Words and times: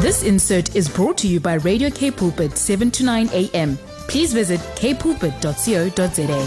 This 0.00 0.22
insert 0.22 0.76
is 0.76 0.88
brought 0.88 1.18
to 1.18 1.26
you 1.26 1.40
by 1.40 1.54
Radio 1.54 1.90
K 1.90 2.12
Pulpit 2.12 2.56
7 2.56 2.88
to 2.92 3.04
9 3.04 3.30
a.m. 3.32 3.76
Please 4.06 4.32
visit 4.32 4.60
kpulpit.co.za. 4.76 6.42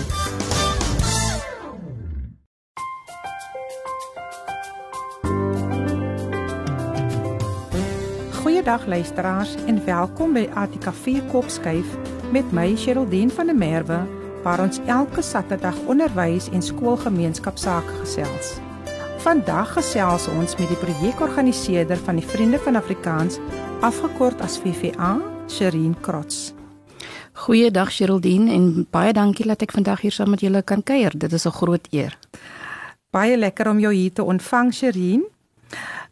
Goeiedag 8.42 8.86
luisteraars 8.86 9.56
en 9.66 9.86
welkom 9.86 10.34
by 10.34 10.48
ATKV 10.54 11.20
Kopskuif 11.28 11.86
met 12.32 12.52
my 12.52 12.76
Sherldien 12.76 13.32
van 13.32 13.46
der 13.46 13.56
Merwe 13.56 14.08
waar 14.44 14.60
ons 14.60 14.80
elke 14.86 15.22
Saterdag 15.22 15.76
onderwys 15.86 16.50
en 16.50 16.62
skoolgemeenskap 16.62 17.58
sake 17.58 18.00
gesels. 18.00 18.62
Vandag 19.22 19.76
gesels 19.76 20.24
ons 20.32 20.56
met 20.58 20.72
die 20.72 20.78
projekorganiseerder 20.82 22.00
van 22.08 22.18
die 22.18 22.26
Vriende 22.26 22.58
van 22.66 22.80
Afrikaans, 22.80 23.36
afgekort 23.86 24.40
as 24.42 24.56
VVA, 24.58 25.12
Sherin 25.46 25.94
Krots. 26.02 26.56
Goeiedag 27.44 27.92
Sherldien 27.94 28.48
en 28.50 28.88
baie 28.90 29.14
dankie 29.14 29.46
dat 29.46 29.62
ek 29.62 29.76
vandag 29.78 30.02
hier 30.02 30.16
saam 30.16 30.34
met 30.34 30.42
julle 30.42 30.64
kan 30.66 30.82
kuier. 30.82 31.14
Dit 31.14 31.38
is 31.38 31.46
'n 31.46 31.54
groot 31.54 31.86
eer. 31.92 32.18
Baie 33.12 33.38
lekker 33.38 33.70
om 33.70 33.80
jou 33.80 33.94
hier 33.94 34.14
te 34.14 34.24
ontvang, 34.24 34.74
Sherin. 34.74 35.24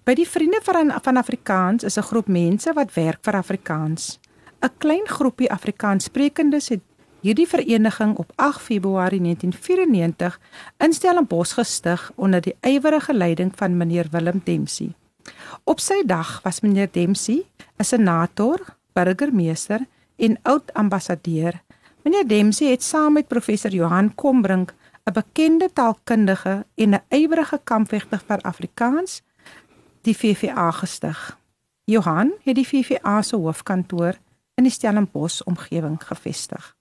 By 0.06 0.14
die 0.14 0.30
Vriende 0.30 0.60
van 0.62 0.94
van 1.02 1.18
Afrikaans 1.18 1.84
is 1.84 1.98
'n 1.98 2.10
groep 2.12 2.28
mense 2.28 2.74
wat 2.74 2.94
werk 2.94 3.24
vir 3.24 3.34
Afrikaans. 3.34 4.20
'n 4.62 4.70
Klein 4.78 5.08
groepie 5.08 5.52
Afrikaanssprekendes 5.52 6.70
het 6.70 6.82
hierdie 7.22 7.48
vereniging 7.48 8.18
op 8.18 8.32
8 8.36 8.62
Februarie 8.62 9.22
1994 9.22 10.40
in 10.78 10.94
Stellenbosch 10.94 11.54
gestig 11.54 12.12
onder 12.16 12.42
die 12.42 12.56
ywerige 12.62 13.14
leiding 13.14 13.52
van 13.56 13.78
meneer 13.78 14.08
Willem 14.12 14.42
Dempsey. 14.44 14.94
Op 15.64 15.80
sy 15.80 16.04
dag 16.06 16.40
was 16.44 16.62
meneer 16.62 16.90
Dempsey 16.92 17.46
'n 17.78 17.84
senator, 17.84 18.60
burgemeester 18.94 19.86
en 20.16 20.40
oud 20.42 20.74
ambassadeur. 20.74 21.62
Meneer 22.04 22.28
Dempsey 22.28 22.72
het 22.72 22.84
saam 22.84 23.14
met 23.14 23.28
professor 23.28 23.72
Johan 23.72 24.16
Kombrink, 24.16 24.74
'n 25.06 25.14
bekende 25.14 25.70
taalkundige 25.74 26.66
en 26.76 26.94
'n 26.94 27.02
ywerige 27.10 27.60
kampvegter 27.64 28.22
vir 28.28 28.42
Afrikaans, 28.42 29.22
die 30.02 30.18
VVA 30.18 30.72
gestig. 30.72 31.38
Johan 31.84 32.32
het 32.44 32.56
die 32.56 32.68
VVA 32.68 33.22
se 33.22 33.36
hoofkantoor 33.36 34.18
in 34.56 34.64
die 34.64 34.72
Stellenbosch 34.72 35.42
omgewing 35.42 36.04
gevestig. 36.04 36.79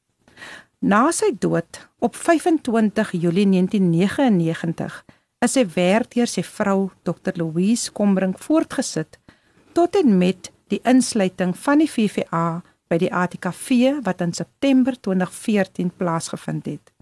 Na 0.78 1.08
sy 1.10 1.32
dood 1.34 1.88
op 1.98 2.14
25 2.14 3.10
Julie 3.18 3.48
1999 3.50 5.00
is 5.42 5.56
sy 5.56 5.64
werk 5.74 6.12
deur 6.14 6.30
sy 6.30 6.44
vrou 6.46 6.92
Dr 7.02 7.34
Louise 7.34 7.90
Kombrink 7.90 8.38
voortgesit 8.38 9.18
tot 9.74 9.98
en 9.98 10.14
met 10.20 10.52
die 10.70 10.78
insluiting 10.86 11.56
van 11.58 11.82
die 11.82 11.90
VVA 11.90 12.60
by 12.86 13.00
die 13.02 13.10
ATKV 13.10 13.98
wat 14.06 14.22
in 14.22 14.36
September 14.38 14.94
2014 14.94 15.90
plaasgevind 15.98 16.70
het. 16.70 16.94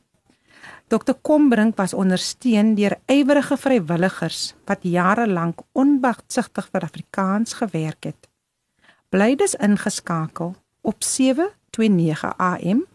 Dr 0.89 1.13
Kombrink 1.21 1.77
was 1.77 1.93
ondersteun 1.93 2.75
deur 2.81 2.97
ywerige 3.13 3.61
vrywilligers 3.61 4.55
wat 4.65 4.89
jare 4.89 5.29
lank 5.29 5.61
onbagsigtig 5.77 6.73
vir 6.73 6.89
Afrikaans 6.89 7.61
gewerk 7.61 8.09
het. 8.09 8.33
Bly 9.13 9.35
dus 9.37 9.53
ingeskakel 9.61 10.57
op 10.81 11.05
729 11.05 12.39
AM 12.41 12.87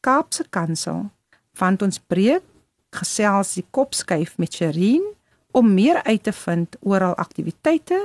Kaapse 0.00 0.44
Kansel 0.50 1.08
want 1.60 1.82
ons 1.82 1.98
breek 1.98 2.44
gesels 2.96 3.54
die 3.58 3.66
kopskuif 3.70 4.36
met 4.38 4.54
Sherin 4.54 5.04
om 5.52 5.74
meer 5.74 6.02
uit 6.06 6.22
te 6.22 6.32
vind 6.32 6.76
oor 6.80 7.04
haar 7.04 7.20
aktiwiteite 7.22 7.98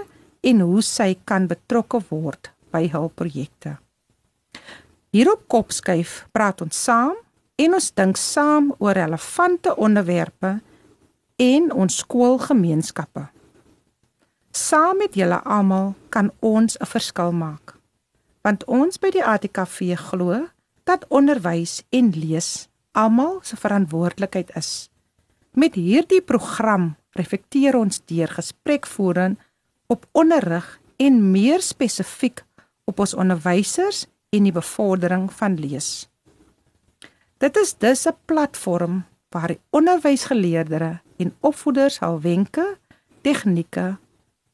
en 0.46 0.62
hoe 0.62 0.82
sy 0.86 1.16
kan 1.26 1.48
betrokke 1.50 2.02
word 2.10 2.52
by 2.74 2.86
hul 2.94 3.10
projekte. 3.10 3.78
Hier 5.16 5.32
op 5.32 5.46
Kopskuif 5.48 6.26
praat 6.36 6.62
ons 6.66 6.76
saam 6.88 7.16
en 7.62 7.78
ons 7.78 7.92
dink 7.96 8.20
saam 8.20 8.74
oor 8.84 8.98
relevante 8.98 9.72
onderwerpe 9.80 10.58
en 11.40 11.72
ons 11.72 12.02
skoolgemeenskappe. 12.04 13.24
Saam 14.56 15.00
met 15.00 15.16
julle 15.16 15.40
almal 15.44 15.94
kan 16.10 16.32
ons 16.40 16.78
'n 16.80 16.86
verskil 16.86 17.32
maak. 17.32 17.76
Want 18.44 18.66
ons 18.66 19.00
by 19.00 19.10
die 19.12 19.24
ATKV 19.24 19.96
glo 19.96 20.48
dat 20.86 21.06
onderwys 21.10 21.82
en 21.90 22.14
lees 22.14 22.68
almal 22.96 23.40
se 23.44 23.58
verantwoordelikheid 23.58 24.54
is. 24.56 24.90
Met 25.52 25.76
hierdie 25.76 26.22
program 26.22 26.94
reflekteer 27.18 27.76
ons 27.76 28.02
deur 28.06 28.32
gesprekvoering 28.32 29.38
op 29.92 30.06
onderrig 30.12 30.68
en 31.02 31.32
meer 31.32 31.62
spesifiek 31.62 32.44
op 32.86 33.00
ons 33.00 33.16
onderwysers 33.18 34.06
en 34.30 34.48
die 34.48 34.56
bevordering 34.56 35.28
van 35.34 35.58
lees. 35.60 36.08
Dit 37.42 37.58
is 37.58 37.74
dus 37.78 38.06
'n 38.08 38.16
platform 38.26 39.04
waar 39.30 39.48
die 39.48 39.60
onderwysgeleerders 39.70 41.02
en 41.18 41.36
opvoeders 41.40 42.00
hul 42.00 42.22
wenke, 42.22 42.78
tegnieke, 43.22 43.98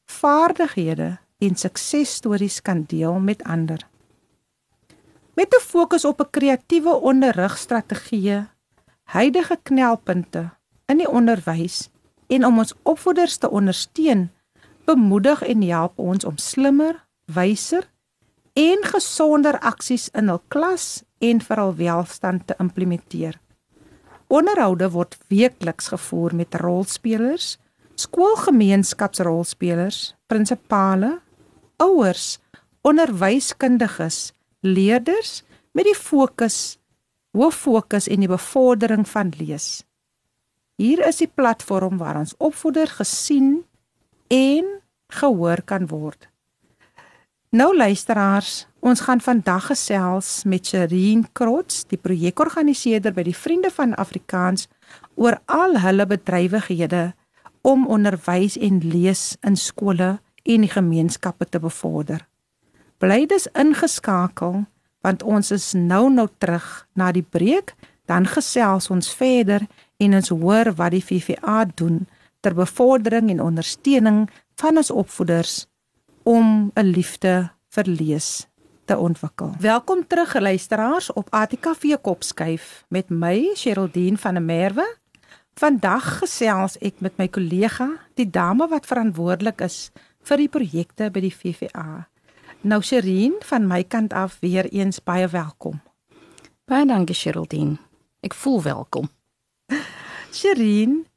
vaardighede 0.06 1.18
en 1.38 1.56
suksesstories 1.56 2.62
kan 2.62 2.84
deel 2.88 3.20
met 3.20 3.44
ander. 3.44 3.91
Met 5.34 5.56
'n 5.56 5.64
fokus 5.64 6.06
op 6.06 6.22
'n 6.22 6.30
kreatiewe 6.30 6.94
onderrigstrategie, 6.94 8.48
huidige 9.04 9.60
knelpunte 9.64 10.50
in 10.86 10.98
die 10.98 11.10
onderwys 11.10 11.90
en 12.28 12.46
om 12.46 12.58
ons 12.58 12.74
opvoeders 12.84 13.38
te 13.38 13.50
ondersteun, 13.50 14.32
bemoedig 14.86 15.44
en 15.44 15.62
help 15.62 16.00
ons 16.00 16.26
om 16.26 16.38
slimmer, 16.38 17.06
wyser 17.26 17.90
en 18.54 18.78
gesonder 18.82 19.60
aksies 19.60 20.10
in 20.10 20.28
hul 20.28 20.42
klas 20.48 21.04
en 21.18 21.42
vir 21.42 21.58
hul 21.58 21.76
welstand 21.76 22.48
te 22.48 22.56
implementeer. 22.60 23.40
Onderhoude 24.28 24.90
word 24.90 25.18
weekliks 25.28 25.88
gevoer 25.88 26.36
met 26.36 26.56
rolspelers, 26.56 27.58
skoolgemeenskapsrolspelers, 27.96 30.16
prinsipale, 30.28 31.20
ouers, 31.78 32.40
onderwyskundiges, 32.82 34.34
leerders 34.62 35.42
met 35.74 35.86
die 35.86 35.98
fokus 35.98 36.78
hoof 37.38 37.56
fokus 37.56 38.10
en 38.12 38.24
die 38.24 38.32
bevordering 38.32 39.06
van 39.08 39.32
lees. 39.40 39.84
Hier 40.82 41.04
is 41.08 41.22
die 41.22 41.30
platform 41.30 42.00
waar 42.02 42.20
ons 42.20 42.36
opvoeder 42.38 42.90
gesien 42.90 43.62
en 44.28 44.68
gehoor 45.14 45.62
kan 45.66 45.88
word. 45.88 46.28
Nou 47.52 47.76
luisteraars, 47.76 48.66
ons 48.80 49.04
gaan 49.04 49.20
vandag 49.22 49.66
gesels 49.74 50.44
met 50.48 50.68
Sherin 50.68 51.26
Krots, 51.36 51.84
die 51.92 52.00
projekorganiseerder 52.00 53.12
by 53.14 53.26
die 53.28 53.36
Vriende 53.36 53.72
van 53.76 53.96
Afrikaans 54.00 54.70
oor 55.20 55.36
al 55.52 55.76
hulle 55.84 56.08
bedrywighede 56.08 57.12
om 57.68 57.88
onderwys 57.92 58.56
en 58.58 58.80
lees 58.80 59.36
in 59.44 59.60
skole 59.60 60.14
en 60.44 60.66
die 60.66 60.72
gemeenskappe 60.72 61.46
te 61.46 61.60
bevorder. 61.60 62.24
Bly 63.02 63.26
dus 63.26 63.48
ingeskakel 63.58 64.62
want 65.02 65.24
ons 65.26 65.48
is 65.50 65.72
nou 65.74 66.12
nou 66.14 66.28
terug 66.38 66.66
na 66.94 67.08
die 67.10 67.26
breek, 67.26 67.72
dan 68.06 68.28
gesels 68.30 68.92
ons 68.94 69.08
verder 69.18 69.66
en 69.98 70.14
ons 70.14 70.30
hoor 70.30 70.70
wat 70.78 70.94
die 70.94 71.02
VVA 71.02 71.64
doen 71.74 72.04
ter 72.46 72.54
bevordering 72.54 73.32
en 73.34 73.42
ondersteuning 73.42 74.28
van 74.62 74.78
ons 74.78 74.94
opvoeders 74.94 75.66
om 76.30 76.70
'n 76.78 76.86
liefde 76.94 77.50
vir 77.74 77.86
lees 77.90 78.46
te 78.86 78.98
ontwikkel. 78.98 79.56
Welkom 79.60 80.08
terug 80.08 80.40
luisteraars 80.40 81.14
op 81.14 81.34
ATKV 81.34 81.98
Kopskuif 82.02 82.86
met 82.90 83.10
my 83.10 83.50
Sherldien 83.56 84.18
van 84.18 84.34
der 84.34 84.44
Merwe. 84.44 84.86
Vandag 85.56 86.18
gesels 86.18 86.78
ek 86.78 87.02
met 87.02 87.18
my 87.18 87.28
kollega, 87.28 87.90
die 88.14 88.30
dame 88.30 88.68
wat 88.68 88.86
verantwoordelik 88.86 89.62
is 89.62 89.92
vir 90.22 90.38
die 90.38 90.50
projekte 90.50 91.10
by 91.10 91.20
die 91.20 91.36
VVA. 91.36 92.12
Nou 92.62 92.82
Sherin 92.82 93.34
van 93.40 93.68
my 93.68 93.84
kant 93.84 94.14
af 94.14 94.38
weer 94.40 94.66
eens 94.70 95.04
baie 95.04 95.28
welkom. 95.28 95.82
Baie 96.66 96.86
dankie 96.86 97.16
Sherldien. 97.16 97.80
Ek 98.22 98.36
voel 98.38 98.62
welkom. 98.62 99.10
Sherin, 100.38 101.08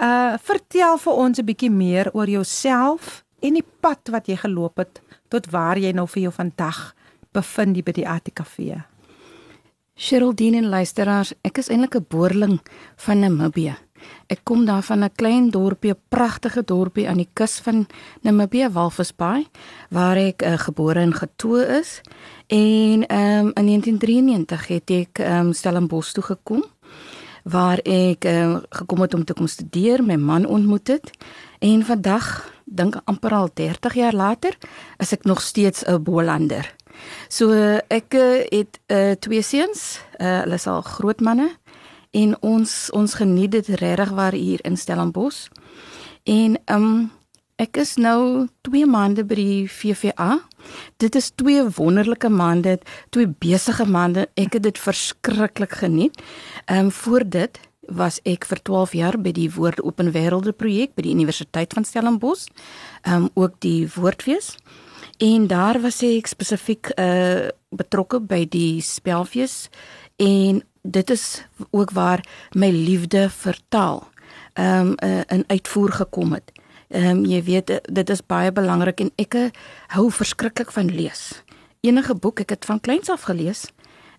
uh 0.00 0.38
vertel 0.40 0.96
vir 0.98 1.12
ons 1.12 1.38
'n 1.38 1.44
bietjie 1.44 1.70
meer 1.70 2.08
oor 2.12 2.28
jouself 2.28 3.24
en 3.40 3.60
die 3.60 3.66
pad 3.80 4.08
wat 4.08 4.26
jy 4.26 4.36
geloop 4.36 4.80
het 4.80 5.02
tot 5.28 5.50
waar 5.52 5.78
jy 5.78 5.92
nou 5.92 6.08
vir 6.08 6.22
jou 6.22 6.32
vandag 6.32 6.94
bevind 7.32 7.84
by 7.84 7.92
die 7.92 8.08
ATKV. 8.08 8.80
Sherldine 9.94 10.56
en 10.56 10.72
luisteraars, 10.72 11.34
ek 11.44 11.58
is 11.58 11.68
eintlik 11.68 11.96
'n 11.96 12.06
boerling 12.08 12.60
van 12.96 13.20
Namibië. 13.20 13.76
Ek 14.26 14.40
kom 14.42 14.64
daar 14.64 14.82
van 14.82 15.04
'n 15.04 15.12
klein 15.14 15.50
dorpie, 15.50 15.90
'n 15.90 16.00
pragtige 16.08 16.64
dorpie 16.64 17.08
aan 17.08 17.16
die 17.16 17.28
kus 17.32 17.58
van 17.58 17.86
Namibië, 18.22 18.68
Walvis 18.72 19.16
Bay, 19.16 19.46
waar 19.90 20.16
ek 20.16 20.42
uh, 20.42 20.58
gebore 20.58 21.00
en 21.00 21.14
getoe 21.14 21.66
is. 21.80 22.00
En 22.46 23.04
um, 23.16 23.50
in 23.54 23.66
1993 23.66 24.66
het 24.66 24.90
ek 24.90 25.18
um, 25.18 25.52
Stellenbosch 25.52 26.12
toe 26.12 26.22
gekom 26.22 26.64
waar 27.44 27.78
ek 27.84 28.24
uh, 28.24 28.56
gekom 28.70 29.00
het 29.00 29.14
om 29.14 29.24
te 29.24 29.34
kom 29.36 29.46
studeer, 29.46 30.02
my 30.04 30.16
man 30.16 30.46
ontmoet 30.46 30.88
het 30.88 31.10
en 31.58 31.84
vandag 31.84 32.52
dink 32.64 32.96
amper 33.04 33.34
al 33.36 33.50
30 33.54 33.94
jaar 33.94 34.16
later 34.16 34.56
is 34.98 35.12
ek 35.12 35.24
nog 35.24 35.40
steeds 35.40 35.84
'n 35.84 36.02
Bolander. 36.02 36.74
So 37.28 37.50
ek 37.88 38.14
uh, 38.14 38.44
het 38.48 38.80
uh, 38.86 39.12
twee 39.18 39.42
seuns, 39.42 40.00
uh, 40.18 40.40
hulle 40.40 40.54
is 40.54 40.66
al 40.66 40.82
groot 40.82 41.20
manne 41.20 41.50
en 42.14 42.36
ons 42.46 42.72
ons 42.94 43.14
geniet 43.18 43.50
dit 43.50 43.68
regtig 43.80 44.14
waar 44.14 44.36
hier 44.38 44.62
in 44.62 44.76
Stellenbosch. 44.78 45.48
En 46.24 46.56
um 46.70 46.88
ek 47.60 47.78
is 47.78 47.94
nou 48.02 48.46
2 48.66 48.86
maande 48.90 49.22
by 49.26 49.36
die 49.38 49.66
VVA. 49.70 50.40
Dit 50.98 51.14
is 51.14 51.30
twee 51.38 51.62
wonderlike 51.76 52.28
maande, 52.28 52.78
twee 53.14 53.28
besige 53.28 53.86
maande. 53.86 54.26
Ek 54.34 54.56
het 54.58 54.64
dit 54.66 54.78
verskriklik 54.78 55.78
geniet. 55.82 56.18
Um 56.70 56.90
voor 56.90 57.26
dit 57.26 57.60
was 57.88 58.20
ek 58.24 58.46
vir 58.48 58.62
12 58.64 58.94
jaar 58.96 59.18
by 59.20 59.34
die 59.36 59.50
Woord 59.52 59.82
Open 59.84 60.10
Wêrelde 60.14 60.54
projek 60.56 60.94
by 60.96 61.04
die 61.04 61.14
Universiteit 61.14 61.74
van 61.74 61.84
Stellenbosch. 61.84 62.48
Um 63.06 63.28
ook 63.34 63.60
die 63.60 63.86
Woordfees. 63.94 64.54
En 65.22 65.46
daar 65.46 65.80
was 65.82 66.02
ek 66.02 66.30
spesifiek 66.30 66.94
uh 66.98 67.50
betrokke 67.74 68.20
by 68.22 68.44
die 68.46 68.78
spelfees 68.86 69.66
en 70.22 70.62
dit 70.84 71.10
is 71.10 71.44
ook 71.70 71.90
waar 71.90 72.20
my 72.52 72.70
liefde 72.70 73.30
vir 73.30 73.58
taal 73.68 74.04
um 74.54 74.94
uh, 75.02 75.20
in 75.26 75.44
uitvoer 75.46 75.92
gekom 75.92 76.32
het. 76.32 76.52
Um 76.88 77.24
jy 77.24 77.42
weet 77.42 77.72
dit 77.82 78.10
is 78.10 78.26
baie 78.26 78.52
belangrik 78.52 79.00
en 79.00 79.10
ek 79.18 79.36
hou 79.96 80.10
verskriklik 80.12 80.70
van 80.72 80.92
lees. 80.92 81.42
Enige 81.80 82.14
boek 82.14 82.44
ek 82.44 82.54
het 82.54 82.68
van 82.68 82.80
kleins 82.80 83.10
af 83.10 83.26
gelees. 83.30 83.66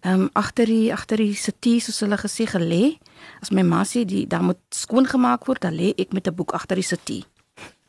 Um 0.02 0.30
agter 0.34 0.66
die 0.66 0.94
agter 0.94 1.22
die 1.22 1.36
sitie 1.38 1.80
soos 1.80 2.02
hulle 2.04 2.18
gesê 2.18 2.50
gelê. 2.50 2.98
As 3.42 3.54
my 3.54 3.64
ma 3.64 3.84
sê 3.86 4.04
die 4.06 4.26
daar 4.28 4.44
moet 4.44 4.60
skoon 4.70 5.06
gemaak 5.06 5.46
word, 5.46 5.62
dan 5.62 5.78
lê 5.78 5.94
ek 5.98 6.14
met 6.14 6.28
'n 6.28 6.36
boek 6.36 6.54
agter 6.54 6.76
die 6.76 6.84
sitie. 6.84 7.26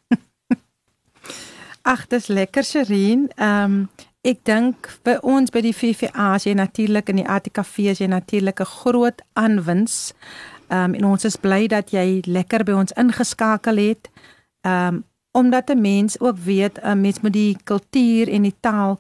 Ag, 1.92 2.06
dis 2.06 2.28
lekker 2.28 2.64
Sherin. 2.64 3.30
Ehm 3.36 3.64
um, 3.64 3.88
ek 4.26 4.42
dink 4.48 4.88
by 5.06 5.16
ons 5.22 5.52
by 5.54 5.62
die 5.62 5.74
VVA 5.76 6.32
as 6.34 6.46
jy 6.48 6.54
natuurlik 6.58 7.12
in 7.12 7.20
die 7.22 7.28
ATKV 7.30 7.90
as 7.92 8.00
jy 8.02 8.08
natuurlik 8.10 8.60
'n 8.60 8.72
groot 8.82 9.22
aanwins. 9.34 10.14
Ehm 10.68 10.90
um, 10.90 10.94
en 10.94 11.04
ons 11.04 11.24
is 11.24 11.36
bly 11.36 11.66
dat 11.66 11.90
jy 11.90 12.22
lekker 12.26 12.64
by 12.64 12.72
ons 12.72 12.92
ingeskakel 12.92 13.76
het. 13.76 14.10
Ehm 14.62 14.94
um, 14.94 15.04
omdat 15.36 15.70
'n 15.70 15.80
mens 15.80 16.20
ook 16.20 16.38
weet 16.38 16.80
'n 16.82 17.00
mens 17.00 17.20
moet 17.20 17.32
die 17.32 17.56
kultuur 17.64 18.28
en 18.28 18.42
die 18.42 18.56
taal 18.60 18.98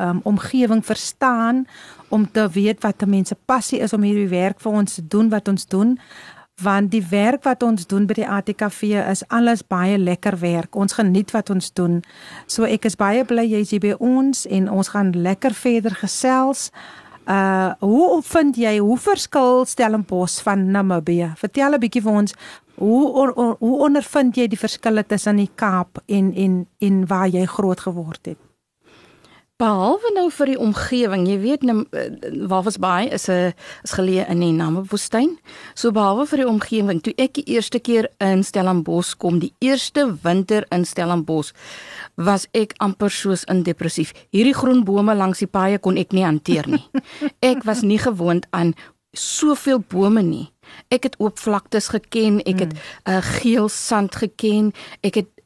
um, 0.00 0.20
omgewing 0.22 0.84
verstaan 0.86 1.66
om 2.08 2.30
te 2.30 2.48
weet 2.48 2.82
wat 2.82 3.02
'n 3.02 3.10
mens 3.10 3.28
se 3.28 3.36
passie 3.44 3.78
is 3.78 3.92
om 3.92 4.02
hierdie 4.02 4.28
werk 4.28 4.60
vir 4.60 4.72
ons 4.72 4.94
te 4.94 5.06
doen 5.08 5.28
wat 5.28 5.48
ons 5.48 5.66
doen 5.66 5.98
want 6.62 6.90
die 6.90 7.04
werk 7.10 7.44
wat 7.46 7.62
ons 7.62 7.86
doen 7.86 8.06
by 8.06 8.16
die 8.18 8.28
ATKV 8.28 8.82
is 9.10 9.22
alles 9.28 9.62
baie 9.62 9.98
lekker 9.98 10.38
werk. 10.38 10.76
Ons 10.76 10.96
geniet 10.98 11.30
wat 11.30 11.50
ons 11.50 11.72
doen. 11.72 12.00
So 12.46 12.66
ek 12.66 12.88
is 12.88 12.98
baie 12.98 13.24
bly 13.24 13.46
jy's 13.46 13.70
hier 13.70 13.82
by 13.84 13.94
ons 13.98 14.46
en 14.46 14.70
ons 14.70 14.90
gaan 14.94 15.12
lekker 15.14 15.54
verder 15.54 15.94
gesels. 15.94 16.70
Uh 17.28 17.74
hoe 17.84 18.22
vind 18.24 18.56
jy 18.56 18.78
hoe 18.78 18.98
verskil 18.98 19.66
Stellenbosch 19.66 20.42
van 20.42 20.70
Namibië? 20.70 21.34
Vertel 21.36 21.74
'n 21.74 21.80
bietjie 21.80 22.02
vir 22.02 22.12
ons 22.12 22.34
hoe 22.78 23.06
or, 23.12 23.32
or, 23.34 23.56
hoe 23.58 23.78
ondervind 23.78 24.36
jy 24.36 24.46
die 24.48 24.58
verskille 24.58 25.04
tussen 25.06 25.36
die 25.36 25.50
Kaap 25.54 25.98
en 26.06 26.34
en 26.34 26.66
en 26.78 27.06
waar 27.06 27.28
jy 27.28 27.44
groot 27.46 27.80
geword 27.80 28.26
het? 28.26 28.47
Behalwe 29.58 30.12
nou 30.14 30.28
vir 30.30 30.52
die 30.52 30.58
omgewing, 30.62 31.24
jy 31.26 31.36
weet 31.42 31.64
nou 31.66 31.80
Walvis 32.46 32.76
Bay 32.78 33.08
is 33.10 33.26
'n 33.26 33.50
is 33.82 33.92
geleë 33.98 34.28
in 34.30 34.38
die 34.38 34.52
Namibwoestyn. 34.52 35.32
So 35.74 35.90
behalwe 35.90 36.26
vir 36.26 36.38
die 36.38 36.46
omgewing, 36.46 37.00
toe 37.02 37.12
ek 37.18 37.34
die 37.34 37.44
eerste 37.56 37.80
keer 37.80 38.08
in 38.20 38.44
Stellenbosch 38.44 39.16
kom, 39.18 39.40
die 39.40 39.52
eerste 39.58 40.16
winter 40.22 40.64
in 40.70 40.84
Stellenbosch, 40.84 41.50
was 42.14 42.46
ek 42.52 42.74
amper 42.78 43.10
soos 43.10 43.42
in 43.44 43.64
depressief. 43.64 44.12
Hierdie 44.30 44.54
groen 44.54 44.84
bome 44.84 45.14
langs 45.14 45.38
die 45.38 45.50
paaie 45.50 45.78
kon 45.78 45.96
ek 45.96 46.12
nie 46.12 46.24
hanteer 46.24 46.68
nie. 46.68 46.84
Ek 47.42 47.64
was 47.64 47.82
nie 47.82 47.98
gewoond 47.98 48.46
aan 48.50 48.74
soveel 49.12 49.80
bome 49.80 50.22
nie. 50.22 50.52
Ek 50.88 51.02
het 51.02 51.16
oop 51.18 51.38
vlaktes 51.38 51.88
geken, 51.88 52.42
ek 52.46 52.58
het 52.60 52.72
uh, 53.08 53.18
geel 53.40 53.68
sand 53.68 54.14
geken, 54.14 54.72
ek 55.02 55.14
het 55.14 55.37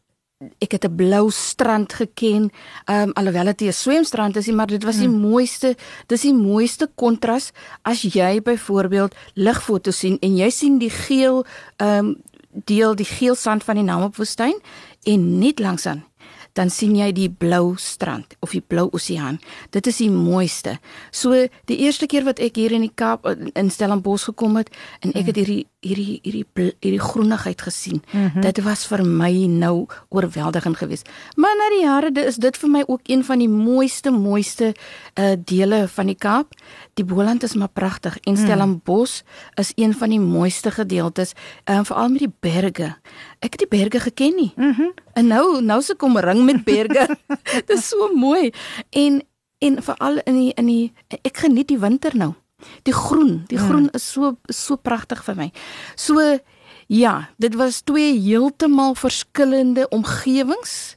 ek 0.58 0.72
het 0.72 0.84
'n 0.84 0.94
blou 0.96 1.30
strand 1.30 1.92
geken. 1.92 2.50
Ehm 2.84 3.08
um, 3.08 3.12
alhoewel 3.12 3.44
dit 3.44 3.60
'n 3.62 3.72
swemstrand 3.72 4.36
is, 4.36 4.46
maar 4.46 4.66
dit 4.66 4.84
was 4.84 4.96
die 4.96 5.08
hmm. 5.08 5.20
mooiste, 5.20 5.76
dis 6.06 6.20
die 6.20 6.34
mooiste 6.34 6.90
kontras 6.94 7.52
as 7.82 8.02
jy 8.02 8.42
byvoorbeeld 8.42 9.14
ligfoto's 9.34 9.98
sien 9.98 10.18
en 10.20 10.36
jy 10.36 10.50
sien 10.50 10.78
die 10.78 10.90
geel 10.90 11.44
ehm 11.76 11.98
um, 11.98 12.16
deel 12.64 12.94
die 12.94 13.04
geel 13.04 13.34
sand 13.34 13.64
van 13.64 13.74
die 13.74 13.84
Namibwoestyn 13.84 14.60
en 15.02 15.38
net 15.38 15.58
langs 15.58 15.86
aan 15.86 16.04
dan 16.52 16.70
sien 16.70 16.94
jy 16.96 17.08
die 17.16 17.30
blou 17.30 17.74
strand 17.80 18.36
of 18.44 18.52
die 18.52 18.60
blou 18.60 18.88
oseaan. 18.92 19.40
Dit 19.72 19.88
is 19.88 20.02
die 20.02 20.10
mooiste. 20.12 20.78
So 21.10 21.46
die 21.70 21.78
eerste 21.84 22.06
keer 22.06 22.26
wat 22.28 22.42
ek 22.44 22.60
hier 22.60 22.74
in 22.76 22.84
die 22.84 22.92
Kaap 22.94 23.26
in 23.28 23.70
Stellenbosch 23.72 24.28
gekom 24.28 24.58
het 24.60 24.72
en 25.00 25.14
ek 25.14 25.32
het 25.32 25.36
mm. 25.36 25.40
hierdie 25.40 25.66
hierdie 25.82 26.20
hierdie 26.22 26.46
hierdie 26.80 27.00
groenigheid 27.00 27.62
gesien. 27.62 28.02
Mm 28.12 28.26
-hmm. 28.26 28.40
Dit 28.40 28.62
was 28.62 28.86
vir 28.86 29.04
my 29.04 29.46
nou 29.46 29.86
oorweldigend 30.08 30.76
geweest. 30.76 31.08
Maar 31.34 31.56
na 31.56 31.68
die 31.68 31.82
jare 31.82 32.26
is 32.26 32.36
dit 32.36 32.56
vir 32.56 32.70
my 32.70 32.82
ook 32.86 33.00
een 33.02 33.24
van 33.24 33.38
die 33.38 33.48
mooiste 33.48 34.10
mooiste 34.10 34.74
uh 35.14 35.32
dele 35.44 35.88
van 35.88 36.06
die 36.06 36.14
Kaap. 36.14 36.54
Die 36.94 37.04
Boland 37.04 37.42
is 37.42 37.54
maar 37.54 37.68
pragtig 37.72 38.18
en 38.18 38.32
mm. 38.32 38.38
Stellenbosch 38.38 39.22
mm. 39.22 39.28
is 39.54 39.72
een 39.74 39.94
van 39.94 40.08
die 40.08 40.20
mooiste 40.20 40.70
gedeeltes, 40.70 41.32
uh, 41.70 41.80
veral 41.82 42.08
met 42.08 42.18
die 42.18 42.32
berge. 42.40 42.96
Ek 43.38 43.52
het 43.52 43.58
die 43.58 43.78
berge 43.78 44.00
geken 44.00 44.34
nie. 44.36 44.52
Mhm. 44.56 44.80
Mm 44.80 44.92
en 45.12 45.26
nou 45.26 45.62
nou 45.62 45.82
se 45.82 45.94
kom 45.94 46.18
ring 46.18 46.44
met 46.44 46.64
berge. 46.64 47.16
dit 47.66 47.70
is 47.70 47.88
so 47.88 48.14
mooi. 48.14 48.52
En 48.90 49.22
en 49.58 49.82
veral 49.82 50.18
in 50.24 50.34
die 50.34 50.52
in 50.54 50.66
die 50.66 50.92
ek 51.22 51.36
geniet 51.36 51.68
die 51.68 51.78
winter 51.78 52.16
nou. 52.16 52.34
Die 52.82 52.94
groen, 52.94 53.44
die 53.48 53.58
hmm. 53.58 53.68
groen 53.68 53.88
is 53.96 54.06
so 54.12 54.36
so 54.48 54.76
pragtig 54.76 55.22
vir 55.24 55.38
my. 55.38 55.50
So 55.96 56.38
ja, 56.86 57.28
dit 57.36 57.54
was 57.54 57.82
twee 57.88 58.12
heeltemal 58.20 58.94
verskillende 58.94 59.88
omgewings. 59.88 60.96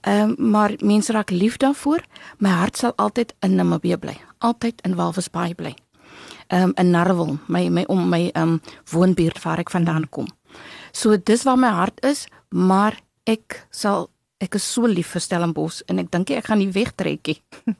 Ehm 0.00 0.34
um, 0.38 0.50
maar 0.50 0.72
mense 0.78 1.12
raak 1.12 1.30
lief 1.30 1.56
daarvoor. 1.56 2.04
My 2.38 2.48
hart 2.48 2.76
sal 2.76 2.92
altyd 2.96 3.34
in 3.40 3.54
Namibië 3.54 3.96
bly. 3.96 4.16
Altyd 4.38 4.80
in 4.82 4.94
Walvis 4.94 5.30
Bay 5.30 5.54
bly. 5.54 5.74
Ehm 6.46 6.62
um, 6.62 6.72
in 6.74 6.90
Narwal, 6.90 7.38
my 7.46 7.68
my 7.68 7.84
om 7.86 8.08
my 8.08 8.30
ehm 8.32 8.42
um, 8.42 8.60
woonbuurt 8.90 9.42
waar 9.42 9.58
ek 9.58 9.70
vandaan 9.70 10.08
kom. 10.08 10.26
So 10.92 11.16
dis 11.16 11.42
waar 11.42 11.58
my 11.58 11.68
hart 11.68 12.04
is, 12.04 12.26
maar 12.48 12.98
ek 13.24 13.66
sal 13.70 14.10
ek 14.40 14.54
is 14.54 14.72
so 14.72 14.88
lief 14.88 15.12
vir 15.14 15.20
Stellenbosch 15.20 15.82
en 15.86 15.98
ek 15.98 16.10
dink 16.10 16.30
ek 16.30 16.48
gaan 16.48 16.58
nie 16.58 16.72
wegtrek 16.72 17.26
nie. 17.26 17.42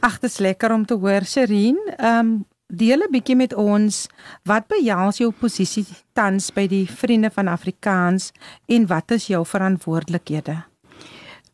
Ag, 0.00 0.18
dit 0.20 0.30
is 0.30 0.38
lekker 0.38 0.72
om 0.72 0.86
te 0.86 0.94
hoor, 0.94 1.24
Sherin. 1.24 1.78
Ehm 1.96 2.18
um, 2.18 2.44
deel 2.72 3.02
'n 3.04 3.12
bietjie 3.12 3.36
met 3.36 3.54
ons 3.54 4.08
wat 4.48 4.66
behels 4.66 5.18
jou 5.18 5.30
posisie 5.30 5.84
tans 6.12 6.52
by 6.52 6.66
die 6.66 6.86
Vriende 6.88 7.30
van 7.30 7.48
Afrikaans 7.48 8.32
en 8.66 8.86
wat 8.86 9.10
is 9.10 9.26
jou 9.26 9.44
verantwoordelikhede? 9.46 10.64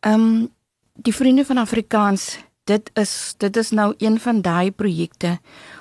Ehm 0.00 0.14
um, 0.14 0.48
die 0.94 1.14
Vriende 1.14 1.44
van 1.44 1.58
Afrikaans, 1.58 2.38
dit 2.64 2.90
is 2.94 3.34
dit 3.38 3.56
is 3.56 3.70
nou 3.70 3.94
een 3.98 4.20
van 4.20 4.40
daai 4.40 4.70
projekte 4.70 5.38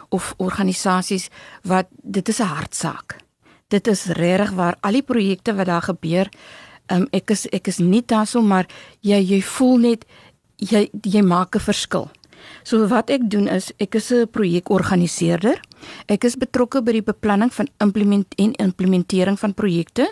of 0.09 0.33
organisasies 0.37 1.29
wat 1.63 1.87
dit 1.91 2.29
is 2.29 2.39
'n 2.39 2.43
hartsaak. 2.43 3.17
Dit 3.67 3.87
is 3.87 4.05
regtig 4.05 4.51
waar 4.51 4.77
al 4.79 4.91
die 4.91 5.03
projekte 5.03 5.53
wat 5.55 5.65
daar 5.65 5.81
gebeur, 5.81 6.29
um, 6.91 7.07
ek 7.11 7.29
is 7.29 7.47
ek 7.47 7.67
is 7.67 7.77
nie 7.77 8.03
daarso 8.05 8.41
maar 8.41 8.65
jy 9.01 9.19
jy 9.19 9.41
voel 9.41 9.77
net 9.77 10.05
jy 10.55 10.89
jy 11.01 11.21
maak 11.21 11.55
'n 11.55 11.59
verskil. 11.59 12.09
So 12.63 12.87
wat 12.91 13.09
ek 13.09 13.29
doen 13.31 13.47
is 13.47 13.71
ek 13.79 13.95
is 13.95 14.11
'n 14.11 14.27
projekorganiseerder. 14.27 15.59
Ek 16.07 16.23
is 16.23 16.35
betrokke 16.35 16.81
by 16.81 16.91
die 16.91 17.05
beplanning 17.05 17.53
van 17.53 17.67
implement 17.79 18.33
en 18.37 18.53
implementering 18.53 19.39
van 19.39 19.53
projekte. 19.53 20.07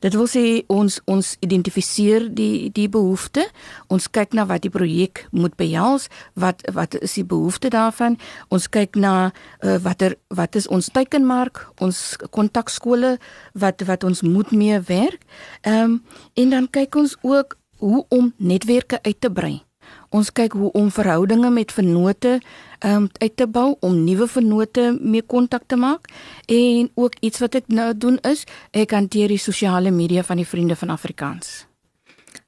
Dit 0.00 0.14
wil 0.14 0.26
sê 0.26 0.64
ons 0.68 1.00
ons 1.06 1.36
identifiseer 1.40 2.34
die 2.34 2.70
die 2.72 2.88
behoefte. 2.88 3.48
Ons 3.88 4.08
kyk 4.10 4.32
na 4.32 4.46
wat 4.46 4.62
die 4.62 4.70
projek 4.70 5.26
moet 5.32 5.56
behels, 5.56 6.08
wat 6.34 6.62
wat 6.72 6.94
is 7.00 7.14
die 7.14 7.24
behoefte 7.24 7.68
daarvan? 7.68 8.18
Ons 8.48 8.68
kyk 8.68 8.96
na 8.96 9.32
uh, 9.60 9.76
watter 9.82 10.16
wat 10.28 10.56
is 10.56 10.68
ons 10.68 10.88
teikenmark, 10.88 11.66
ons 11.80 12.16
kontakskole 12.30 13.18
wat 13.54 13.82
wat 13.86 14.04
ons 14.04 14.22
moet 14.22 14.50
mee 14.52 14.80
werk. 14.80 15.22
Ehm 15.62 15.82
um, 15.82 16.02
en 16.34 16.50
dan 16.50 16.70
kyk 16.70 16.94
ons 16.94 17.16
ook 17.22 17.56
hoe 17.78 18.04
om 18.08 18.32
netwerke 18.36 18.98
uit 19.02 19.20
te 19.20 19.30
brei. 19.30 19.62
Ons 20.10 20.32
kyk 20.32 20.52
hoe 20.58 20.70
om 20.78 20.90
verhoudinge 20.90 21.50
met 21.50 21.72
vennote 21.72 22.36
um, 22.84 23.08
uit 23.18 23.36
te 23.36 23.46
bou 23.46 23.76
om 23.80 23.96
nuwe 24.04 24.28
vennote 24.28 24.98
mee 25.00 25.22
kontak 25.22 25.66
te 25.66 25.76
maak 25.76 26.10
en 26.46 26.90
ook 26.94 27.18
iets 27.20 27.42
wat 27.42 27.58
ek 27.58 27.68
nou 27.68 27.90
doen 27.96 28.20
is 28.28 28.44
ek 28.70 28.94
hanteer 28.94 29.32
die 29.32 29.40
sosiale 29.40 29.90
media 29.90 30.22
van 30.22 30.36
die 30.36 30.46
vriende 30.46 30.76
van 30.76 30.94
Afrikaans. 30.94 31.66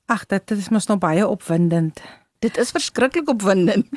Ag, 0.06 0.26
dit 0.26 0.50
is 0.56 0.70
mos 0.72 0.86
nog 0.88 1.02
baie 1.02 1.26
opwindend. 1.26 2.00
Dit 2.38 2.56
is 2.56 2.70
verskriklik 2.70 3.28
opwindend. 3.28 3.90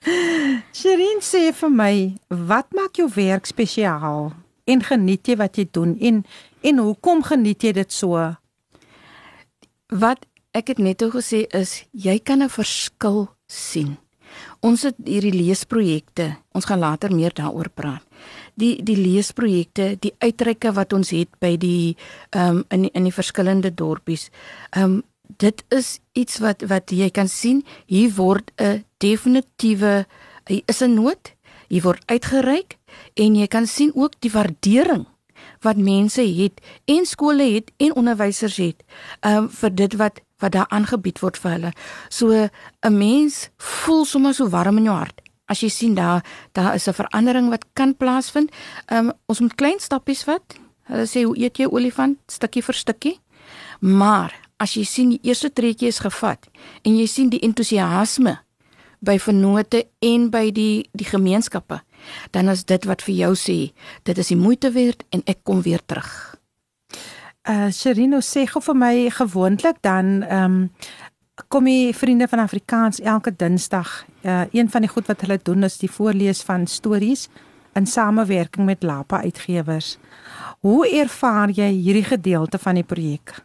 Sherin 0.78 1.20
sê 1.20 1.50
vir 1.52 1.72
my, 1.74 1.94
wat 2.28 2.70
maak 2.72 2.96
jou 2.96 3.10
werk 3.12 3.46
spesiaal? 3.50 4.32
en 4.64 4.84
geniet 4.84 5.28
jy 5.28 5.36
wat 5.40 5.58
jy 5.60 5.66
doen 5.72 5.94
en 6.00 6.22
en 6.64 6.80
hoekom 6.80 7.20
geniet 7.26 7.64
jy 7.64 7.74
dit 7.76 7.92
so? 7.92 8.20
Wat 9.92 10.24
ek 10.54 10.70
het 10.72 10.78
net 10.78 11.02
gesê 11.02 11.44
is 11.50 11.84
jy 11.92 12.18
kan 12.18 12.42
'n 12.42 12.48
verskil 12.48 13.28
sien. 13.46 13.98
Ons 14.60 14.82
het 14.82 14.96
hierdie 15.04 15.34
leesprojekte. 15.34 16.36
Ons 16.54 16.64
gaan 16.64 16.78
later 16.78 17.14
meer 17.14 17.34
daaroor 17.34 17.68
praat. 17.68 18.02
Die 18.54 18.82
die 18.82 18.96
leesprojekte, 18.96 19.96
die 20.00 20.14
uitreike 20.18 20.72
wat 20.72 20.92
ons 20.92 21.10
het 21.10 21.28
by 21.40 21.56
die 21.56 21.96
ehm 22.30 22.56
um, 22.56 22.64
in 22.70 22.82
die, 22.82 22.90
in 22.94 23.04
die 23.04 23.12
verskillende 23.12 23.74
dorpies. 23.74 24.30
Ehm 24.70 24.84
um, 24.84 25.02
dit 25.38 25.64
is 25.68 26.00
iets 26.12 26.38
wat 26.38 26.62
wat 26.68 26.90
jy 26.90 27.10
kan 27.10 27.28
sien. 27.28 27.64
Hier 27.86 28.10
word 28.14 28.52
'n 28.56 28.84
definitiewe 28.98 30.06
is 30.66 30.82
'n 30.82 30.94
nood. 30.94 31.34
Hier 31.68 31.82
word 31.82 32.02
uitgereik 32.06 32.78
en 33.14 33.36
jy 33.36 33.46
kan 33.46 33.66
sien 33.66 33.90
ook 33.94 34.12
die 34.20 34.30
waardering 34.30 35.06
wat 35.60 35.76
mense 35.76 36.22
het 36.22 36.60
en 36.84 37.06
skole 37.06 37.46
het 37.54 37.72
en 37.76 37.94
onderwysers 37.94 38.56
het 38.56 38.84
um, 39.20 39.48
vir 39.48 39.74
dit 39.74 39.96
wat 40.00 40.20
wat 40.38 40.52
daar 40.52 40.68
aangebied 40.68 41.20
word 41.20 41.38
vir 41.38 41.50
hulle. 41.50 41.72
So 42.08 42.30
'n 42.82 42.98
mens 42.98 43.50
voel 43.56 44.04
sommer 44.04 44.34
so 44.34 44.48
warm 44.48 44.78
in 44.78 44.84
jou 44.84 44.96
hart 44.96 45.20
as 45.46 45.60
jy 45.60 45.68
sien 45.68 45.94
daar 45.94 46.24
daar 46.52 46.74
is 46.74 46.88
'n 46.88 46.92
verandering 46.92 47.48
wat 47.48 47.64
kan 47.72 47.96
plaasvind. 47.96 48.50
Um, 48.92 49.12
ons 49.26 49.40
moet 49.40 49.54
klein 49.54 49.80
stappies 49.80 50.24
vat. 50.24 50.42
Hulle 50.82 51.06
sê 51.06 51.24
hoe 51.24 51.38
eet 51.38 51.56
jy 51.56 51.66
olifant 51.66 52.18
stukkie 52.26 52.62
vir 52.62 52.74
stukkie? 52.74 53.20
Maar 53.80 54.32
as 54.56 54.74
jy 54.74 54.84
sien 54.84 55.08
die 55.08 55.20
eerste 55.22 55.52
treetjie 55.52 55.88
is 55.88 55.98
gevat 55.98 56.48
en 56.82 56.96
jy 56.96 57.06
sien 57.06 57.28
die 57.28 57.40
entoesiasme 57.40 58.38
by 59.00 59.18
vennote 59.18 59.86
en 60.00 60.30
by 60.30 60.50
die 60.50 60.88
die 60.92 61.06
gemeenskappe, 61.06 61.82
dan 62.30 62.48
is 62.48 62.64
dit 62.64 62.84
wat 62.84 63.02
vir 63.02 63.14
jou 63.14 63.34
sê, 63.34 63.72
dit 64.02 64.18
is 64.18 64.28
die 64.28 64.36
moeite 64.36 64.72
werd 64.72 65.04
en 65.10 65.22
ek 65.26 65.38
kom 65.42 65.62
weer 65.62 65.80
terug. 65.86 66.33
Uh 67.44 67.68
Sherino 67.68 68.22
sê 68.24 68.46
gou 68.48 68.62
vir 68.64 68.76
my 68.80 68.94
gewoonlik 69.12 69.82
dan 69.84 70.22
ehm 70.22 70.44
um, 70.44 70.70
kom 71.50 71.66
die 71.68 71.92
vriende 71.92 72.28
van 72.28 72.38
Afrikaans 72.38 73.00
elke 73.00 73.34
Dinsdag. 73.36 74.06
Uh 74.22 74.44
een 74.52 74.70
van 74.70 74.80
die 74.80 74.88
goed 74.88 75.06
wat 75.06 75.20
hulle 75.20 75.38
doen 75.42 75.62
is 75.62 75.76
die 75.78 75.90
voorlees 75.90 76.40
van 76.42 76.66
stories 76.66 77.28
in 77.74 77.86
samewerking 77.86 78.66
met 78.66 78.82
Lapa 78.82 79.20
Uitgewers. 79.22 79.98
Hoe 80.60 80.88
ervaar 80.88 81.50
jy 81.50 81.68
hierdie 81.68 82.04
gedeelte 82.04 82.58
van 82.58 82.74
die 82.74 82.84
projek? 82.84 83.44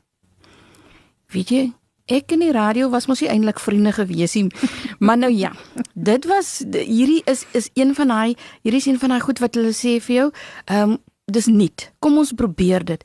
Weet 1.27 1.49
jy, 1.49 1.63
ek 2.05 2.31
en 2.31 2.39
die 2.39 2.53
radio 2.55 2.89
was 2.89 3.07
mos 3.07 3.19
nie 3.19 3.29
eintlik 3.29 3.59
vriende 3.59 3.91
gewees 3.91 4.37
nie. 4.39 4.47
Maar 5.05 5.17
nou 5.17 5.31
ja, 5.31 5.51
dit 5.93 6.25
was 6.25 6.63
hierdie 6.71 7.21
is 7.25 7.45
is 7.51 7.69
een 7.73 7.95
van 7.95 8.07
daai 8.07 8.35
hierdie 8.61 8.79
is 8.79 8.87
een 8.87 8.99
van 8.99 9.09
daai 9.09 9.21
goed 9.27 9.39
wat 9.39 9.59
hulle 9.59 9.75
sê 9.75 9.99
vir 9.99 10.15
jou. 10.15 10.31
Ehm 10.65 10.95
um, 10.95 10.97
dis 11.29 11.45
nie. 11.45 11.69
Kom 11.99 12.17
ons 12.17 12.31
probeer 12.33 12.85
dit. 12.85 13.03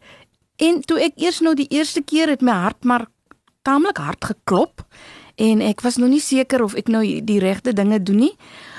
En 0.56 0.80
toe 0.86 1.00
ek 1.02 1.18
eers 1.18 1.40
nou 1.40 1.54
die 1.58 1.68
eerste 1.74 2.02
keer 2.02 2.30
het 2.30 2.42
my 2.42 2.52
hart 2.52 2.84
maar 2.84 3.06
taamlik 3.62 3.98
hard 3.98 4.24
geklop 4.24 4.84
en 5.34 5.60
ek 5.64 5.80
was 5.82 5.96
nog 5.96 6.12
nie 6.12 6.22
seker 6.22 6.62
of 6.62 6.76
ek 6.78 6.88
nou 6.92 7.02
die 7.26 7.40
regte 7.42 7.72
dinge 7.74 8.02
doen 8.02 8.22
nie. 8.28 8.36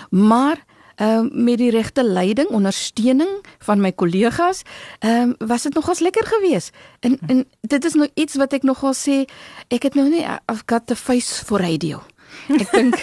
Maar 0.10 0.64
ehm 0.96 1.26
uh, 1.26 1.44
met 1.44 1.58
die 1.60 1.72
regte 1.76 2.04
leiding, 2.04 2.48
ondersteuning 2.56 3.42
van 3.60 3.82
my 3.84 3.92
kollegas, 3.92 4.62
ehm 5.00 5.36
um, 5.36 5.48
was 5.48 5.68
dit 5.68 5.74
nogals 5.74 6.00
lekker 6.00 6.26
geweest. 6.26 6.72
En 7.00 7.20
en 7.28 7.46
dit 7.62 7.86
is 7.86 7.94
nou 7.94 8.10
iets 8.14 8.36
wat 8.36 8.54
ek 8.54 8.64
nogal 8.64 8.94
sê, 8.94 9.26
ek 9.68 9.84
het 9.84 9.96
nou 9.96 10.10
nie 10.10 10.24
I've 10.24 10.64
got 10.66 10.88
the 10.88 10.96
face 10.96 11.44
for 11.46 11.60
radio. 11.60 12.00
Ek 12.48 12.72
dink 12.72 12.96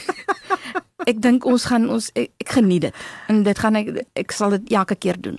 ek 1.11 1.21
dink 1.21 1.45
ons 1.45 1.65
gaan 1.65 1.91
ons 1.91 2.11
ek, 2.15 2.31
ek 2.41 2.49
geniet 2.49 2.81
dit. 2.89 2.95
En 3.29 3.43
dit 3.43 3.59
gaan 3.59 3.77
ek 3.77 4.07
ek 4.17 4.33
sal 4.33 4.57
dit 4.57 4.73
elke 4.73 4.97
keer 4.97 5.21
doen. 5.21 5.39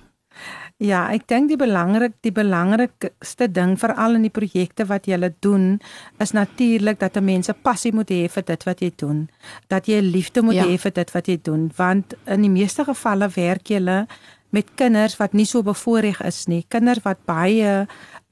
Ja, 0.82 1.04
ek 1.14 1.28
dink 1.30 1.52
die 1.52 1.58
belangrik 1.58 2.16
die 2.26 2.32
belangrikste 2.34 3.46
ding 3.46 3.76
veral 3.78 4.16
in 4.18 4.24
die 4.26 4.32
projekte 4.34 4.88
wat 4.90 5.06
jy 5.06 5.30
doen 5.40 5.78
is 6.18 6.32
natuurlik 6.34 6.98
dat 6.98 7.16
'n 7.16 7.24
mens 7.24 7.48
'n 7.48 7.62
passie 7.62 7.92
moet 7.92 8.10
hê 8.10 8.28
vir 8.28 8.42
dit 8.42 8.64
wat 8.64 8.80
jy 8.80 8.92
doen. 8.96 9.28
Dat 9.68 9.86
jy 9.86 10.00
'n 10.00 10.10
liefde 10.10 10.42
moet 10.42 10.54
ja. 10.54 10.64
hê 10.64 10.76
vir 10.78 10.92
dit 10.92 11.10
wat 11.12 11.26
jy 11.26 11.38
doen, 11.42 11.70
want 11.76 12.14
in 12.26 12.40
die 12.40 12.50
meeste 12.50 12.84
gevalle 12.84 13.28
werk 13.28 13.68
jy 13.68 14.06
met 14.50 14.66
kinders 14.74 15.16
wat 15.16 15.32
nie 15.32 15.46
so 15.46 15.62
bevoorreg 15.62 16.22
is 16.22 16.46
nie. 16.46 16.64
Kinders 16.68 17.02
wat 17.04 17.24
baie 17.24 17.86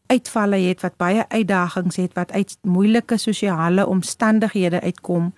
uitvalle 0.06 0.56
het, 0.56 0.80
wat 0.80 0.96
baie 0.96 1.24
uitdagings 1.28 1.96
het, 1.96 2.14
wat 2.14 2.32
uit 2.32 2.56
moeilike 2.62 3.16
sosiale 3.16 3.86
omstandighede 3.86 4.80
uitkom. 4.80 5.32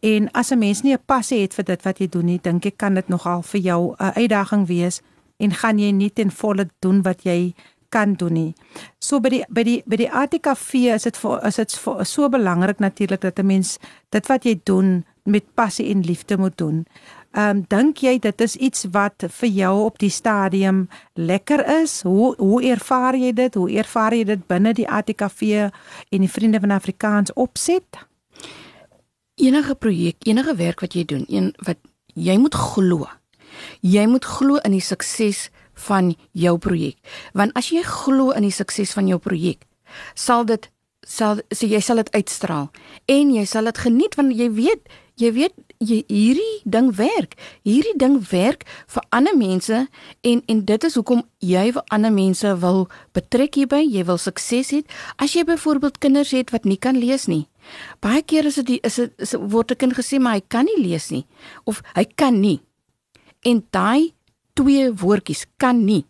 En 0.00 0.30
as 0.30 0.50
'n 0.50 0.58
mens 0.58 0.82
nie 0.82 0.94
'n 0.94 1.04
passie 1.06 1.40
het 1.40 1.54
vir 1.54 1.64
dit 1.64 1.82
wat 1.82 1.98
jy 1.98 2.08
doen 2.08 2.24
nie, 2.24 2.38
dink 2.42 2.64
ek 2.66 2.76
kan 2.76 2.94
dit 2.94 3.08
nogal 3.08 3.42
vir 3.42 3.60
jou 3.60 3.94
'n 3.98 4.12
uitdaging 4.14 4.66
wees 4.66 5.02
en 5.42 5.54
gaan 5.60 5.78
jy 5.82 5.90
nie 5.90 6.10
ten 6.14 6.30
volle 6.30 6.68
doen 6.84 7.02
wat 7.02 7.26
jy 7.26 7.54
kan 7.92 8.14
doen 8.16 8.32
nie. 8.32 8.50
So 8.98 9.20
by 9.20 9.32
die 9.34 9.42
by 9.52 9.64
die 9.68 9.78
by 9.86 9.98
die 10.00 10.10
ATKV 10.10 10.94
is 10.96 11.06
dit 11.08 11.18
is 11.48 11.58
dit 11.60 11.78
so 12.08 12.28
belangrik 12.32 12.80
natuurlik 12.80 13.20
dat 13.20 13.38
'n 13.38 13.46
mens 13.46 13.78
dit 14.10 14.26
wat 14.26 14.44
jy 14.44 14.60
doen 14.64 15.04
met 15.24 15.54
passie 15.54 15.90
en 15.90 16.00
liefde 16.00 16.38
moet 16.38 16.56
doen. 16.56 16.86
Ehm 17.32 17.56
um, 17.56 17.64
dink 17.68 17.98
jy 17.98 18.18
dit 18.18 18.40
is 18.40 18.56
iets 18.56 18.84
wat 18.92 19.24
vir 19.28 19.48
jou 19.48 19.84
op 19.84 19.98
die 19.98 20.10
stadium 20.10 20.88
lekker 21.14 21.82
is? 21.82 22.02
Hoe 22.02 22.34
hoe 22.36 22.62
ervaar 22.62 23.16
jy 23.16 23.32
dit? 23.32 23.54
Hoe 23.54 23.70
ervaar 23.70 24.14
jy 24.14 24.24
dit 24.24 24.46
binne 24.46 24.72
die 24.72 24.88
ATKV 24.88 25.40
en 26.08 26.20
die 26.20 26.30
Vriende 26.30 26.60
van 26.60 26.70
Afrikaans 26.70 27.32
opset? 27.32 28.06
Enige 29.34 29.74
projek, 29.74 30.16
enige 30.28 30.54
werk 30.56 30.80
wat 30.80 30.92
jy 30.94 31.04
doen, 31.04 31.24
een 31.28 31.54
wat 31.64 31.78
jy 32.14 32.36
moet 32.38 32.54
glo. 32.54 33.08
Jy 33.80 34.06
moet 34.06 34.24
glo 34.24 34.60
in 34.64 34.72
die 34.72 34.84
sukses 34.84 35.50
van 35.88 36.14
jou 36.32 36.58
projek. 36.58 36.96
Want 37.32 37.56
as 37.58 37.70
jy 37.72 37.82
glo 37.82 38.30
in 38.30 38.42
die 38.42 38.54
sukses 38.54 38.92
van 38.92 39.08
jou 39.08 39.18
projek, 39.18 39.66
sal 40.14 40.44
dit 40.44 40.68
sal 41.02 41.40
so 41.50 41.66
jy 41.66 41.80
sal 41.82 41.98
dit 41.98 42.12
uitstraal 42.14 42.68
en 43.10 43.30
jy 43.34 43.42
sal 43.50 43.66
dit 43.66 43.78
geniet 43.84 44.14
want 44.14 44.36
jy 44.38 44.46
weet 44.54 44.86
jy 45.18 45.32
weet 45.34 45.54
jy 45.82 45.98
hierdie 46.06 46.62
ding 46.64 46.92
werk. 46.96 47.34
Hierdie 47.66 47.96
ding 47.98 48.20
werk 48.30 48.64
vir 48.94 49.04
ander 49.10 49.34
mense 49.36 49.82
en 50.22 50.42
en 50.46 50.64
dit 50.64 50.86
is 50.88 50.96
hoekom 50.98 51.24
jy 51.42 51.64
vir 51.74 51.84
ander 51.94 52.14
mense 52.14 52.54
wil 52.62 52.86
betrek 53.16 53.58
hierby, 53.58 53.82
jy 53.82 54.06
wil 54.08 54.18
sukses 54.18 54.72
hê. 54.72 54.82
As 55.18 55.34
jy 55.34 55.44
byvoorbeeld 55.48 55.98
kinders 56.02 56.32
het 56.36 56.54
wat 56.54 56.64
nie 56.64 56.78
kan 56.78 56.98
lees 56.98 57.28
nie. 57.28 57.46
Baie 58.02 58.22
keer 58.22 58.46
is 58.46 58.60
dit 58.62 58.78
is 58.82 58.96
dit 58.96 59.34
word 59.38 59.72
'n 59.72 59.76
kind 59.76 59.94
gesê 59.94 60.18
maar 60.18 60.34
hy 60.34 60.44
kan 60.48 60.64
nie 60.64 60.82
lees 60.82 61.10
nie 61.10 61.26
of 61.66 61.82
hy 61.94 62.04
kan 62.04 62.40
nie. 62.40 62.62
En 63.42 63.66
daai 63.70 64.14
twee 64.54 64.92
woordjies 64.92 65.46
kan 65.56 65.84
nie 65.84 66.04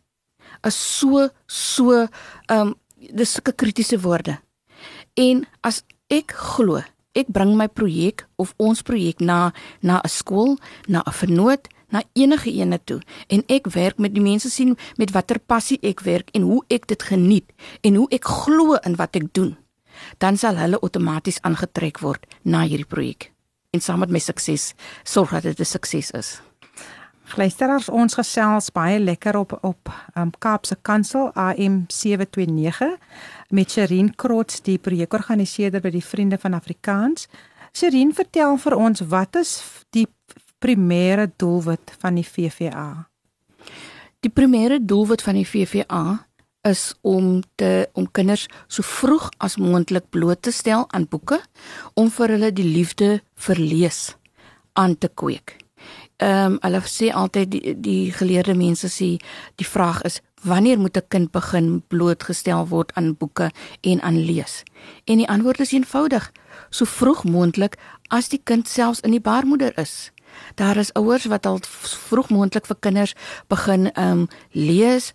is 0.66 0.76
so 0.98 1.28
so 1.46 1.92
ehm 1.96 2.72
um, 2.72 2.74
dis 3.02 3.32
sulke 3.34 3.52
kritiese 3.52 3.98
woorde. 3.98 4.36
En 5.18 5.42
as 5.66 5.82
ek 6.06 6.30
glo, 6.54 6.78
ek 7.18 7.32
bring 7.34 7.56
my 7.58 7.66
projek 7.66 8.22
of 8.38 8.54
ons 8.62 8.82
projek 8.82 9.20
na 9.20 9.52
na 9.82 10.00
'n 10.04 10.08
skool, 10.08 10.58
na 10.86 11.02
'n 11.06 11.12
vernoot, 11.12 11.68
na 11.92 12.02
enige 12.12 12.50
ene 12.50 12.78
toe 12.84 13.00
en 13.28 13.44
ek 13.48 13.68
werk 13.74 13.98
met 13.98 14.14
die 14.14 14.24
mense 14.24 14.50
sien 14.50 14.76
met 14.96 15.12
watter 15.12 15.38
passie 15.38 15.78
ek 15.82 16.00
werk 16.00 16.30
en 16.32 16.42
hoe 16.42 16.62
ek 16.68 16.86
dit 16.86 17.02
geniet 17.02 17.52
en 17.82 17.94
hoe 17.94 18.08
ek 18.10 18.24
glo 18.24 18.78
in 18.86 18.96
wat 18.96 19.16
ek 19.16 19.32
doen, 19.36 19.56
dan 20.18 20.36
sal 20.36 20.56
hulle 20.56 20.80
outomaties 20.80 21.40
aangetrek 21.42 22.00
word 22.00 22.26
na 22.44 22.64
hierdie 22.64 22.88
projek. 22.88 23.32
En 23.72 23.80
saam 23.80 24.00
met 24.00 24.10
my 24.10 24.18
sukses 24.18 24.74
sorg 25.04 25.30
dat 25.30 25.42
dit 25.42 25.60
'n 25.60 25.64
sukses 25.64 26.10
is. 26.10 26.40
Luisteraars, 27.30 27.88
ons 27.88 28.14
gesels 28.18 28.68
baie 28.74 28.98
lekker 29.00 29.36
op 29.38 29.54
op 29.64 29.90
um, 30.18 30.30
Kaapse 30.38 30.76
Kansel 30.82 31.30
AM 31.32 31.84
729 31.88 32.98
met 33.48 33.70
Sherin 33.70 34.10
Krots, 34.14 34.60
die 34.60 34.76
projekorganiseerder 34.78 35.80
by 35.80 35.94
die 35.94 36.04
Vriende 36.04 36.36
van 36.38 36.52
Afrikaans. 36.58 37.28
Sherin, 37.72 38.12
vertel 38.12 38.58
vir 38.60 38.76
ons 38.76 39.04
wat 39.08 39.38
is 39.40 39.54
die 39.96 40.04
primêre 40.60 41.30
doelwit 41.40 41.94
van 42.02 42.20
die 42.20 42.26
VVA? 42.26 43.06
Die 44.20 44.30
primêre 44.30 44.82
doelwit 44.82 45.24
van 45.24 45.40
die 45.40 45.48
VVA 45.48 46.04
is 46.68 46.92
om 47.00 47.40
te 47.56 47.88
om 47.98 48.10
kinders 48.12 48.44
so 48.68 48.84
vroeg 48.86 49.30
as 49.42 49.56
moontlik 49.56 50.10
bloot 50.14 50.44
te 50.44 50.52
stel 50.54 50.84
aan 50.90 51.08
boeke 51.10 51.40
om 51.98 52.12
vir 52.12 52.36
hulle 52.36 52.52
die 52.54 52.68
liefde 52.68 53.16
vir 53.48 53.58
lees 53.58 54.12
aan 54.78 54.94
te 54.94 55.10
kweek 55.10 55.61
ehm 56.22 56.52
um, 56.52 56.58
hulle 56.60 56.80
sê 56.86 57.10
altyd 57.10 57.50
die 57.50 57.74
die 57.80 58.12
geleerde 58.14 58.54
mense 58.54 58.88
sê 58.88 59.16
die 59.60 59.66
vraag 59.66 60.02
is 60.08 60.20
wanneer 60.42 60.78
moet 60.78 60.96
'n 60.96 61.08
kind 61.08 61.30
begin 61.30 61.82
blootgestel 61.88 62.68
word 62.68 62.94
aan 62.94 63.16
boeke 63.16 63.50
en 63.80 64.02
aan 64.02 64.18
lees? 64.24 64.62
En 65.04 65.16
die 65.16 65.28
antwoord 65.28 65.60
is 65.60 65.72
eenvoudig, 65.72 66.32
so 66.70 66.84
vroeg 66.84 67.24
moontlik 67.24 67.74
as 68.08 68.28
die 68.28 68.40
kind 68.44 68.68
selfs 68.68 69.00
in 69.00 69.10
die 69.10 69.20
baarmoeder 69.20 69.78
is. 69.78 70.10
Daar 70.54 70.76
is 70.76 70.92
ouers 70.92 71.24
wat 71.24 71.46
al 71.46 71.58
vroeg 72.08 72.28
moontlik 72.28 72.66
vir 72.66 72.76
kinders 72.80 73.14
begin 73.48 73.92
ehm 73.92 74.10
um, 74.10 74.28
lees, 74.50 75.12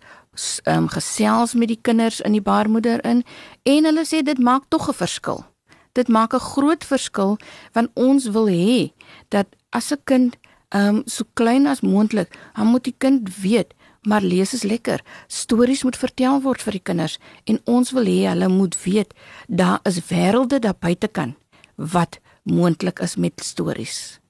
ehm 0.64 0.76
um, 0.76 0.88
gesels 0.88 1.54
met 1.54 1.68
die 1.68 1.80
kinders 1.82 2.20
in 2.20 2.32
die 2.32 2.42
baarmoeder 2.42 3.04
in 3.04 3.24
en 3.62 3.84
hulle 3.84 4.04
sê 4.04 4.22
dit 4.22 4.38
maak 4.38 4.62
tog 4.68 4.88
'n 4.88 4.94
verskil. 4.94 5.44
Dit 5.92 6.08
maak 6.08 6.34
'n 6.34 6.48
groot 6.52 6.84
verskil 6.84 7.38
want 7.72 7.90
ons 7.94 8.28
wil 8.30 8.46
hê 8.46 8.92
dat 9.28 9.46
as 9.70 9.92
'n 9.92 10.00
kind 10.04 10.36
um, 10.74 11.02
so 11.06 11.24
klein 11.34 11.66
as 11.66 11.80
moontlik, 11.80 12.38
dan 12.56 12.66
moet 12.66 12.84
die 12.84 12.94
kind 12.98 13.28
weet 13.40 13.74
maar 14.08 14.22
lees 14.22 14.54
is 14.54 14.62
lekker. 14.62 15.02
Stories 15.26 15.82
moet 15.82 15.96
vertel 15.96 16.40
word 16.42 16.62
vir 16.62 16.78
die 16.78 16.84
kinders 16.90 17.18
en 17.50 17.60
ons 17.68 17.92
wil 17.92 18.08
hê 18.08 18.22
hulle 18.30 18.48
moet 18.48 18.76
weet 18.84 19.12
daar 19.48 19.82
is 19.88 20.00
wêrelde 20.08 20.60
daar 20.62 20.78
buite 20.78 21.08
kan 21.08 21.34
wat 21.76 22.20
moontlik 22.42 23.02
is 23.04 23.16
met 23.16 23.40
stories. 23.44 24.20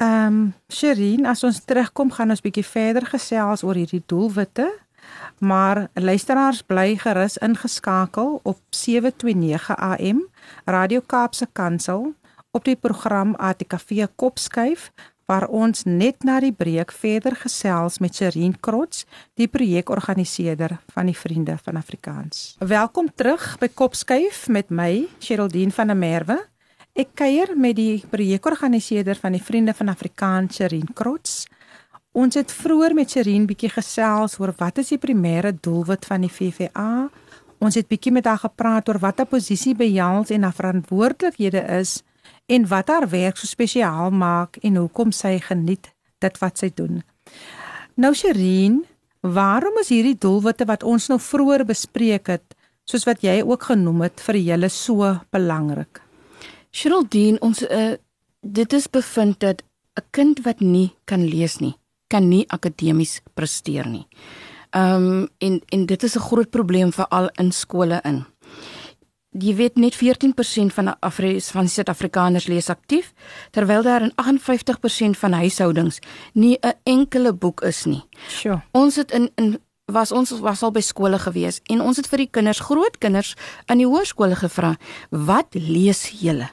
Ehm 0.00 0.26
um, 0.26 0.54
Sherin, 0.72 1.26
as 1.26 1.44
ons 1.44 1.64
terugkom 1.64 2.10
gaan 2.10 2.30
ons 2.30 2.40
bietjie 2.40 2.64
verder 2.64 3.06
gesels 3.06 3.62
oor 3.62 3.76
hierdie 3.78 4.02
doelwitte. 4.06 4.68
Maar 5.38 5.88
luisteraars 5.94 6.62
bly 6.62 6.96
gerus 6.96 7.36
ingeskakel 7.42 8.40
op 8.42 8.60
729 8.70 9.76
AM 9.76 10.22
Radio 10.64 11.00
Kaapse 11.06 11.48
Kansel 11.52 12.14
op 12.52 12.66
die 12.68 12.76
program 12.76 13.32
ATKV 13.40 14.06
Kopskuif 14.20 14.90
waar 15.30 15.46
ons 15.48 15.86
net 15.88 16.24
na 16.26 16.36
die 16.42 16.52
breek 16.52 16.90
verder 16.92 17.32
gesels 17.38 17.96
met 18.02 18.18
Sherin 18.18 18.52
Krots, 18.60 19.06
die 19.40 19.46
projekorganiseerder 19.48 20.74
van 20.92 21.08
die 21.08 21.16
Vriende 21.16 21.54
van 21.64 21.78
Afrikaans. 21.80 22.58
Welkom 22.60 23.08
terug 23.16 23.54
by 23.62 23.70
Kopskuif 23.72 24.44
met 24.52 24.68
my, 24.68 25.06
Sheraldine 25.22 25.72
van 25.72 25.94
der 25.94 25.96
Merwe. 25.96 26.36
Ek 26.92 27.14
kuier 27.16 27.54
met 27.56 27.78
die 27.78 28.04
projekorganiseerder 28.12 29.16
van 29.16 29.38
die 29.38 29.40
Vriende 29.40 29.72
van 29.72 29.88
Afrikaans, 29.88 30.60
Sherin 30.60 30.92
Krots. 30.92 31.46
Ons 32.12 32.36
het 32.36 32.52
vroeër 32.52 32.92
met 32.92 33.16
Sherin 33.16 33.48
bietjie 33.48 33.72
gesels 33.72 34.36
oor 34.42 34.52
wat 34.60 34.84
is 34.84 34.92
die 34.92 35.00
primêre 35.00 35.54
doelwit 35.56 36.04
van 36.04 36.28
die 36.28 36.34
VVA. 36.34 37.08
Ons 37.62 37.80
het 37.80 37.88
bietjie 37.88 38.12
met 38.12 38.28
haar 38.28 38.44
gepraat 38.44 38.92
oor 38.92 39.00
wat 39.00 39.24
haar 39.24 39.32
posisie 39.32 39.72
behels 39.72 40.34
en 40.34 40.44
haar 40.44 40.58
verantwoordelikhede 40.60 41.64
is 41.80 42.02
en 42.46 42.66
wat 42.68 42.88
haar 42.88 43.08
werk 43.08 43.36
so 43.36 43.46
spesiaal 43.46 44.10
maak 44.10 44.56
en 44.62 44.76
hoekom 44.76 45.12
sy 45.12 45.38
geniet 45.38 45.92
dit 46.22 46.38
wat 46.38 46.58
sy 46.58 46.70
doen. 46.74 47.02
Nou 47.94 48.14
Sherin, 48.14 48.82
waarom 49.20 49.78
is 49.82 49.92
hierdie 49.92 50.18
doelwitte 50.18 50.66
wat 50.66 50.82
ons 50.82 51.08
nou 51.08 51.18
vroeër 51.20 51.64
bespreek 51.68 52.30
het, 52.32 52.54
soos 52.88 53.04
wat 53.06 53.22
jy 53.22 53.42
ook 53.42 53.68
genoem 53.70 54.06
het 54.08 54.22
vir 54.26 54.40
julle 54.40 54.70
so 54.72 55.12
belangrik? 55.30 56.00
Sheraldine, 56.72 57.38
ons 57.44 57.62
uh, 57.62 57.94
dit 58.40 58.72
is 58.72 58.88
bevind 58.88 59.40
dat 59.40 59.62
'n 59.96 60.04
kind 60.10 60.40
wat 60.44 60.60
nie 60.60 60.90
kan 61.04 61.24
lees 61.24 61.60
nie, 61.60 61.76
kan 62.08 62.28
nie 62.28 62.46
akademies 62.48 63.20
presteer 63.34 63.86
nie. 63.86 64.06
Ehm 64.72 65.04
um, 65.04 65.28
en 65.38 65.60
en 65.68 65.86
dit 65.86 66.02
is 66.02 66.16
'n 66.16 66.26
groot 66.28 66.50
probleem 66.50 66.92
veral 66.92 67.28
in 67.36 67.52
skole 67.52 68.00
in. 68.04 68.24
Jy 69.32 69.54
weet 69.56 69.78
net 69.80 69.96
14% 69.96 70.74
van 70.76 70.92
Afri 71.00 71.40
van 71.40 71.68
Suid-Afrikaners 71.68 72.46
lees 72.52 72.68
aktief, 72.68 73.12
terwyl 73.50 73.82
daar 73.82 74.04
in 74.04 74.12
58% 74.12 75.18
van 75.18 75.32
huishoudings 75.32 76.00
nie 76.32 76.58
'n 76.60 76.74
enkele 76.84 77.32
boek 77.32 77.60
is 77.60 77.84
nie. 77.84 78.02
Sjoe. 78.28 78.62
Ons 78.72 78.96
het 78.96 79.10
in 79.10 79.30
in 79.34 79.58
was 79.86 80.12
ons 80.12 80.30
was 80.30 80.62
al 80.62 80.70
by 80.70 80.80
skole 80.80 81.18
gewees 81.18 81.60
en 81.70 81.80
ons 81.80 81.96
het 81.96 82.06
vir 82.06 82.18
die 82.18 82.30
kinders, 82.30 82.60
groot 82.60 82.98
kinders 82.98 83.34
in 83.66 83.78
die 83.78 83.86
hoërskole 83.86 84.36
gevra, 84.36 84.76
"Wat 85.10 85.46
lees 85.54 86.12
julle?" 86.20 86.48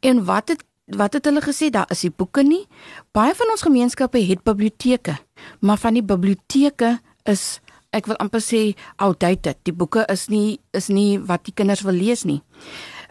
En 0.00 0.24
wat 0.24 0.48
het 0.48 0.64
wat 0.96 1.12
het 1.12 1.24
hulle 1.24 1.40
gesê? 1.40 1.70
Daar 1.70 1.90
is 1.90 2.00
die 2.00 2.10
boeke 2.10 2.42
nie. 2.42 2.66
Baie 3.12 3.34
van 3.34 3.50
ons 3.50 3.62
gemeenskappe 3.62 4.18
het 4.26 4.42
biblioteke, 4.42 5.18
maar 5.60 5.78
van 5.78 5.94
die 5.94 6.02
biblioteke 6.02 6.98
is 7.24 7.60
ek 7.96 8.06
wil 8.06 8.18
amper 8.22 8.42
sê 8.42 8.62
outdated. 9.02 9.58
Die 9.66 9.74
boeke 9.74 10.04
is 10.12 10.28
nie 10.30 10.60
is 10.76 10.88
nie 10.88 11.18
wat 11.18 11.44
die 11.48 11.54
kinders 11.54 11.82
wil 11.86 11.96
lees 11.96 12.24
nie. 12.24 12.40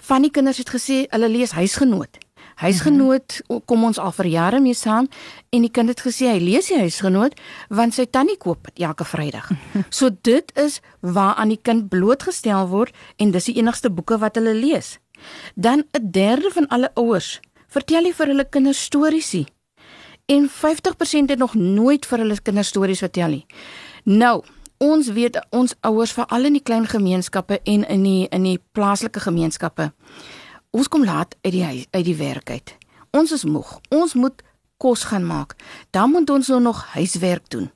Van 0.09 0.23
die 0.23 0.31
kinders 0.31 0.57
het 0.61 0.71
gesê 0.71 1.05
hulle 1.11 1.29
lees 1.29 1.51
huisgenoot. 1.57 2.19
Huisgenoot 2.59 3.41
-hmm. 3.47 3.61
kom 3.65 3.83
ons 3.83 3.97
al 3.97 4.11
vir 4.11 4.25
jare 4.25 4.59
mee 4.59 4.73
saam 4.73 5.07
en 5.49 5.61
die 5.61 5.71
kind 5.71 5.89
het 5.89 6.01
gesê 6.01 6.27
hy 6.27 6.39
lees 6.39 6.67
die 6.67 6.79
huisgenoot 6.79 7.39
want 7.69 7.93
sy 7.93 8.05
tannie 8.05 8.37
koop 8.37 8.67
elke 8.75 9.05
Vrydag. 9.05 9.51
so 9.89 10.09
dit 10.21 10.51
is 10.57 10.81
waar 10.99 11.35
aan 11.35 11.49
die 11.49 11.61
kind 11.61 11.89
blootgestel 11.89 12.67
word 12.67 12.95
en 13.17 13.31
dis 13.31 13.45
die 13.45 13.57
enigste 13.57 13.89
boeke 13.89 14.17
wat 14.17 14.35
hulle 14.35 14.53
lees. 14.53 14.99
Dan 15.55 15.83
'n 15.91 16.11
derde 16.11 16.51
van 16.51 16.67
alle 16.67 16.91
ouers 16.95 17.39
vertel 17.67 18.01
nie 18.01 18.13
vir 18.13 18.27
hulle 18.27 18.49
kinders 18.49 18.83
stories 18.83 19.33
nie. 19.33 19.47
En 20.25 20.49
50% 20.49 21.29
het 21.29 21.39
nog 21.39 21.53
nooit 21.53 22.05
vir 22.05 22.19
hulle 22.19 22.41
kinders 22.41 22.67
stories 22.67 22.99
vertel 22.99 23.29
nie. 23.29 23.45
Nou, 24.03 24.43
ons 24.79 25.11
weet 25.11 25.39
ons 25.51 25.75
ouers 25.81 26.11
veral 26.15 26.47
in 26.47 26.55
die 26.55 26.63
klein 26.63 26.87
gemeenskappe 26.87 27.59
en 27.63 27.83
in 27.87 28.03
die 28.03 28.27
in 28.31 28.43
die 28.47 28.59
plaaslike 28.71 29.19
gemeenskappe. 29.19 29.91
Ons 30.71 30.87
kom 30.87 31.03
laat 31.03 31.35
uit 31.41 31.53
die 31.53 31.63
huis, 31.63 31.85
uit 31.91 32.05
die 32.05 32.15
werk 32.15 32.49
uit. 32.49 32.75
Ons 33.11 33.31
is 33.35 33.43
moeg. 33.43 33.79
Ons 33.89 34.13
moet 34.13 34.43
kos 34.77 35.03
gaan 35.11 35.25
maak. 35.27 35.55
Dan 35.91 36.11
moet 36.13 36.29
ons 36.29 36.47
nou 36.47 36.61
nog 36.61 36.85
huiswerk 36.95 37.49
doen. 37.49 37.71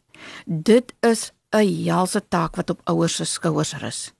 Dit 0.46 0.94
is 1.02 1.32
'n 1.52 1.84
helse 1.86 2.22
taak 2.28 2.56
wat 2.56 2.70
op 2.70 2.82
ouers 2.84 3.16
se 3.16 3.26
skouers 3.26 3.74
rus. 3.78 4.14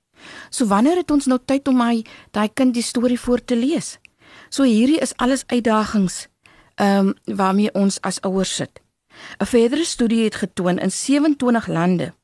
So 0.50 0.66
wanneer 0.66 0.96
het 0.96 1.10
ons 1.10 1.26
nou 1.26 1.38
tyd 1.44 1.68
om 1.68 1.76
my 1.76 2.04
daai 2.30 2.48
kind 2.54 2.74
die 2.74 2.82
storie 2.82 3.20
voor 3.20 3.44
te 3.44 3.56
lees? 3.56 3.98
So 4.48 4.62
hierdie 4.62 5.00
is 5.00 5.16
alles 5.16 5.44
uitdagings 5.46 6.28
ehm 6.74 7.08
um, 7.08 7.36
waarmee 7.36 7.74
ons 7.74 8.00
as 8.00 8.20
ouers 8.20 8.54
sit. 8.54 8.80
'n 9.38 9.46
Verdere 9.46 9.84
studie 9.84 10.24
het 10.24 10.34
getoon 10.34 10.78
in 10.78 10.90
27 10.90 11.66
lande 11.66 12.14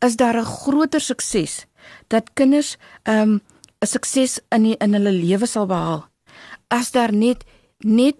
is 0.00 0.16
daar 0.16 0.36
'n 0.36 0.44
groter 0.44 1.00
sukses 1.00 1.66
dat 2.08 2.30
kinders 2.34 2.76
'n 3.04 3.10
um, 3.10 3.40
sukses 3.80 4.40
in 4.48 4.62
die, 4.62 4.76
in 4.76 4.92
hulle 4.92 5.12
lewe 5.12 5.46
sal 5.46 5.66
behaal 5.66 6.08
as 6.68 6.90
daar 6.90 7.12
net 7.12 7.44
net 7.78 8.16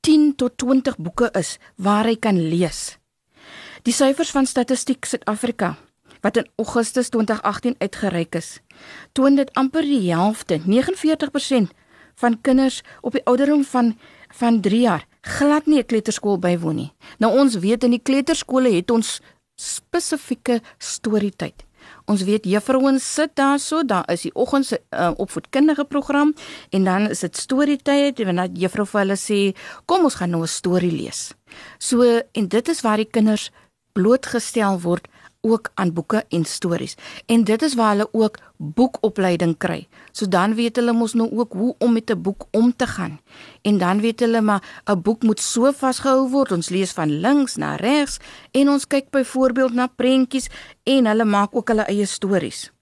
10 0.00 0.34
tot 0.36 0.58
20 0.58 0.98
boeke 0.98 1.30
is 1.32 1.58
waar 1.76 2.04
hy 2.04 2.16
kan 2.16 2.36
lees. 2.36 2.98
Die 3.82 3.92
syfers 3.92 4.30
van 4.30 4.46
Statistiek 4.46 5.04
Suid-Afrika 5.04 5.76
wat 6.24 6.38
in 6.40 6.46
Augustus 6.56 7.10
2018 7.12 7.74
uitgereik 7.78 8.34
is, 8.34 8.60
toon 9.12 9.36
dit 9.36 9.50
amper 9.60 9.84
die 9.84 10.08
helfte, 10.08 10.56
49% 10.64 11.72
van 12.16 12.38
kinders 12.40 12.80
op 13.04 13.12
die 13.12 13.24
ouderdom 13.28 13.64
van 13.64 13.92
van 14.34 14.60
3 14.60 14.80
jaar 14.80 15.04
glad 15.20 15.66
nie 15.66 15.78
'n 15.78 15.86
kleuterskool 15.86 16.38
bywoon 16.38 16.74
nie. 16.74 16.92
Nou 17.18 17.38
ons 17.38 17.54
weet 17.54 17.84
in 17.84 17.90
die 17.90 18.02
kleuterskole 18.02 18.72
het 18.72 18.90
ons 18.90 19.20
spesifieke 19.54 20.60
storietyd. 20.78 21.64
Ons 22.08 22.24
weet 22.24 22.46
juffrouens 22.48 23.04
sit 23.14 23.34
daarso, 23.36 23.82
daar 23.84 24.06
is 24.12 24.24
die 24.26 24.32
oggends 24.34 24.72
uh, 24.72 25.10
opvoedkundige 25.20 25.84
program 25.84 26.34
en 26.70 26.84
dan 26.84 27.10
is 27.10 27.24
dit 27.24 27.36
storietyd 27.36 28.20
en 28.24 28.40
dan 28.40 28.56
juffrou 28.60 28.86
vir 28.86 29.00
hulle 29.00 29.18
sê, 29.20 29.56
"Kom 29.84 30.04
ons 30.04 30.14
gaan 30.14 30.30
nou 30.30 30.42
'n 30.42 30.48
storie 30.48 30.92
lees." 30.92 31.34
So 31.78 32.02
en 32.32 32.48
dit 32.48 32.68
is 32.68 32.80
waar 32.80 32.96
die 32.96 33.10
kinders 33.10 33.50
blootgestel 33.92 34.80
word 34.80 35.08
ook 35.44 35.70
aan 35.74 35.92
boeke 35.92 36.24
en 36.28 36.44
stories. 36.44 36.96
En 37.26 37.44
dit 37.44 37.62
is 37.62 37.74
waar 37.74 37.90
hulle 37.90 38.08
ook 38.12 38.38
boekopleiding 38.56 39.56
kry. 39.56 39.86
So 40.12 40.28
dan 40.28 40.54
weet 40.54 40.76
hulle 40.76 40.92
mos 40.92 41.14
nou 41.14 41.28
ook 41.30 41.52
hoe 41.52 41.74
om 41.78 41.92
met 41.92 42.10
'n 42.10 42.22
boek 42.22 42.46
om 42.50 42.76
te 42.76 42.86
gaan. 42.86 43.20
En 43.62 43.78
dan 43.78 44.00
weet 44.00 44.20
hulle 44.20 44.40
maar 44.40 44.82
'n 44.84 45.02
boek 45.02 45.22
moet 45.22 45.40
so 45.40 45.72
vasgehou 45.72 46.30
word. 46.30 46.52
Ons 46.52 46.68
lees 46.68 46.92
van 46.92 47.20
links 47.20 47.56
na 47.56 47.76
regs 47.76 48.18
en 48.50 48.68
ons 48.68 48.86
kyk 48.86 49.10
byvoorbeeld 49.10 49.72
na 49.72 49.86
prentjies 49.86 50.48
en 50.82 51.06
hulle 51.06 51.24
maak 51.24 51.54
ook 51.54 51.68
hulle 51.68 51.84
eie 51.84 52.06
stories. 52.06 52.72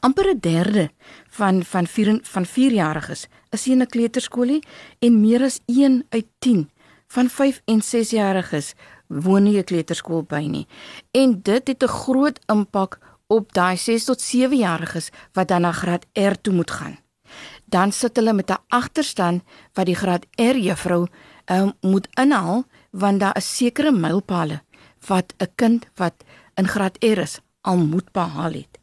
amper 0.00 0.26
'n 0.34 0.40
derde 0.40 0.90
van 1.28 1.64
van 1.64 1.86
4 1.86 2.18
van 2.22 2.46
4-jariges 2.46 3.26
is 3.50 3.66
in 3.66 3.82
'n 3.82 3.86
kleuterskoolie 3.86 4.62
en 4.98 5.20
meer 5.20 5.42
as 5.42 5.60
1 5.66 6.06
uit 6.08 6.26
10 6.38 6.70
van 7.06 7.28
5 7.28 7.62
en 7.64 7.80
6-jariges 7.82 8.72
woon 9.20 9.42
nie 9.42 9.58
'n 9.58 9.64
kleuterskool 9.64 10.22
by 10.22 10.46
nie. 10.48 10.66
En 11.10 11.42
dit 11.42 11.68
het 11.68 11.82
'n 11.82 11.88
groot 11.88 12.38
impak 12.46 12.98
op 13.26 13.52
daai 13.52 13.76
6 13.76 14.04
tot 14.04 14.20
7 14.20 14.56
jariges 14.56 15.10
wat 15.32 15.48
dan 15.48 15.60
na 15.60 15.72
graad 15.72 16.06
R 16.12 16.34
toe 16.40 16.54
moet 16.54 16.70
gaan. 16.70 16.98
Dan 17.64 17.92
sit 17.92 18.16
hulle 18.16 18.32
met 18.32 18.50
'n 18.50 18.64
agterstand 18.68 19.42
wat 19.72 19.86
die 19.86 19.94
graad 19.94 20.26
R 20.36 20.56
juffrou 20.56 21.06
um, 21.46 21.72
moet 21.80 22.08
inhaal 22.14 22.64
want 22.90 23.20
daar 23.20 23.36
is 23.36 23.56
sekere 23.56 23.92
mylpale 23.92 24.62
wat 25.06 25.34
'n 25.38 25.50
kind 25.54 25.86
wat 25.94 26.14
in 26.54 26.68
graad 26.68 26.96
R 27.00 27.18
is 27.18 27.40
al 27.60 27.76
moet 27.76 28.12
behaal 28.12 28.52
het. 28.52 28.78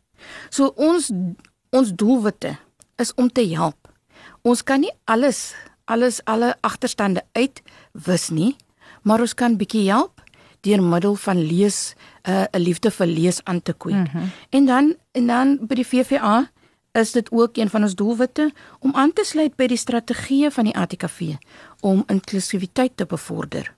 So 0.49 0.71
ons 0.75 1.11
ons 1.69 1.91
doelwitte 1.95 2.57
is 2.95 3.13
om 3.13 3.31
te 3.31 3.45
help. 3.53 3.93
Ons 4.41 4.63
kan 4.63 4.79
nie 4.79 4.93
alles 5.03 5.53
alles 5.85 6.21
alle 6.23 6.55
agterstande 6.61 7.23
uitwis 7.33 8.29
nie, 8.29 8.55
maar 9.01 9.19
ons 9.19 9.33
kan 9.33 9.57
bietjie 9.57 9.89
help 9.89 10.18
deur 10.61 10.83
middel 10.83 11.15
van 11.15 11.41
lees 11.41 11.95
eh, 12.21 12.33
'n 12.33 12.47
uh, 12.55 12.61
liefde 12.61 12.91
vir 12.91 13.07
lees 13.07 13.43
aan 13.43 13.61
te 13.61 13.73
kweek. 13.73 13.95
Mm 13.95 14.07
-hmm. 14.11 14.31
En 14.49 14.65
dan 14.65 14.95
en 15.11 15.27
dan 15.27 15.57
by 15.61 15.75
die 15.75 15.87
VVA 15.87 16.51
is 16.91 17.11
dit 17.11 17.31
ook 17.31 17.57
een 17.57 17.69
van 17.69 17.83
ons 17.83 17.95
doelwitte 17.95 18.51
om 18.79 18.95
aan 18.95 19.13
te 19.13 19.23
sluit 19.23 19.55
by 19.55 19.67
die 19.67 19.77
strategieë 19.77 20.51
van 20.51 20.63
die 20.63 20.75
ATKV 20.75 21.35
om 21.79 22.03
inklusiwiteit 22.07 22.97
te 22.97 23.05
bevorder. 23.05 23.75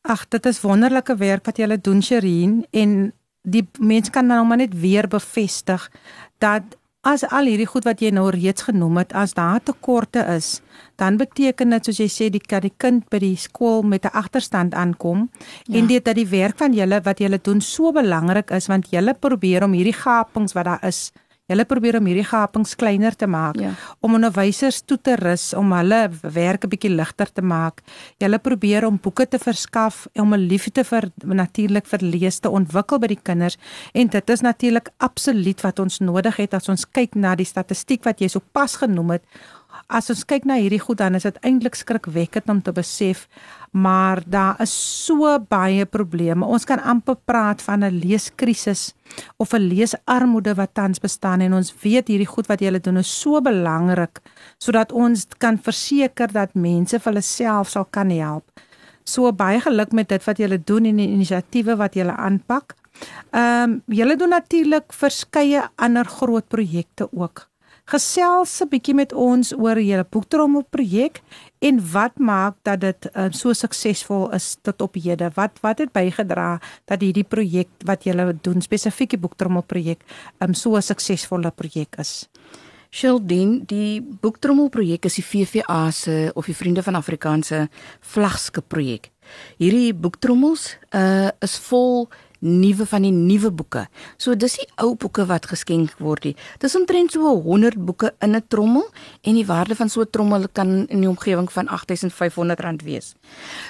Ag, 0.00 0.28
dit 0.28 0.46
is 0.46 0.60
wonderlike 0.60 1.16
werk 1.16 1.44
wat 1.44 1.56
julle 1.56 1.80
doen, 1.80 2.02
Sherin, 2.02 2.66
en 2.70 3.12
die 3.42 3.68
mense 3.78 4.10
kan 4.10 4.26
nou 4.26 4.42
maar 4.46 4.56
net 4.56 4.74
weer 4.80 5.08
bevestig 5.08 5.90
dat 6.38 6.62
as 7.04 7.24
al 7.28 7.48
hierdie 7.50 7.68
goed 7.68 7.84
wat 7.84 8.00
jy 8.00 8.10
nou 8.16 8.30
reeds 8.32 8.64
genoem 8.68 9.02
het, 9.02 9.12
as 9.12 9.36
daar 9.36 9.60
tekorte 9.60 10.24
is, 10.34 10.62
dan 10.96 11.18
beteken 11.20 11.74
dit 11.74 11.88
soos 11.88 12.00
jy 12.00 12.08
sê 12.12 12.28
die 12.32 12.42
dat 12.48 12.64
die 12.64 12.72
kind 12.78 13.04
by 13.10 13.18
die 13.22 13.36
skool 13.36 13.82
met 13.82 14.04
'n 14.04 14.14
agterstand 14.14 14.74
aankom 14.74 15.28
ja. 15.66 15.78
en 15.78 15.86
dit 15.86 16.04
dat 16.04 16.14
die 16.14 16.28
werk 16.28 16.58
van 16.58 16.72
julle 16.72 17.00
wat 17.04 17.18
julle 17.18 17.38
doen 17.42 17.60
so 17.60 17.92
belangrik 17.92 18.50
is 18.50 18.68
want 18.68 18.90
julle 18.90 19.14
probeer 19.14 19.64
om 19.64 19.72
hierdie 19.72 19.96
gapings 19.96 20.54
wat 20.54 20.64
daar 20.64 20.84
is 20.86 21.12
Hulle 21.44 21.66
probeer 21.68 21.98
om 21.98 22.06
hierdie 22.08 22.24
gapings 22.24 22.70
kleiner 22.80 23.12
te 23.20 23.26
maak 23.28 23.58
ja. 23.60 23.74
om 24.00 24.14
onderwysers 24.16 24.78
toe 24.88 24.96
te 24.96 25.12
rus 25.20 25.50
om 25.52 25.74
hulle 25.76 25.98
werk 26.22 26.64
'n 26.64 26.70
bietjie 26.72 26.90
ligter 26.90 27.28
te 27.28 27.42
maak. 27.42 27.82
Hulle 28.18 28.38
probeer 28.38 28.86
om 28.86 28.96
boeke 28.96 29.26
te 29.28 29.38
verskaf 29.38 30.06
om 30.14 30.32
'n 30.32 30.46
liefde 30.48 30.84
vir 30.84 31.10
natuurlik 31.20 31.86
vir 31.86 32.00
lees 32.00 32.40
te 32.40 32.48
ontwikkel 32.48 32.98
by 32.98 33.06
die 33.06 33.22
kinders 33.22 33.58
en 33.92 34.08
dit 34.08 34.30
is 34.30 34.40
natuurlik 34.40 34.88
absoluut 34.98 35.60
wat 35.60 35.78
ons 35.78 35.98
nodig 35.98 36.36
het 36.36 36.54
as 36.54 36.68
ons 36.68 36.86
kyk 36.90 37.14
na 37.14 37.34
die 37.34 37.44
statistiek 37.44 38.04
wat 38.04 38.20
jy 38.20 38.28
sopas 38.28 38.76
genoem 38.76 39.10
het 39.10 39.24
as 39.88 40.10
ons 40.10 40.24
kyk 40.24 40.44
na 40.44 40.56
hierdie 40.60 40.82
goed 40.82 40.98
dan 40.98 41.14
is 41.14 41.26
dit 41.26 41.38
eintlik 41.42 41.74
skrikwekkend 41.74 42.48
om 42.48 42.62
te 42.62 42.72
besef 42.72 43.28
maar 43.74 44.22
daar 44.26 44.60
is 44.62 44.72
so 45.06 45.34
baie 45.50 45.82
probleme. 45.86 46.46
Ons 46.46 46.64
kan 46.64 46.78
amper 46.78 47.16
praat 47.26 47.62
van 47.62 47.82
'n 47.82 47.98
leeskrisis 47.98 48.94
of 49.36 49.52
'n 49.52 49.66
leesarmoede 49.68 50.54
wat 50.54 50.74
tans 50.74 50.98
bestaan 50.98 51.40
en 51.40 51.54
ons 51.54 51.74
weet 51.82 52.08
hierdie 52.08 52.26
goed 52.26 52.46
wat 52.46 52.60
julle 52.60 52.80
doen 52.80 52.96
is 52.96 53.20
so 53.20 53.40
belangrik 53.40 54.20
sodat 54.58 54.92
ons 54.92 55.26
kan 55.38 55.58
verseker 55.58 56.32
dat 56.32 56.54
mense 56.54 56.98
vir 56.98 57.12
hulle 57.12 57.22
self 57.22 57.68
sal 57.68 57.84
kan 57.84 58.10
help. 58.10 58.44
So 59.04 59.32
baie 59.32 59.60
geluk 59.60 59.92
met 59.92 60.08
dit 60.08 60.24
wat 60.24 60.38
julle 60.38 60.64
doen 60.64 60.84
en 60.84 60.96
die 60.96 61.08
inisiatiewe 61.08 61.76
wat 61.76 61.94
julle 61.94 62.16
aanpak. 62.16 62.74
Ehm 63.30 63.62
um, 63.62 63.82
julle 63.86 64.16
doen 64.16 64.28
natuurlik 64.28 64.92
verskeie 64.92 65.62
ander 65.76 66.04
groot 66.04 66.48
projekte 66.48 67.08
ook 67.12 67.48
gesels 67.84 68.62
'n 68.62 68.68
bietjie 68.68 68.94
met 68.94 69.12
ons 69.12 69.52
oor 69.52 69.78
julle 69.80 70.06
boektrommel 70.10 70.64
projek 70.70 71.20
en 71.60 71.80
wat 71.92 72.18
maak 72.18 72.56
dat 72.62 72.80
dit 72.80 73.08
uh, 73.12 73.28
so 73.30 73.52
suksesvol 73.52 74.30
is 74.32 74.56
tot 74.62 74.80
op 74.80 74.94
hede? 74.94 75.30
Wat 75.34 75.60
wat 75.60 75.78
het 75.78 75.92
bygedra 75.92 76.60
dat 76.84 77.00
hierdie 77.00 77.28
projek 77.28 77.68
wat 77.84 78.04
julle 78.04 78.36
doen, 78.42 78.60
spesifieke 78.60 79.18
boektrommel 79.18 79.62
projek, 79.62 80.00
um, 80.40 80.54
so 80.54 80.76
'n 80.76 80.82
suksesvolle 80.82 81.50
projek 81.50 81.96
is? 81.98 82.28
Sheldon, 82.94 83.64
die 83.66 83.98
boektrommel 84.00 84.68
projek 84.70 85.04
is 85.04 85.16
die 85.18 85.24
VVA 85.26 85.90
se 85.90 86.30
of 86.34 86.46
die 86.46 86.54
Vriende 86.54 86.82
van 86.82 86.94
Afrikaanse 86.94 87.68
vlaggenskap 88.00 88.68
projek. 88.68 89.10
Hierdie 89.58 89.90
boektrommels 89.94 90.76
uh, 90.94 91.32
is 91.42 91.58
vol 91.58 92.06
nuwe 92.44 92.86
van 92.86 93.02
die 93.02 93.12
nuwe 93.12 93.50
boeke. 93.50 93.86
So 94.16 94.36
dis 94.36 94.58
die 94.60 94.68
ou 94.82 94.94
boeke 95.00 95.26
wat 95.26 95.48
geskenk 95.50 95.96
word. 95.98 96.30
Dis 96.60 96.76
omtrent 96.76 97.12
so 97.12 97.32
100 97.42 97.76
boeke 97.84 98.12
in 98.20 98.36
'n 98.36 98.44
trommel 98.48 98.86
en 99.22 99.34
die 99.34 99.46
waarde 99.46 99.74
van 99.74 99.88
so 99.88 100.00
'n 100.00 100.10
trommel 100.10 100.48
kan 100.52 100.86
in 100.88 101.00
die 101.00 101.08
omgewing 101.08 101.50
van 101.52 101.68
R8500 101.68 102.84
wees. 102.84 103.14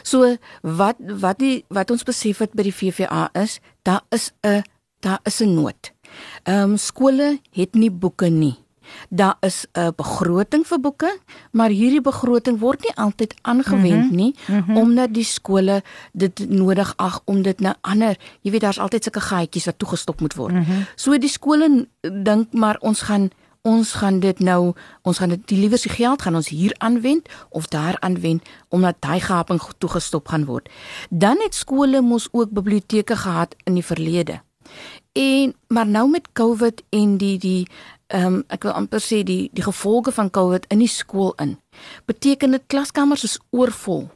So 0.02 0.36
wat 0.62 0.96
wat 0.98 1.38
die 1.38 1.64
wat 1.68 1.90
ons 1.90 2.02
besef 2.02 2.38
het 2.38 2.52
by 2.52 2.62
die 2.62 2.74
VVA 2.74 3.30
is, 3.32 3.60
daar 3.82 4.02
is 4.10 4.32
'n 4.42 4.62
daar 5.00 5.20
is 5.24 5.40
'n 5.40 5.54
nood. 5.54 5.92
Ehm 6.42 6.70
um, 6.70 6.76
skole 6.76 7.38
het 7.50 7.74
nie 7.74 7.90
boeke 7.90 8.26
nie. 8.28 8.63
Daar 9.08 9.36
is 9.40 9.66
'n 9.72 9.92
begroting 9.96 10.66
vir 10.66 10.80
boeke, 10.80 11.18
maar 11.52 11.68
hierdie 11.68 12.00
begroting 12.00 12.58
word 12.58 12.80
nie 12.80 12.94
altyd 12.94 13.34
aangewend 13.42 14.10
mhm, 14.10 14.14
nie 14.14 14.34
mm 14.46 14.62
-hmm. 14.66 14.76
omdat 14.76 15.14
die 15.14 15.24
skole 15.24 15.82
dit 16.12 16.48
nodig 16.48 16.92
ag 16.96 17.20
om 17.24 17.42
dit 17.42 17.60
na 17.60 17.76
ander, 17.80 18.16
jy 18.40 18.50
weet 18.50 18.60
daar's 18.60 18.78
altyd 18.78 19.02
sulke 19.02 19.20
gaatjies 19.20 19.64
wat 19.64 19.78
toegestop 19.78 20.20
moet 20.20 20.34
word. 20.34 20.52
Mm 20.52 20.64
-hmm. 20.64 20.86
So 20.94 21.18
die 21.18 21.28
skole 21.28 21.88
dink 22.00 22.52
maar 22.52 22.76
ons 22.80 23.00
gaan 23.00 23.30
ons 23.64 23.92
gaan 23.92 24.18
dit 24.20 24.38
nou 24.44 24.74
ons 25.02 25.18
gaan 25.18 25.28
dit 25.32 25.44
die 25.48 25.58
liewer 25.58 25.80
se 25.80 25.88
geld 25.88 26.22
gaan 26.22 26.36
ons 26.36 26.48
hier 26.52 26.74
aanwend 26.84 27.28
of 27.48 27.68
daar 27.72 27.96
aanwend 28.00 28.48
omdat 28.68 29.00
daai 29.00 29.20
gaping 29.20 29.60
toegestop 29.78 30.28
gaan 30.28 30.44
word. 30.44 30.68
Dan 31.10 31.40
het 31.40 31.54
skole 31.54 32.02
mos 32.02 32.28
ook 32.32 32.50
biblioteke 32.50 33.16
gehad 33.16 33.56
in 33.64 33.74
die 33.74 33.84
verlede. 33.84 34.42
En 35.12 35.54
maar 35.68 35.86
nou 35.86 36.10
met 36.10 36.28
COVID 36.32 36.82
en 36.90 37.16
die 37.16 37.38
die 37.38 37.68
ehm 38.06 38.26
um, 38.26 38.44
ek 38.48 38.62
wil 38.62 38.72
amper 38.72 39.00
sê 39.00 39.22
die 39.24 39.50
die 39.52 39.64
gevolge 39.64 40.12
van 40.12 40.30
COVID 40.30 40.66
in 40.68 40.78
die 40.78 40.90
skool 40.90 41.32
in. 41.40 41.56
Beteken 42.06 42.50
dit 42.50 42.66
klaskamers 42.66 43.24
is 43.24 43.38
oorvol. 43.50 44.10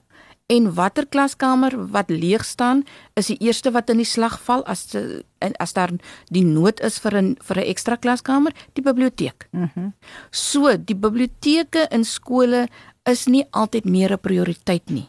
En 0.49 0.75
watter 0.75 1.05
klaskamer 1.07 1.75
wat 1.93 2.09
leeg 2.09 2.45
staan 2.45 2.85
is 3.21 3.27
die 3.29 3.37
eerste 3.45 3.71
wat 3.71 3.91
in 3.93 4.01
die 4.01 4.09
slag 4.09 4.39
val 4.41 4.63
as 4.65 4.87
te, 4.89 5.23
as 5.61 5.75
daar 5.77 5.93
die 6.33 6.45
nood 6.45 6.81
is 6.81 6.99
vir 6.99 7.17
'n 7.21 7.37
vir 7.41 7.57
'n 7.57 7.69
ekstra 7.69 7.97
klaskamer, 7.97 8.53
die 8.73 8.83
biblioteek. 8.83 9.49
Mhm. 9.53 9.69
Mm 9.77 9.93
so, 10.31 10.77
die 10.77 10.97
biblioteke 10.97 11.89
in 11.91 12.05
skole 12.05 12.69
is 13.05 13.27
nie 13.27 13.45
altyd 13.51 13.85
meer 13.85 14.13
'n 14.13 14.21
prioriteit 14.21 14.91
nie. 14.91 15.09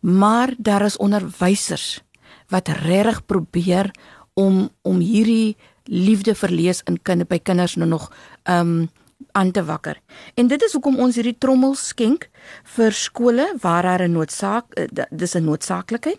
Maar 0.00 0.54
daar 0.58 0.82
is 0.82 0.96
onderwysers 0.96 2.02
wat 2.48 2.68
regtig 2.68 3.26
probeer 3.26 3.90
om 4.34 4.70
om 4.82 4.98
hierdie 4.98 5.56
liefde 5.84 6.34
vir 6.34 6.50
lees 6.50 6.82
in 6.86 7.02
kinde 7.02 7.24
by 7.24 7.38
kinders 7.38 7.76
nou 7.76 7.88
nog 7.88 8.10
um 8.44 8.90
aan 9.32 9.50
te 9.50 9.64
wakker. 9.64 10.00
En 10.34 10.46
dit 10.46 10.62
is 10.62 10.72
hoekom 10.72 10.98
ons 10.98 11.14
hierdie 11.14 11.36
trommel 11.38 11.74
skenk 11.74 12.28
vir 12.76 12.92
skole 12.92 13.46
waar 13.60 13.82
daar 13.82 14.02
'n 14.08 14.12
noodsaak 14.12 14.74
eh, 14.74 15.04
dis 15.10 15.34
'n 15.34 15.44
noodsaaklikheid 15.44 16.18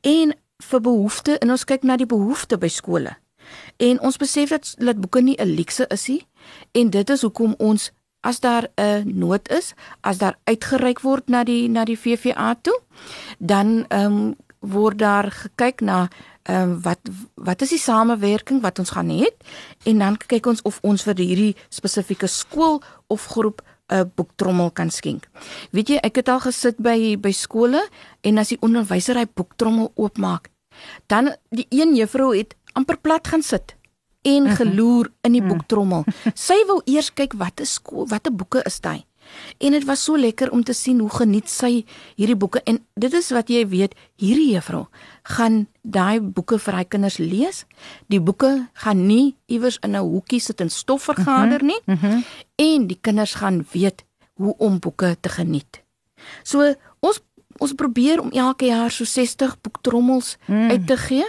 en 0.00 0.34
vir 0.62 0.80
behoeftes 0.80 1.38
en 1.38 1.50
ons 1.50 1.64
kyk 1.64 1.82
na 1.82 1.96
die 1.96 2.06
behoeftes 2.06 2.58
by 2.58 2.68
skole. 2.68 3.16
En 3.76 4.00
ons 4.00 4.16
besef 4.16 4.48
dat 4.48 4.74
dat 4.78 5.00
boeke 5.00 5.20
nie 5.20 5.36
'n 5.38 5.54
luukse 5.54 5.86
is 5.88 6.08
nie 6.08 6.26
en 6.72 6.90
dit 6.90 7.10
is 7.10 7.22
hoekom 7.22 7.54
ons 7.58 7.90
as 8.20 8.40
daar 8.40 8.68
'n 8.76 9.18
nood 9.18 9.48
is, 9.50 9.74
as 10.00 10.18
daar 10.18 10.38
uitgereik 10.44 11.00
word 11.00 11.28
na 11.28 11.44
die 11.44 11.68
na 11.68 11.84
die 11.84 11.98
VVA 11.98 12.54
toe, 12.62 12.80
dan 13.38 13.84
ehm 13.88 14.12
um, 14.12 14.36
word 14.62 14.98
daar 15.02 15.30
gekyk 15.30 15.82
na 15.82 16.08
ehm 16.42 16.70
um, 16.70 16.80
wat 16.82 16.98
wat 17.34 17.62
is 17.62 17.70
die 17.70 17.78
samewerking 17.78 18.62
wat 18.62 18.78
ons 18.78 18.90
gaan 18.90 19.10
hê 19.10 19.28
en 19.86 19.98
dan 19.98 20.16
kyk 20.16 20.46
ons 20.46 20.62
of 20.66 20.80
ons 20.82 21.02
vir 21.06 21.14
hierdie 21.18 21.56
spesifieke 21.70 22.26
skool 22.26 22.82
of 23.06 23.26
groep 23.30 23.62
'n 23.92 24.10
boektrommel 24.14 24.70
kan 24.70 24.90
skenk. 24.90 25.28
Weet 25.70 25.88
jy, 25.88 25.98
ek 26.02 26.16
het 26.16 26.28
al 26.28 26.40
gesit 26.40 26.78
by 26.78 27.16
by 27.20 27.30
skole 27.30 27.88
en 28.20 28.38
as 28.38 28.48
die 28.48 28.58
onderwyser 28.60 29.16
hy 29.16 29.26
boektrommel 29.34 29.92
oopmaak, 29.94 30.48
dan 31.06 31.34
die 31.50 31.66
een 31.70 31.94
juffrou 31.96 32.32
het 32.36 32.56
amper 32.72 32.96
plat 32.96 33.28
gaan 33.28 33.42
sit 33.42 33.76
en 34.22 34.42
mhm. 34.42 34.54
geloer 34.54 35.10
in 35.22 35.32
die 35.32 35.42
mhm. 35.42 35.48
boektrommel. 35.48 36.04
Sy 36.34 36.64
wou 36.66 36.80
eers 36.84 37.10
kyk 37.12 37.36
watter 37.38 37.66
skool, 37.66 38.06
watter 38.08 38.32
boeke 38.32 38.62
is 38.66 38.80
dit? 38.80 39.04
En 39.58 39.72
dit 39.72 39.84
was 39.84 40.04
so 40.04 40.16
lekker 40.16 40.50
om 40.50 40.64
te 40.64 40.72
sien 40.72 40.98
hoe 41.00 41.10
geniet 41.10 41.48
sy 41.50 41.84
hierdie 42.16 42.36
boeke 42.36 42.62
en 42.64 42.80
dit 42.94 43.12
is 43.12 43.30
wat 43.30 43.48
jy 43.48 43.66
weet, 43.68 43.94
hierdie 44.20 44.52
juffrou 44.54 44.86
gaan 45.22 45.66
daai 45.82 46.20
boeke 46.20 46.58
vir 46.58 46.74
haar 46.74 46.88
kinders 46.88 47.18
lees. 47.18 47.64
Die 48.10 48.20
boeke 48.20 48.68
gaan 48.84 49.06
nie 49.06 49.36
iewers 49.46 49.78
in 49.82 49.96
'n 49.96 50.02
hoekie 50.02 50.40
sit 50.40 50.60
en 50.60 50.70
stof 50.70 51.02
vergader 51.02 51.62
nie. 51.62 51.80
Mm 51.86 51.98
-hmm. 52.00 52.24
En 52.56 52.86
die 52.86 52.98
kinders 53.00 53.34
gaan 53.34 53.66
weet 53.72 54.04
hoe 54.34 54.54
om 54.58 54.78
boeke 54.78 55.16
te 55.20 55.28
geniet. 55.28 55.82
So 56.42 56.74
ons 57.00 57.20
ons 57.58 57.74
probeer 57.78 58.20
om 58.20 58.30
elke 58.30 58.66
jaar 58.66 58.90
so 58.90 59.04
60 59.04 59.60
boektrommels 59.60 60.36
mm. 60.46 60.70
uit 60.70 60.86
te 60.86 60.96
gee. 60.96 61.26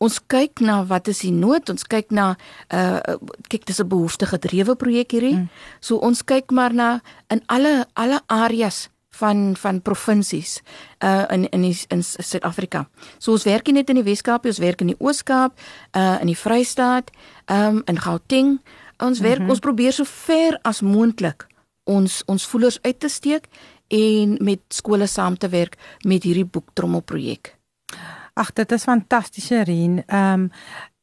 Ons 0.00 0.16
kyk 0.32 0.62
na 0.64 0.80
wat 0.88 1.10
is 1.12 1.20
die 1.26 1.34
nood? 1.34 1.68
Ons 1.68 1.84
kyk 1.84 2.12
na 2.16 2.32
uh 2.72 3.16
kyk 3.52 3.66
dis 3.68 3.80
'n 3.80 3.88
behoefte 3.88 4.26
gedrewe 4.26 4.74
projek 4.76 5.12
hierdie. 5.12 5.36
Mm. 5.36 5.48
So 5.80 5.96
ons 5.96 6.24
kyk 6.24 6.50
maar 6.50 6.72
na 6.72 7.00
in 7.28 7.42
alle 7.46 7.86
alle 7.94 8.20
areas 8.26 8.88
van 9.10 9.56
van 9.56 9.82
provinsies 9.82 10.62
uh 11.04 11.26
in 11.30 11.48
in 11.50 11.62
die, 11.62 11.76
in 11.88 12.02
Suid-Afrika. 12.02 12.88
So 13.18 13.32
ons 13.32 13.44
werk 13.44 13.66
nie 13.66 13.74
net 13.74 13.90
in 13.90 13.96
die 13.96 14.08
Wes-Kaap, 14.08 14.46
ons 14.46 14.58
werk 14.58 14.80
in 14.80 14.86
die 14.86 15.00
Oos-Kaap, 15.00 15.52
uh 15.96 16.18
in 16.20 16.26
die 16.26 16.38
Vrystaat, 16.38 17.10
um 17.46 17.82
in 17.86 17.98
Gauteng. 17.98 18.60
Ons 18.98 19.20
werk, 19.20 19.38
mm 19.38 19.44
-hmm. 19.44 19.50
ons 19.50 19.60
probeer 19.60 19.92
so 19.92 20.04
ver 20.04 20.58
as 20.62 20.80
moontlik 20.80 21.46
ons 21.84 22.22
ons 22.26 22.46
voelers 22.46 22.78
uit 22.82 22.98
te 23.00 23.08
steek 23.08 23.48
en 23.88 24.36
met 24.44 24.60
skole 24.68 25.06
saam 25.06 25.36
te 25.36 25.48
werk 25.48 25.76
met 26.06 26.22
hierdie 26.22 26.46
boektrommel 26.46 27.00
projek. 27.00 27.56
Ag 28.34 28.52
dit 28.52 28.72
is 28.72 28.82
fantasties 28.82 29.50
Reen. 29.50 30.02
Ehm 30.06 30.32
um, 30.32 30.50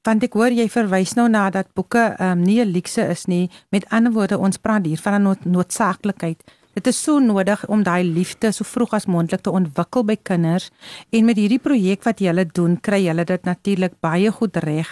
want 0.07 0.23
ek 0.23 0.37
hoor 0.39 0.53
jy 0.55 0.69
verwys 0.71 1.17
nou 1.17 1.27
na 1.27 1.49
dat 1.51 1.67
boeke 1.75 2.15
ehm 2.15 2.39
um, 2.39 2.43
nie 2.43 2.61
'n 2.63 2.71
luukse 2.71 3.07
is 3.11 3.25
nie. 3.25 3.49
Met 3.69 3.89
ander 3.89 4.13
woorde 4.13 4.37
ons 4.37 4.57
praat 4.57 4.85
hier 4.85 4.97
van 4.97 5.13
'n 5.13 5.21
nood, 5.21 5.45
noodsaaklikheid. 5.45 6.43
Dit 6.77 6.87
is 6.87 6.97
so 7.01 7.17
nodig 7.17 7.63
om 7.73 7.81
daai 7.81 8.03
liefde 8.05 8.51
so 8.53 8.65
vroeg 8.67 8.91
as 8.93 9.07
moontlik 9.09 9.41
te 9.41 9.49
ontwikkel 9.49 10.03
by 10.05 10.15
kinders 10.29 10.67
en 11.09 11.25
met 11.25 11.39
hierdie 11.39 11.57
projek 11.63 12.03
wat 12.05 12.21
jy 12.21 12.29
hulle 12.29 12.45
doen, 12.45 12.75
kry 12.77 12.99
jy 13.01 13.15
dit 13.25 13.47
natuurlik 13.49 13.95
baie 14.05 14.29
goed 14.29 14.59
reg 14.61 14.91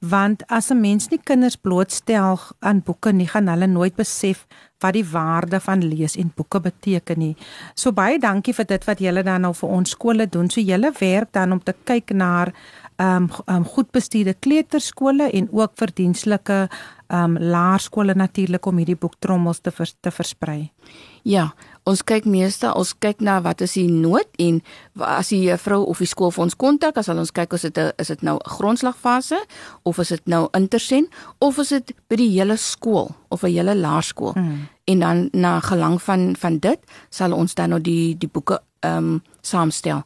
want 0.00 0.44
as 0.48 0.70
'n 0.70 0.80
mens 0.80 1.10
nie 1.10 1.20
kinders 1.20 1.56
blootstel 1.56 2.40
aan 2.60 2.80
boeke 2.80 3.12
nie, 3.12 3.28
gaan 3.28 3.48
hulle 3.48 3.66
nooit 3.66 3.96
besef 3.96 4.46
wat 4.80 4.92
die 4.92 5.04
waarde 5.04 5.60
van 5.60 5.84
lees 5.84 6.16
en 6.16 6.32
boeke 6.36 6.60
beteken 6.60 7.18
nie. 7.18 7.36
So 7.74 7.92
baie 7.92 8.18
dankie 8.18 8.54
vir 8.54 8.64
dit 8.64 8.84
wat 8.84 8.98
julle 8.98 9.22
dan 9.22 9.40
nou 9.40 9.54
vir 9.54 9.68
ons 9.68 9.90
skole 9.90 10.26
doen. 10.26 10.50
So 10.50 10.60
julle 10.60 10.92
werk 11.00 11.32
dan 11.32 11.52
om 11.52 11.62
te 11.62 11.74
kyk 11.84 12.12
na 12.14 12.46
um, 12.98 13.28
um, 13.46 13.64
goed 13.64 13.90
bestuurde 13.90 14.34
kleuterskole 14.34 15.30
en 15.30 15.48
ook 15.52 15.72
vir 15.76 15.92
dienslike 15.94 16.68
ehm 17.06 17.36
um, 17.36 17.38
laerskole 17.38 18.14
natuurlik 18.18 18.66
om 18.66 18.80
hierdie 18.80 18.96
boektrommels 18.98 19.60
te 19.62 19.70
vers, 19.70 19.94
te 20.00 20.10
versprei. 20.10 20.72
Ja, 21.22 21.52
ons 21.86 22.02
kyk 22.02 22.24
meeste 22.26 22.72
ons 22.74 22.96
kyk 22.98 23.20
na 23.22 23.36
wat 23.44 23.60
is 23.62 23.76
die 23.78 23.86
nood 23.86 24.26
en 24.42 24.58
as 24.98 25.30
die 25.30 25.44
juffrou 25.44 25.84
of 25.86 26.02
die 26.02 26.08
skool 26.10 26.32
vir 26.34 26.42
ons 26.48 26.56
kontak, 26.58 26.98
as 26.98 27.08
ons 27.08 27.30
kyk 27.30 27.54
of 27.54 27.62
dit 27.62 27.78
is 27.78 28.08
dit 28.08 28.22
nou 28.22 28.36
'n 28.38 28.50
grondslagfase 28.56 29.38
of 29.84 29.98
is 29.98 30.08
dit 30.08 30.26
nou 30.26 30.48
intersen 30.52 31.06
of 31.38 31.58
is 31.58 31.68
dit 31.68 31.94
by 32.08 32.16
die 32.16 32.30
hele 32.30 32.56
skool 32.56 33.14
of 33.30 33.44
'n 33.44 33.54
hele 33.54 33.74
laerskool. 33.74 34.32
Hmm. 34.32 34.68
En 34.84 34.98
dan 34.98 35.28
na 35.32 35.60
gelang 35.60 36.02
van 36.02 36.36
van 36.36 36.58
dit 36.58 36.78
sal 37.10 37.32
ons 37.32 37.54
dan 37.54 37.70
nou 37.70 37.80
die 37.80 38.18
die 38.18 38.28
boeke 38.28 38.60
ehm 38.80 38.96
um, 38.96 39.22
saamstel 39.40 40.02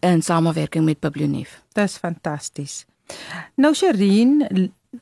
in 0.00 0.22
samewerking 0.22 0.84
met 0.84 1.00
Biblionief. 1.00 1.62
Dis 1.72 1.96
fantasties. 1.96 2.84
Nou 3.54 3.74
Sherin, 3.74 4.44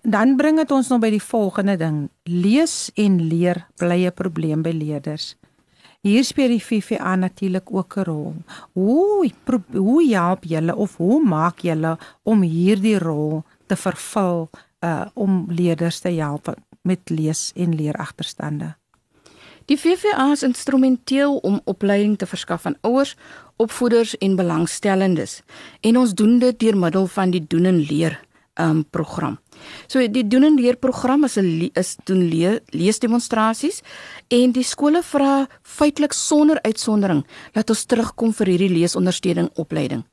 dan 0.03 0.37
bring 0.37 0.61
dit 0.61 0.71
ons 0.71 0.89
nou 0.89 1.01
by 1.03 1.11
die 1.15 1.23
volgende 1.23 1.77
ding. 1.81 2.07
Lees 2.31 2.91
en 2.95 3.19
leer 3.29 3.67
bly 3.77 4.07
'n 4.07 4.15
probleem 4.15 4.63
by 4.63 4.71
leerders. 4.71 5.37
Hier 6.07 6.25
speel 6.25 6.49
die 6.49 6.63
VVA 6.63 7.17
natuurlik 7.17 7.73
ook 7.73 7.97
'n 7.97 8.05
rol. 8.05 8.35
Hoe 8.73 9.31
hoe 9.73 10.15
help 10.15 10.45
julle 10.45 10.77
of 10.77 10.97
hoe 10.97 11.25
maak 11.25 11.61
julle 11.61 11.99
om 12.23 12.43
hierdie 12.43 12.99
rol 12.99 13.45
te 13.67 13.77
vervul 13.77 14.51
uh 14.81 15.07
om 15.15 15.47
leerders 15.49 16.01
te 16.01 16.09
help 16.09 16.55
met 16.83 17.11
lees 17.11 17.53
en 17.57 17.75
leer 17.75 17.95
agterstande? 17.95 18.77
Die 19.67 19.79
VVA 19.79 20.29
is 20.31 20.45
instrumenteel 20.47 21.37
om 21.43 21.61
opleiding 21.65 22.15
te 22.19 22.27
verskaf 22.27 22.67
aan 22.67 22.77
ouers, 22.87 23.17
opvoeders 23.57 24.15
en 24.23 24.37
belangstellendes. 24.39 25.41
En 25.81 25.99
ons 25.99 26.15
doen 26.15 26.39
dit 26.39 26.59
deur 26.59 26.79
middel 26.79 27.07
van 27.11 27.35
die 27.35 27.43
doen 27.47 27.65
en 27.65 27.81
leer 27.83 28.21
um 28.57 28.85
program. 28.91 29.37
So 29.89 30.01
die 30.09 30.25
doen 30.25 30.45
en 30.49 30.55
leer 30.57 30.77
program 30.81 31.25
is 31.25 31.37
'n 31.37 31.71
is 31.75 31.97
doen 32.05 32.23
leer 32.29 32.61
leesdemonstrasies 32.73 33.83
en 34.29 34.53
die 34.53 34.63
skole 34.63 35.03
vra 35.03 35.49
feitelik 35.63 36.13
sonder 36.13 36.59
uitsondering 36.63 37.27
dat 37.53 37.71
ons 37.71 37.85
terugkom 37.85 38.33
vir 38.33 38.47
hierdie 38.47 38.79
leesondersteuning 38.79 39.51
opleiding. 39.55 40.05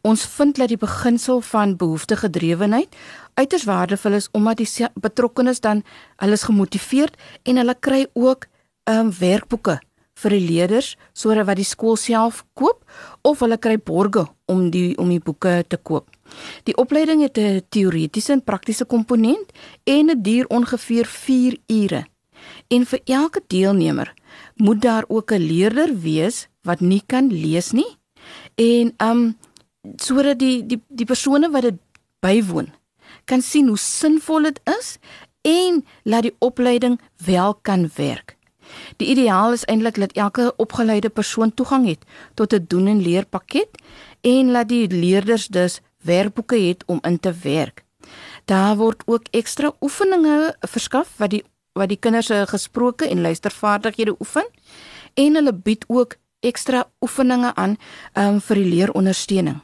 Ons 0.00 0.24
vind 0.24 0.56
dat 0.56 0.68
die 0.68 0.76
beginsel 0.76 1.40
van 1.40 1.76
behoeftegedrewenheid 1.76 2.96
uiters 3.34 3.64
waardevol 3.64 4.12
is 4.12 4.28
omdat 4.32 4.56
die 4.56 4.86
betrokkenes 4.94 5.60
dan 5.60 5.82
hulle 6.16 6.32
is 6.32 6.42
gemotiveerd 6.42 7.16
en 7.42 7.56
hulle 7.56 7.76
kry 7.80 8.06
ook 8.12 8.46
um 8.90 9.10
werkboeke 9.18 9.78
vir 10.20 10.34
die 10.36 10.44
leerders 10.44 10.94
sodat 11.16 11.48
wat 11.48 11.60
die 11.60 11.68
skool 11.68 11.96
self 11.96 12.42
koop 12.58 12.84
of 13.26 13.40
hulle 13.44 13.58
kry 13.58 13.76
borge 13.78 14.26
om 14.50 14.68
die 14.74 14.96
om 15.00 15.08
die 15.12 15.22
boeke 15.22 15.60
te 15.68 15.76
koop. 15.76 16.08
Die 16.64 16.76
opleiding 16.76 17.22
het 17.22 17.38
'n 17.38 17.62
teoretiese 17.68 18.32
en 18.32 18.44
praktiese 18.44 18.84
komponent 18.84 19.52
en 19.84 20.06
dit 20.06 20.24
duur 20.24 20.46
ongeveer 20.48 21.06
4 21.06 21.56
ure. 21.66 22.06
En 22.68 22.86
vir 22.86 23.00
elke 23.04 23.40
deelnemer 23.46 24.14
moet 24.56 24.80
daar 24.82 25.04
ook 25.08 25.32
'n 25.32 25.46
leerder 25.46 26.00
wees 26.00 26.48
wat 26.62 26.80
nie 26.80 27.02
kan 27.06 27.28
lees 27.28 27.72
nie 27.72 27.96
en 28.54 28.94
um 28.98 29.38
sodat 29.96 30.38
die 30.38 30.66
die 30.66 30.82
die 30.88 31.06
persone 31.06 31.50
wat 31.50 31.62
dit 31.62 31.78
bywoon 32.20 32.68
kan 33.24 33.42
sien 33.42 33.68
hoe 33.68 33.78
sinvol 33.78 34.42
dit 34.42 34.60
is 34.78 34.98
en 35.46 35.84
laat 36.04 36.22
die 36.28 36.36
opleiding 36.38 37.00
wel 37.24 37.54
kan 37.54 37.88
werk. 37.96 38.39
Die 38.96 39.08
ideaal 39.08 39.52
is 39.52 39.64
eintlik 39.64 39.98
dat 40.00 40.12
elke 40.12 40.52
opgeleide 40.56 41.08
persoon 41.08 41.54
toegang 41.54 41.86
het 41.86 42.04
tot 42.34 42.52
'n 42.52 42.64
doen 42.68 42.86
en 42.86 43.02
leer 43.02 43.26
pakket 43.26 43.68
en 44.20 44.50
laat 44.50 44.68
die 44.68 44.88
leerders 44.88 45.46
dus 45.46 45.80
werkboeke 46.02 46.56
het 46.56 46.84
om 46.86 46.98
in 47.02 47.20
te 47.20 47.32
werk. 47.42 47.84
Daar 48.44 48.76
word 48.76 49.02
ook 49.06 49.22
ekstra 49.30 49.72
oefeninge 49.80 50.56
verskaf 50.60 51.08
wat 51.16 51.30
die 51.30 51.44
wat 51.72 51.88
die 51.88 51.98
kinders 51.98 52.26
se 52.26 52.46
gesproke 52.50 53.08
en 53.08 53.20
luistervaardighede 53.20 54.16
oefen 54.18 54.46
en 55.14 55.34
hulle 55.34 55.52
bied 55.54 55.84
ook 55.88 56.16
ekstra 56.40 56.84
oefeninge 57.00 57.54
aan 57.54 57.76
um, 58.14 58.40
vir 58.40 58.56
die 58.56 58.70
leerondersteuning. 58.74 59.60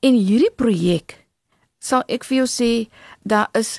En 0.00 0.14
hierdie 0.14 0.52
projek 0.56 1.26
sal 1.78 2.02
ek 2.08 2.24
vir 2.24 2.42
jou 2.42 2.48
sê 2.50 2.70
daar 3.22 3.48
is 3.58 3.78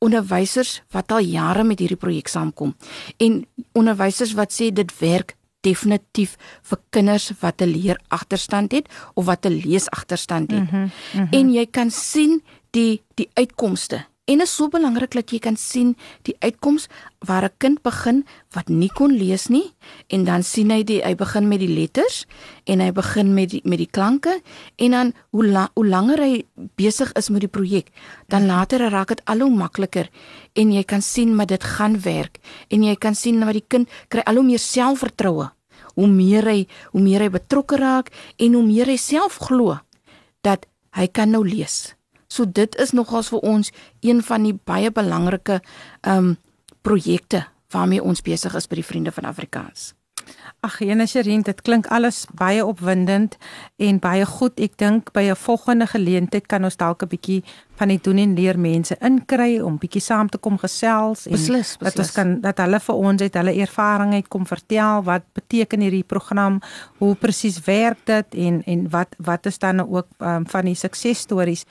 onderwysers 0.00 0.80
wat 0.90 1.12
al 1.12 1.24
jare 1.24 1.64
met 1.64 1.78
hierdie 1.78 2.00
projek 2.00 2.28
saamkom 2.28 2.74
en 3.18 3.44
onderwysers 3.72 4.32
wat 4.38 4.52
sê 4.52 4.70
dit 4.72 4.98
werk 4.98 5.36
definitief 5.60 6.36
vir 6.62 6.78
kinders 6.90 7.32
wat 7.40 7.60
'n 7.60 7.68
leer 7.68 7.98
agterstand 8.08 8.72
het 8.72 8.88
of 9.14 9.24
wat 9.24 9.44
'n 9.46 9.60
lees 9.64 9.90
agterstand 9.90 10.50
het. 10.50 10.60
Mm 10.60 10.68
-hmm, 10.68 10.80
mm 10.80 10.90
-hmm. 11.12 11.28
En 11.30 11.52
jy 11.52 11.66
kan 11.66 11.90
sien 11.90 12.42
die 12.70 13.02
die 13.14 13.28
uitkomste 13.34 14.06
En 14.30 14.40
is 14.40 14.52
so 14.54 14.68
belangrik 14.70 15.10
dat 15.16 15.32
jy 15.34 15.40
kan 15.42 15.56
sien 15.58 15.96
die 16.28 16.36
uitkoms 16.38 16.86
waar 17.26 17.44
'n 17.44 17.56
kind 17.58 17.82
begin 17.82 18.24
wat 18.54 18.68
nie 18.68 18.90
kon 18.94 19.10
lees 19.10 19.48
nie 19.48 19.74
en 20.08 20.24
dan 20.24 20.42
sien 20.42 20.70
hy 20.70 20.84
die 20.84 21.02
hy 21.02 21.14
begin 21.14 21.48
met 21.48 21.58
die 21.58 21.74
letters 21.74 22.26
en 22.64 22.80
hy 22.80 22.92
begin 22.92 23.34
met 23.34 23.50
die 23.50 23.60
met 23.64 23.78
die 23.78 23.90
klanke 23.90 24.40
en 24.76 24.90
dan 24.90 25.12
hoe 25.30 25.46
la, 25.46 25.70
hoe 25.74 25.86
langer 25.86 26.18
hy 26.18 26.44
besig 26.76 27.12
is 27.12 27.28
met 27.28 27.40
die 27.40 27.48
projek 27.48 27.90
dan 28.28 28.46
later 28.46 28.90
raak 28.90 29.08
dit 29.08 29.24
al 29.24 29.40
hoe 29.40 29.50
makliker 29.50 30.10
en 30.54 30.72
jy 30.72 30.84
kan 30.84 31.02
sien 31.02 31.34
maar 31.34 31.46
dit 31.46 31.64
gaan 31.64 32.00
werk 32.00 32.38
en 32.68 32.82
jy 32.82 32.96
kan 32.96 33.14
sien 33.14 33.40
dat 33.40 33.52
die 33.52 33.66
kind 33.68 33.88
kry 34.08 34.22
al 34.26 34.34
hoe 34.34 34.44
meer 34.44 34.58
selfvertroue 34.58 35.50
hoe 35.94 36.08
meer 36.08 36.44
hy 36.44 36.66
hoe 36.92 37.02
meer 37.02 37.20
hy 37.20 37.28
betrokke 37.28 37.76
raak 37.76 38.10
en 38.38 38.54
hoe 38.54 38.66
meer 38.66 38.86
hy 38.86 38.96
self 38.96 39.36
glo 39.36 39.78
dat 40.40 40.66
hy 40.96 41.06
kan 41.06 41.30
nou 41.30 41.44
lees. 41.46 41.99
So 42.30 42.46
dit 42.46 42.76
is 42.78 42.94
nogals 42.94 43.28
vir 43.34 43.42
ons 43.42 43.72
een 44.06 44.22
van 44.22 44.46
die 44.46 44.54
baie 44.54 44.90
belangrike 44.90 45.60
ehm 46.00 46.16
um, 46.16 46.36
projekte 46.80 47.44
waarmee 47.70 48.02
ons 48.02 48.22
besig 48.24 48.54
is 48.56 48.66
by 48.66 48.78
die 48.80 48.86
Vriende 48.86 49.12
van 49.12 49.26
Afrikaans. 49.28 49.90
Ag, 50.60 50.78
Jene 50.84 51.06
Sherin, 51.08 51.42
dit 51.42 51.60
klink 51.64 51.86
alles 51.88 52.26
baie 52.36 52.60
opwindend 52.66 53.36
en 53.80 53.98
baie 54.02 54.26
goed. 54.28 54.60
Ek 54.60 54.76
dink 54.76 55.12
by 55.16 55.30
'n 55.32 55.36
volgende 55.36 55.86
geleentheid 55.86 56.46
kan 56.46 56.64
ons 56.64 56.76
dalk 56.76 57.02
'n 57.02 57.08
bietjie 57.08 57.42
van 57.80 57.88
die 57.88 57.98
doen 58.02 58.18
en 58.18 58.34
leer 58.34 58.58
mense 58.58 58.96
inkry 59.00 59.60
om 59.60 59.78
bietjie 59.78 60.02
saam 60.04 60.28
te 60.28 60.38
kom 60.38 60.58
gesels 60.58 61.26
en 61.26 61.32
beslis, 61.32 61.76
beslis. 61.78 61.78
dat 61.78 61.98
ons 61.98 62.12
kan 62.12 62.40
dat 62.40 62.58
hulle 62.58 62.80
vir 62.80 62.94
ons 62.94 63.22
uit 63.22 63.34
hulle 63.34 63.54
ervaring 63.54 64.12
uit 64.12 64.28
kom 64.28 64.44
vertel 64.46 65.02
wat 65.02 65.22
beteken 65.32 65.80
hierdie 65.80 66.04
program, 66.04 66.60
hoe 66.98 67.14
presies 67.14 67.60
werk 67.64 68.04
dit 68.04 68.34
en 68.34 68.62
en 68.66 68.88
wat 68.90 69.16
wat 69.18 69.46
is 69.46 69.58
dan 69.58 69.80
ook 69.80 70.06
um, 70.18 70.46
van 70.46 70.64
die 70.64 70.74
suksesstories. 70.74 71.64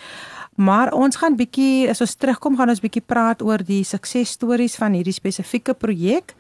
Maar 0.60 0.92
ons 0.92 1.16
gaan 1.16 1.38
bietjie 1.40 1.88
as 1.88 2.02
ons 2.04 2.18
terugkom 2.20 2.58
gaan 2.60 2.68
ons 2.74 2.82
bietjie 2.84 3.04
praat 3.08 3.40
oor 3.48 3.62
die 3.64 3.86
suksesstories 3.88 4.74
van 4.76 4.98
hierdie 4.98 5.16
spesifieke 5.16 5.72
projek. 5.72 6.34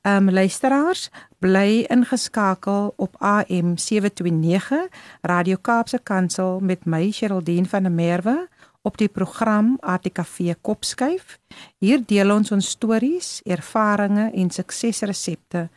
Ehm 0.00 0.30
um, 0.30 0.32
luisteraars, 0.32 1.10
bly 1.44 1.84
ingeskakel 1.92 2.94
op 2.96 3.20
AM 3.20 3.76
729 3.76 4.88
Radio 5.20 5.60
Kaapse 5.60 6.00
Kansel 6.02 6.60
met 6.60 6.86
my 6.86 7.10
Sheraldine 7.12 7.68
van 7.68 7.82
der 7.82 7.92
Merwe 7.92 8.48
op 8.82 8.96
die 8.96 9.08
program 9.12 9.76
ATKV 9.80 10.56
Kopskuif. 10.60 11.36
Hier 11.76 12.00
deel 12.00 12.32
ons 12.32 12.52
ons 12.52 12.70
stories, 12.70 13.42
ervarings 13.44 14.32
en 14.32 14.50
suksesresepte. 14.50 15.68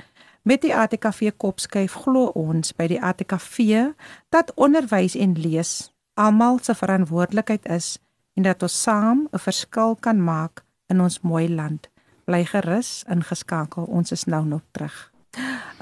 Met 0.42 0.62
die 0.62 0.76
ATKV 0.76 1.36
Kopskuif 1.38 2.00
glo 2.08 2.32
ons 2.32 2.72
by 2.72 2.88
die 2.88 3.04
ATKV 3.04 3.92
dat 4.32 4.56
onderwys 4.56 5.20
en 5.20 5.36
lees 5.36 5.90
almal 6.20 6.60
se 6.62 6.76
verantwoordelikheid 6.76 7.68
is 7.72 7.98
en 8.36 8.44
dat 8.44 8.64
ons 8.64 8.82
saam 8.82 9.28
'n 9.32 9.40
verskil 9.40 9.96
kan 9.96 10.24
maak 10.24 10.64
in 10.88 11.02
ons 11.02 11.22
mooi 11.22 11.50
land. 11.50 11.90
Bly 12.26 12.46
gerus 12.46 13.04
ingeskakel. 13.08 13.84
Ons 13.84 14.12
is 14.12 14.24
nou 14.24 14.46
nog 14.46 14.62
terug. 14.72 15.12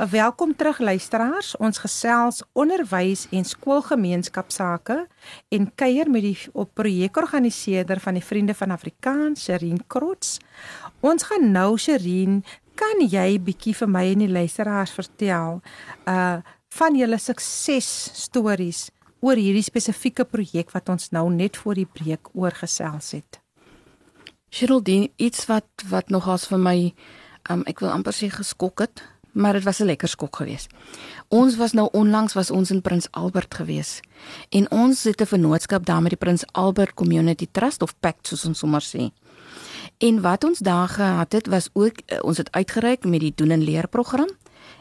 Welkom 0.10 0.56
terug 0.56 0.80
luisteraars. 0.80 1.58
Ons 1.58 1.78
gesels 1.78 2.43
onderwys 2.54 3.28
en 3.32 3.45
skoolgemeenskapsake 3.45 5.08
en 5.50 5.76
kuier 5.76 6.10
met 6.10 6.21
die 6.21 6.38
op 6.54 6.73
projekorganiseerder 6.73 8.00
van 8.00 8.13
die 8.13 8.23
Vriende 8.23 8.54
van 8.54 8.71
Afrikaans, 8.71 9.43
Sherin 9.43 9.88
Krots. 9.88 10.39
Ons 11.00 11.23
gaan 11.23 11.52
nou 11.52 11.78
Sherin, 11.78 12.43
kan 12.76 13.08
jy 13.10 13.39
bietjie 13.41 13.76
vir 13.76 13.89
my 13.89 14.12
en 14.12 14.19
die 14.19 14.32
luisteraars 14.32 14.91
vertel 14.91 15.62
uh 16.06 16.38
van 16.78 16.95
julle 16.95 17.17
suksesstories 17.17 18.89
oor 19.19 19.36
hierdie 19.36 19.65
spesifieke 19.65 20.25
projek 20.25 20.71
wat 20.71 20.89
ons 20.89 21.12
nou 21.12 21.30
net 21.34 21.58
voor 21.58 21.75
die 21.75 21.89
breek 21.89 22.30
oorgesels 22.34 23.12
het. 23.17 23.39
Geraldine, 24.49 25.10
iets 25.17 25.45
wat 25.49 25.67
wat 25.89 26.10
nogals 26.10 26.47
vir 26.47 26.60
my 26.60 26.77
um, 27.51 27.63
ek 27.67 27.82
wil 27.84 27.91
amper 27.91 28.15
sê 28.15 28.30
geskok 28.32 28.86
het, 28.86 29.03
maar 29.38 29.53
dit 29.53 29.63
was 29.63 29.80
'n 29.80 29.86
lekker 29.86 30.08
skok 30.08 30.36
geweest. 30.36 30.69
Ons 31.27 31.58
was 31.58 31.73
nou 31.73 31.89
onlangs 31.91 32.34
was 32.34 32.51
ons 32.51 32.71
in 32.71 32.82
Prins 32.82 33.08
Albert 33.12 33.53
geweest 33.53 34.01
en 34.49 34.71
ons 34.71 35.03
het 35.03 35.21
'n 35.21 35.25
vennootskap 35.25 35.86
daar 35.86 36.01
met 36.01 36.10
die 36.10 36.17
Prins 36.17 36.45
Albert 36.51 36.93
Community 36.93 37.47
Trust 37.51 37.82
of 37.82 37.99
Pact 37.99 38.27
soos 38.27 38.45
ons 38.45 38.60
sommer 38.60 38.82
sê. 38.82 39.12
En 39.97 40.21
wat 40.21 40.43
ons 40.43 40.60
daar 40.60 40.88
gehad 40.88 41.32
het 41.32 41.47
was 41.47 41.69
ook 41.73 41.95
uh, 42.06 42.17
ons 42.21 42.38
het 42.38 42.51
uitgereik 42.51 43.06
met 43.06 43.19
die 43.19 43.34
doen 43.36 43.51
en 43.51 43.63
leer 43.63 43.88
program 43.88 44.30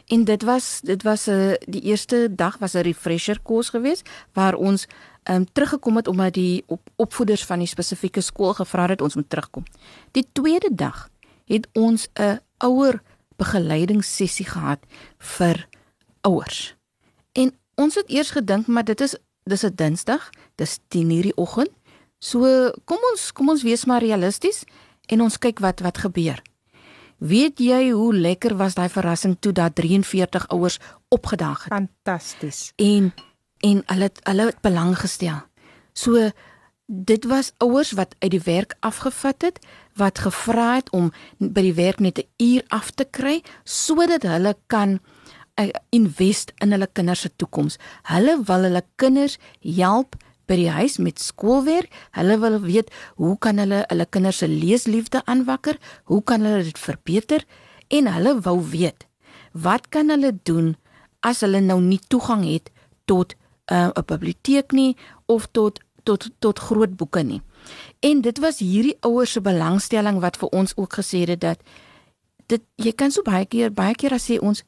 En 0.07 0.23
dit 0.23 0.43
was 0.43 0.79
dit 0.83 1.03
was 1.03 1.27
'n 1.27 1.31
uh, 1.31 1.53
die 1.65 1.81
eerste 1.81 2.29
dag 2.35 2.57
was 2.57 2.73
'n 2.73 2.81
refresher 2.81 3.39
kos 3.41 3.69
geweest 3.69 4.09
waar 4.33 4.53
ons 4.55 4.87
ehm 5.23 5.35
um, 5.35 5.45
teruggekom 5.51 5.95
het 5.95 6.07
omdat 6.07 6.33
die 6.33 6.63
op, 6.67 6.89
opvoeders 6.95 7.45
van 7.45 7.59
die 7.59 7.67
spesifieke 7.67 8.21
skool 8.21 8.53
gevra 8.53 8.87
het 8.87 9.01
ons 9.01 9.15
moet 9.15 9.29
terugkom. 9.29 9.63
Die 10.11 10.27
tweede 10.31 10.69
dag 10.71 11.09
het 11.45 11.67
ons 11.73 12.07
'n 12.13 12.39
ouer 12.57 13.01
begeleidingssessie 13.35 14.45
gehad 14.45 14.79
vir 15.17 15.67
ouers. 16.21 16.75
En 17.31 17.57
ons 17.75 17.95
het 17.95 18.09
eers 18.09 18.29
gedink 18.29 18.67
maar 18.67 18.83
dit 18.83 19.01
is 19.01 19.15
dis 19.43 19.63
'n 19.63 19.75
Dinsdag, 19.75 20.29
dis 20.55 20.79
10:00 20.87 21.21
die 21.21 21.35
oggend. 21.35 21.69
So 22.19 22.71
kom 22.85 22.97
ons 23.11 23.31
kom 23.31 23.49
ons 23.49 23.63
wees 23.63 23.85
maar 23.85 24.01
realisties 24.01 24.63
en 25.05 25.21
ons 25.21 25.37
kyk 25.37 25.59
wat 25.59 25.79
wat 25.79 25.97
gebeur. 25.97 26.41
Weet 27.17 27.59
jy 27.59 27.89
hoe 27.91 28.13
lekker 28.13 28.57
was 28.57 28.75
daai 28.77 28.89
verrassing 28.89 29.37
toe 29.39 29.51
dat 29.51 29.75
43 29.75 30.47
ouers 30.53 30.79
opgedaag 31.09 31.63
het? 31.63 31.73
Fantasties. 31.73 32.71
En 32.75 33.13
en 33.65 33.81
hulle 33.85 34.03
het, 34.03 34.19
hulle 34.23 34.45
het 34.45 34.61
belang 34.61 34.93
gestel. 34.99 35.39
So 35.93 36.29
dit 36.85 37.25
was 37.25 37.51
ouers 37.57 37.91
wat 37.91 38.15
uit 38.19 38.31
die 38.31 38.43
werk 38.45 38.75
afgevat 38.79 39.41
het 39.41 39.59
wat 39.97 40.19
gevra 40.19 40.75
het 40.75 40.89
om 40.93 41.09
by 41.37 41.61
die 41.61 41.73
werk 41.73 41.99
net 41.99 42.19
'n 42.19 42.29
uur 42.37 42.63
af 42.67 42.91
te 42.91 43.03
kry 43.03 43.41
sodat 43.63 44.23
hulle 44.23 44.55
kan 44.67 44.99
uh, 45.59 45.69
invest 45.89 46.53
in 46.57 46.71
hulle 46.71 46.87
kinders 46.93 47.21
se 47.21 47.31
toekoms. 47.35 47.77
Hulle 48.03 48.41
wil 48.45 48.61
hulle 48.61 48.83
kinders 48.95 49.37
help 49.61 50.15
by 50.47 50.55
die 50.55 50.71
huis 50.71 50.97
met 50.97 51.19
skoolwerk. 51.19 51.91
Hulle 52.15 52.39
wil 52.39 52.59
weet 52.63 52.91
hoe 53.15 53.35
kan 53.37 53.59
hulle 53.61 53.83
hulle 53.87 54.05
kinders 54.09 54.41
se 54.43 54.47
leesliefde 54.47 55.21
aanwakker? 55.25 55.77
Hoe 56.03 56.23
kan 56.23 56.41
hulle 56.41 56.63
dit 56.63 56.79
verbeter? 56.79 57.45
En 57.87 58.07
hulle 58.13 58.39
wou 58.41 58.61
weet 58.71 59.07
wat 59.57 59.87
kan 59.89 60.11
hulle 60.13 60.35
doen 60.43 60.75
as 61.25 61.41
hulle 61.41 61.61
nou 61.65 61.79
nie 61.81 61.99
toegang 62.11 62.43
het 62.45 62.69
tot 63.09 63.33
uh, 63.71 63.89
'n 63.89 63.91
uh, 63.97 64.05
biblioteek 64.05 64.71
nie 64.71 64.97
of 65.25 65.47
tot 65.51 65.79
tot 66.03 66.29
tot 66.39 66.59
groot 66.59 66.95
boeke 66.95 67.23
nie. 67.23 67.41
En 67.99 68.21
dit 68.21 68.39
was 68.39 68.59
hierdie 68.59 68.97
ouers 68.99 69.31
se 69.31 69.41
belangstelling 69.41 70.19
wat 70.19 70.37
vir 70.37 70.49
ons 70.49 70.75
ook 70.75 70.93
gesê 70.93 71.25
het 71.27 71.41
dat 71.41 71.59
dit 72.45 72.61
jy 72.75 72.91
kan 72.91 73.11
so 73.11 73.21
baie 73.21 73.45
keer 73.45 73.71
baie 73.71 73.95
keer 73.95 74.13
as 74.13 74.29
sê 74.29 74.39
ons 74.39 74.63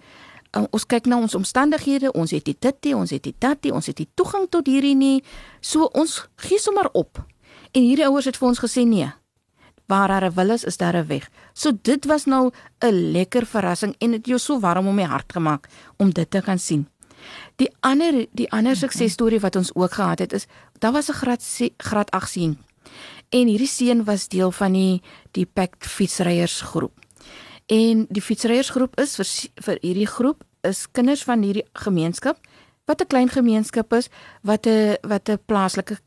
uh, 0.57 0.65
ons 0.71 0.85
kyk 0.85 1.05
na 1.05 1.19
ons 1.19 1.35
omstandighede, 1.35 2.12
ons 2.13 2.31
het 2.31 2.45
dit 2.45 2.62
dit, 2.62 2.93
ons 2.93 3.09
het 3.09 3.23
dit 3.23 3.35
dat, 3.38 3.71
ons 3.71 3.85
het 3.85 3.97
die 3.97 4.09
toegang 4.15 4.47
tot 4.49 4.67
hierdie 4.67 4.95
nie. 4.95 5.23
So 5.62 5.89
ons 5.93 6.23
gee 6.35 6.59
sommer 6.59 6.89
op. 6.93 7.21
En 7.71 7.85
hierdie 7.85 8.07
ouers 8.07 8.25
het 8.25 8.38
vir 8.39 8.49
ons 8.49 8.62
gesê 8.62 8.85
nee. 8.88 9.09
Waar 9.89 10.07
daar 10.07 10.25
'n 10.29 10.35
wil 10.35 10.49
is, 10.49 10.63
is 10.63 10.77
daar 10.77 10.95
'n 10.95 11.07
weg. 11.07 11.29
So 11.53 11.71
dit 11.81 12.05
was 12.05 12.25
nou 12.25 12.51
'n 12.81 13.12
lekker 13.12 13.45
verrassing 13.45 13.95
en 13.99 14.12
dit 14.12 14.19
het 14.19 14.27
jou 14.27 14.39
so 14.39 14.59
warm 14.59 14.88
om 14.88 14.95
my 14.95 15.03
hart 15.03 15.33
gemaak 15.33 15.67
om 15.97 16.09
dit 16.12 16.31
te 16.31 16.41
kan 16.41 16.59
sien. 16.59 16.88
Die 17.55 17.71
ander 17.79 18.27
die 18.31 18.51
ander 18.51 18.75
suksesstorie 18.75 19.39
wat 19.39 19.55
ons 19.55 19.75
ook 19.75 19.91
gehad 19.91 20.19
het 20.19 20.33
is 20.33 20.47
daar 20.79 20.91
was 20.91 21.09
'n 21.09 21.13
graad 21.13 21.43
graad 21.77 22.12
8 22.12 22.31
seun. 22.31 22.57
En 23.29 23.47
hierdie 23.47 23.67
seun 23.67 24.03
was 24.03 24.27
deel 24.27 24.51
van 24.51 24.73
die 24.73 25.01
die 25.31 25.45
Pact 25.45 25.85
fietsryersgroep. 25.85 26.93
En 27.69 28.05
die 28.10 28.21
fietsryersgroep 28.21 28.95
is 28.97 29.13
vir 29.19 29.27
vir 29.65 29.77
hierdie 29.84 30.10
groep 30.10 30.43
is 30.65 30.88
kinders 30.91 31.21
van 31.23 31.43
hierdie 31.45 31.67
gemeenskap 31.77 32.39
wat 32.89 33.01
'n 33.01 33.08
klein 33.08 33.29
gemeenskap 33.29 33.93
is, 33.93 34.10
wat 34.41 34.65
'n 34.65 34.97
wat 35.01 35.29
'n 35.29 35.38
plaaslike 35.45 35.97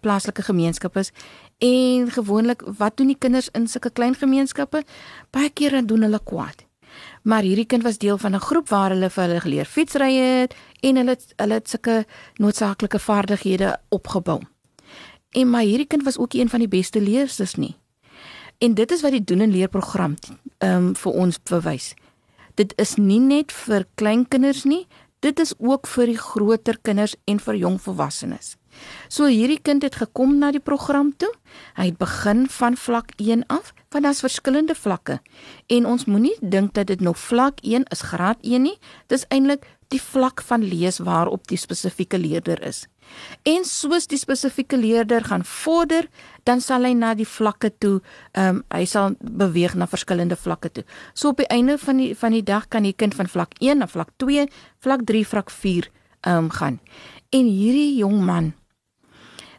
plaaslike 0.00 0.42
gemeenskap 0.42 0.96
is. 0.96 1.10
En 1.58 2.10
gewoonlik 2.10 2.62
wat 2.78 2.96
doen 2.96 3.06
die 3.06 3.18
kinders 3.18 3.48
in 3.52 3.66
sulke 3.66 3.90
klein 3.90 4.14
gemeenskappe? 4.14 4.84
Baie 5.30 5.70
dan 5.70 5.86
doen 5.86 6.02
hulle 6.02 6.20
kwaad. 6.24 6.64
Maar 7.22 7.42
hierdie 7.42 7.66
kind 7.66 7.82
was 7.82 7.98
deel 7.98 8.18
van 8.18 8.34
'n 8.34 8.40
groep 8.40 8.68
waar 8.68 8.90
hulle 8.90 9.10
vir 9.10 9.24
hulle 9.24 9.40
geleer 9.40 9.64
fietsry 9.64 10.14
het 10.14 10.54
en 10.80 10.96
hulle 10.96 11.16
hulle 11.36 11.54
het 11.54 11.68
sulke 11.68 12.06
noodsaaklike 12.34 12.98
vaardighede 12.98 13.80
opgebou. 13.88 14.40
En 15.30 15.50
maar 15.50 15.62
hierdie 15.62 15.86
kind 15.86 16.02
was 16.02 16.18
ook 16.18 16.32
een 16.32 16.48
van 16.48 16.58
die 16.58 16.68
beste 16.68 17.00
leerders 17.00 17.54
nie. 17.54 17.79
En 18.60 18.74
dit 18.74 18.90
is 18.92 19.00
wat 19.00 19.14
die 19.16 19.24
doen 19.24 19.40
en 19.40 19.52
leer 19.52 19.68
program 19.72 20.16
ehm 20.58 20.90
um, 20.90 20.96
vir 20.96 21.12
ons 21.12 21.38
bewys. 21.48 21.94
Dit 22.60 22.74
is 22.76 22.98
nie 23.00 23.20
net 23.20 23.52
vir 23.56 23.86
klein 23.96 24.26
kinders 24.28 24.66
nie, 24.68 24.86
dit 25.24 25.40
is 25.40 25.54
ook 25.56 25.88
vir 25.88 26.12
die 26.12 26.18
groter 26.20 26.76
kinders 26.84 27.14
en 27.24 27.40
vir 27.40 27.56
jong 27.56 27.78
volwassenes. 27.80 28.58
So 29.08 29.30
hierdie 29.32 29.62
kind 29.64 29.82
het 29.82 29.96
gekom 30.02 30.36
na 30.42 30.50
die 30.52 30.60
program 30.60 31.14
toe. 31.16 31.30
Hy 31.80 31.88
het 31.88 31.98
begin 31.98 32.44
van 32.52 32.76
vlak 32.76 33.16
1 33.16 33.46
af, 33.48 33.72
want 33.88 34.04
daar's 34.04 34.20
verskillende 34.20 34.76
vlakke. 34.76 35.20
En 35.66 35.88
ons 35.88 36.04
moenie 36.04 36.36
dink 36.40 36.74
dat 36.76 36.92
dit 36.92 37.00
nog 37.00 37.18
vlak 37.18 37.64
1 37.64 37.88
is 37.88 38.04
graad 38.12 38.44
1 38.44 38.68
nie. 38.68 38.76
Dis 39.08 39.24
eintlik 39.32 39.64
die 39.88 40.02
vlak 40.02 40.44
van 40.52 40.68
lees 40.68 41.00
waarop 41.00 41.48
die 41.48 41.58
spesifieke 41.58 42.18
leerder 42.18 42.60
is. 42.62 42.86
En 43.42 43.64
soos 43.64 44.06
die 44.06 44.18
spesifieke 44.18 44.76
leerder 44.76 45.24
gaan 45.24 45.44
vorder, 45.44 46.08
dan 46.44 46.60
sal 46.60 46.84
hy 46.84 46.92
na 46.96 47.14
die 47.14 47.28
vlakke 47.28 47.72
toe, 47.78 48.00
ehm 48.32 48.60
um, 48.60 48.62
hy 48.74 48.84
sal 48.84 49.16
beweeg 49.20 49.74
na 49.74 49.86
verskillende 49.86 50.36
vlakke 50.36 50.70
toe. 50.70 50.84
So 51.14 51.34
op 51.34 51.42
die 51.42 51.48
einde 51.48 51.78
van 51.78 51.96
die 51.96 52.14
van 52.16 52.32
die 52.36 52.44
dag 52.44 52.68
kan 52.68 52.82
die 52.82 52.96
kind 52.96 53.14
van 53.14 53.28
vlak 53.28 53.58
1 53.58 53.78
na 53.78 53.86
vlak 53.86 54.10
2, 54.16 54.48
vlak 54.78 55.04
3, 55.06 55.26
vlak 55.26 55.50
4 55.50 55.90
ehm 56.20 56.36
um, 56.36 56.50
gaan. 56.50 56.80
En 57.30 57.46
hierdie 57.46 57.96
jong 57.96 58.24
man 58.24 58.52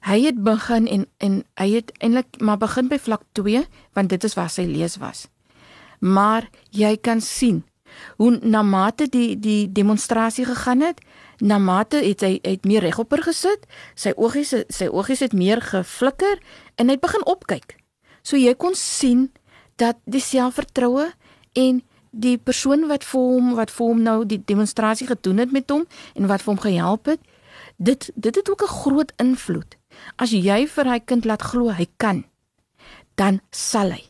hy 0.02 0.22
het 0.26 0.44
begin 0.44 0.88
en 0.88 1.06
en 1.18 1.42
hy 1.60 1.70
het 1.78 1.92
eintlik 2.00 2.40
maar 2.42 2.58
begin 2.58 2.90
by 2.90 2.98
vlak 2.98 3.24
2 3.38 3.66
want 3.98 4.10
dit 4.10 4.24
is 4.24 4.38
waar 4.38 4.50
sy 4.50 4.66
lees 4.66 4.98
was. 4.98 5.28
Maar 6.00 6.50
jy 6.70 6.96
kan 6.98 7.22
sien 7.22 7.64
hoe 8.18 8.32
na 8.42 8.62
mate 8.64 9.10
die 9.12 9.36
die 9.40 9.72
demonstrasie 9.72 10.46
gegaan 10.46 10.82
het, 10.82 11.02
na 11.42 11.58
mate 11.58 12.00
het 12.06 12.22
hy 12.22 12.40
het 12.46 12.66
meer 12.66 12.86
regopper 12.86 13.24
gesit, 13.26 13.66
sy 13.96 14.14
oogies 14.18 14.54
sy 14.70 14.88
oogies 14.88 15.24
het 15.26 15.34
meer 15.34 15.62
geflikker 15.62 16.40
en 16.78 16.88
hy 16.88 16.98
het 16.98 17.04
begin 17.04 17.26
opkyk. 17.26 17.78
So 18.24 18.38
jy 18.38 18.54
kon 18.54 18.78
sien 18.78 19.30
dat 19.82 19.98
die 20.06 20.22
selfvertroue 20.22 21.10
en 21.58 21.82
die 22.12 22.38
persoon 22.38 22.88
wat 22.92 23.06
vir 23.08 23.28
hom 23.34 23.54
wat 23.58 23.72
vir 23.74 23.88
hom 23.88 24.02
nou 24.04 24.18
die 24.28 24.42
demonstrasie 24.46 25.08
gedoen 25.10 25.42
het 25.42 25.54
met 25.56 25.70
hom 25.72 25.86
en 26.16 26.28
wat 26.30 26.44
vir 26.44 26.54
hom 26.54 26.64
gehelp 26.64 27.14
het, 27.14 27.22
dit 27.78 28.10
dit 28.16 28.36
het 28.36 28.50
ook 28.50 28.64
'n 28.64 28.76
groot 28.84 29.12
invloed. 29.18 29.78
As 30.16 30.32
jy 30.32 30.68
vir 30.68 30.86
hy 30.86 31.00
kind 31.00 31.26
laat 31.26 31.42
glo 31.42 31.72
hy 31.72 31.88
kan, 31.98 32.26
dan 33.16 33.42
sal 33.52 33.92
hy. 33.92 34.04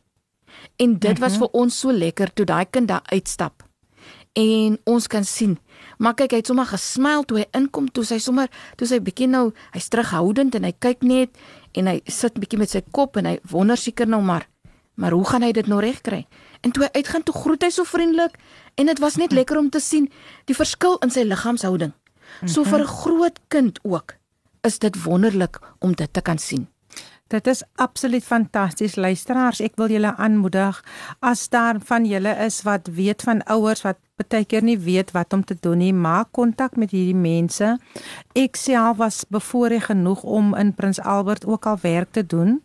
En 0.78 1.00
dit 1.00 1.20
was 1.20 1.32
mhm. 1.32 1.40
vir 1.40 1.50
ons 1.52 1.80
so 1.80 1.92
lekker 1.92 2.34
toe 2.34 2.46
daai 2.46 2.66
kind 2.70 2.88
daar 2.88 3.06
uitstap. 3.06 3.64
En 4.34 4.80
ons 4.84 5.08
kan 5.08 5.26
sien 5.26 5.58
Maar 6.02 6.16
kyk, 6.18 6.34
hy 6.34 6.40
het 6.42 6.50
sommer 6.50 6.66
gesmyl 6.66 7.26
toe 7.30 7.42
hy 7.44 7.48
inkom, 7.58 7.90
toe 7.94 8.04
sy 8.08 8.18
sommer, 8.22 8.50
toe 8.80 8.88
sy 8.90 8.98
bietjie 9.06 9.28
nou, 9.30 9.52
hy's 9.76 9.92
terughoudend 9.94 10.56
en 10.58 10.66
hy 10.66 10.72
kyk 10.82 11.06
net 11.06 11.38
en 11.78 11.92
hy 11.92 12.00
sit 12.10 12.40
bietjie 12.42 12.58
met 12.62 12.74
sy 12.74 12.82
kop 12.96 13.20
en 13.22 13.30
hy 13.30 13.36
wonder 13.52 13.78
seker 13.78 14.10
nou 14.10 14.22
maar, 14.26 14.48
maar 14.98 15.14
hoe 15.14 15.28
gaan 15.30 15.46
hy 15.46 15.52
dit 15.54 15.70
nou 15.70 15.78
regkry? 15.84 16.24
En 16.66 16.74
toe 16.74 16.88
hy 16.88 16.90
uitgaan, 16.98 17.26
toe 17.28 17.36
groet 17.38 17.68
hy 17.68 17.70
so 17.74 17.86
vriendelik 17.86 18.40
en 18.82 18.90
dit 18.90 19.02
was 19.04 19.20
net 19.22 19.36
lekker 19.36 19.62
om 19.62 19.70
te 19.70 19.82
sien 19.82 20.10
die 20.50 20.58
verskil 20.58 20.98
in 21.06 21.14
sy 21.14 21.28
liggaamshouding. 21.28 21.94
So 22.48 22.64
vir 22.64 22.82
'n 22.82 22.88
groot 22.88 23.38
kind 23.50 23.80
ook 23.84 24.16
is 24.64 24.80
dit 24.80 25.04
wonderlik 25.04 25.60
om 25.80 25.94
dit 25.94 26.14
te 26.14 26.22
kan 26.22 26.38
sien. 26.38 26.68
Dit 27.32 27.48
is 27.48 27.64
absoluut 27.80 28.24
fantasties 28.24 28.98
luisteraars. 29.00 29.62
Ek 29.64 29.78
wil 29.80 29.94
julle 29.94 30.12
aanmoedig 30.20 30.82
as 31.24 31.46
daar 31.54 31.80
van 31.88 32.04
julle 32.06 32.34
is 32.44 32.60
wat 32.68 32.90
weet 32.92 33.24
van 33.24 33.40
ouers 33.48 33.86
wat 33.86 34.02
baie 34.20 34.44
keer 34.46 34.66
nie 34.68 34.78
weet 34.78 35.14
wat 35.16 35.34
om 35.34 35.44
te 35.48 35.56
doen 35.60 35.80
nie, 35.80 35.94
maak 35.94 36.34
kontak 36.36 36.76
met 36.76 36.92
hierdie 36.92 37.18
mense. 37.18 37.78
Ek 38.38 38.60
self 38.60 39.00
was 39.00 39.24
bevoorreg 39.32 39.88
genoeg 39.88 40.24
om 40.28 40.52
in 40.60 40.76
Prins 40.76 41.00
Albert 41.00 41.48
ook 41.48 41.66
al 41.72 41.80
werk 41.82 42.12
te 42.12 42.26
doen. 42.26 42.60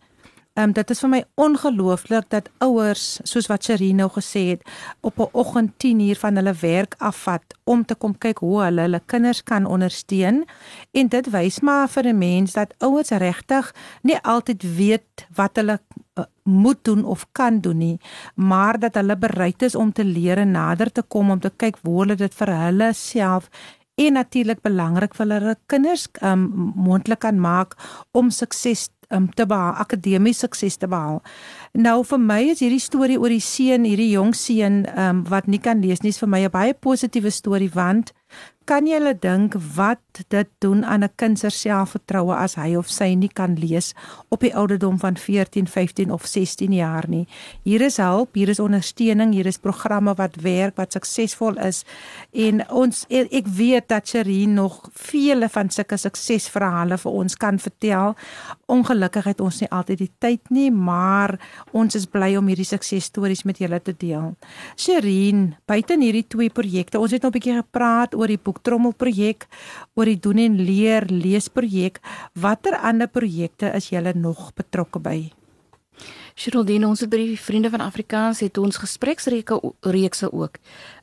Ehm 0.56 0.68
um, 0.68 0.72
dit 0.72 0.90
is 0.90 1.02
vir 1.04 1.10
my 1.12 1.18
ongelooflik 1.44 2.30
dat 2.32 2.46
ouers 2.64 3.18
soos 3.28 3.46
wat 3.50 3.66
Sherine 3.66 4.00
nou 4.00 4.08
gesê 4.14 4.42
het 4.54 4.62
op 5.04 5.18
'n 5.20 5.28
oggend 5.32 5.72
10 5.78 6.00
uur 6.00 6.16
van 6.16 6.36
hulle 6.36 6.54
werk 6.60 6.94
afvat 6.98 7.42
om 7.64 7.84
te 7.84 7.94
kom 7.94 8.18
kyk 8.18 8.38
hoe 8.38 8.62
hulle 8.62 8.80
hulle 8.80 9.02
kinders 9.06 9.42
kan 9.42 9.66
ondersteun. 9.66 10.44
En 10.92 11.08
dit 11.08 11.30
wys 11.30 11.60
maar 11.60 11.88
vir 11.88 12.06
'n 12.06 12.18
mens 12.18 12.52
dat 12.52 12.74
ouers 12.78 13.08
regtig 13.08 13.74
nie 14.02 14.18
altyd 14.22 14.76
weet 14.76 15.26
wat 15.34 15.56
hulle 15.56 15.80
uh, 16.18 16.24
moet 16.42 16.84
doen 16.84 17.04
of 17.04 17.26
kan 17.32 17.60
doen 17.60 17.78
nie 17.78 18.00
maar 18.34 18.78
dat 18.78 18.94
hulle 18.94 19.16
bereid 19.16 19.62
is 19.62 19.74
om 19.74 19.92
te 19.92 20.04
leer 20.04 20.38
en 20.38 20.50
nader 20.50 20.92
te 20.92 21.02
kom 21.02 21.30
om 21.30 21.40
te 21.40 21.52
kyk 21.56 21.76
hoe 21.82 22.00
hulle 22.00 22.14
dit 22.14 22.34
vir 22.34 22.48
hulle 22.48 22.92
self 22.92 23.50
en 23.96 24.12
natuurlik 24.12 24.60
belangrik 24.60 25.14
vir 25.16 25.30
hulle 25.32 25.54
kinders 25.72 26.06
um, 26.20 26.72
moontlik 26.76 27.22
kan 27.24 27.40
maak 27.40 27.76
om 28.12 28.30
sukses 28.30 28.90
um, 29.10 29.28
te 29.34 29.46
behaal, 29.46 29.74
akademies 29.82 30.38
sukses 30.44 30.76
te 30.76 30.88
behaal. 30.88 31.22
Nou 31.72 32.02
vir 32.04 32.20
my 32.20 32.40
is 32.52 32.62
hierdie 32.64 32.82
storie 32.82 33.18
oor 33.20 33.32
die 33.32 33.42
seun, 33.42 33.84
hierdie 33.84 34.10
jong 34.12 34.34
seun 34.34 34.84
um, 34.96 35.24
wat 35.30 35.48
nie 35.50 35.60
kan 35.62 35.82
lees 35.82 36.02
nie, 36.02 36.14
is 36.14 36.20
vir 36.22 36.28
my 36.28 36.40
'n 36.44 36.50
baie 36.50 36.74
positiewe 36.74 37.30
storie 37.30 37.70
want 37.74 38.12
Kan 38.66 38.88
jy 38.90 38.96
hulle 38.98 39.12
dink 39.14 39.54
wat 39.76 40.00
dit 40.32 40.48
doen 40.58 40.80
aan 40.84 41.04
'n 41.04 41.12
kind 41.14 41.38
se 41.38 41.50
selfvertroue 41.50 42.34
as 42.34 42.56
hy 42.56 42.74
of 42.74 42.90
sy 42.90 43.14
nie 43.14 43.28
kan 43.28 43.54
lees 43.54 43.94
op 44.28 44.40
die 44.40 44.54
ouderdom 44.54 44.98
van 44.98 45.16
14, 45.16 45.68
15 45.68 46.10
of 46.10 46.26
16 46.26 46.72
jaar 46.72 47.04
nie? 47.08 47.28
Hier 47.62 47.80
is 47.80 47.96
hulp, 47.96 48.34
hier 48.34 48.48
is 48.48 48.58
ondersteuning, 48.58 49.32
hier 49.32 49.46
is 49.46 49.58
programme 49.58 50.14
wat 50.14 50.36
werk, 50.42 50.76
wat 50.76 50.92
suksesvol 50.92 51.58
is. 51.58 51.84
En 52.32 52.70
ons 52.70 53.06
ek 53.08 53.46
weet 53.46 53.88
dat 53.88 54.08
Sherin 54.08 54.54
nog 54.54 54.88
vele 54.92 55.48
van 55.48 55.70
sulke 55.70 55.96
suksesverhale 55.96 56.98
vir 56.98 57.12
ons 57.12 57.36
kan 57.36 57.58
vertel. 57.58 58.16
Ongelukkig 58.66 59.24
het 59.24 59.40
ons 59.40 59.60
nie 59.60 59.70
altyd 59.70 59.98
die 59.98 60.12
tyd 60.18 60.50
nie, 60.50 60.70
maar 60.70 61.38
ons 61.70 61.94
is 61.94 62.06
bly 62.06 62.36
om 62.36 62.46
hierdie 62.46 62.64
suksesstories 62.64 63.44
met 63.44 63.58
julle 63.58 63.80
te 63.80 63.94
deel. 63.96 64.34
Sherin, 64.76 65.54
buite 65.66 65.96
hierdie 66.00 66.26
twee 66.28 66.50
projekte, 66.50 66.98
ons 66.98 67.12
het 67.12 67.22
nou 67.22 67.30
'n 67.30 67.38
bietjie 67.38 67.54
gepraat 67.62 68.15
oor 68.16 68.32
die 68.32 68.40
boektrommelprojek, 68.42 69.46
oor 69.94 70.10
die 70.10 70.18
doen 70.18 70.40
en 70.42 70.60
leer 70.60 71.06
leesprojek. 71.12 72.00
Watter 72.34 72.78
ander 72.80 73.08
projekte 73.08 73.72
is 73.76 73.90
julle 73.92 74.16
nog 74.16 74.52
betrokke 74.56 75.02
by? 75.02 75.18
Sheraldine, 76.36 76.84
ons 76.88 77.00
het 77.00 77.08
by 77.08 77.22
die 77.22 77.38
Vriende 77.40 77.70
van 77.72 77.80
Afrikaans 77.80 78.42
het 78.44 78.58
ons 78.60 78.76
gespreksreekse 78.76 79.56
reekse 79.80 80.32
ook. 80.32 80.58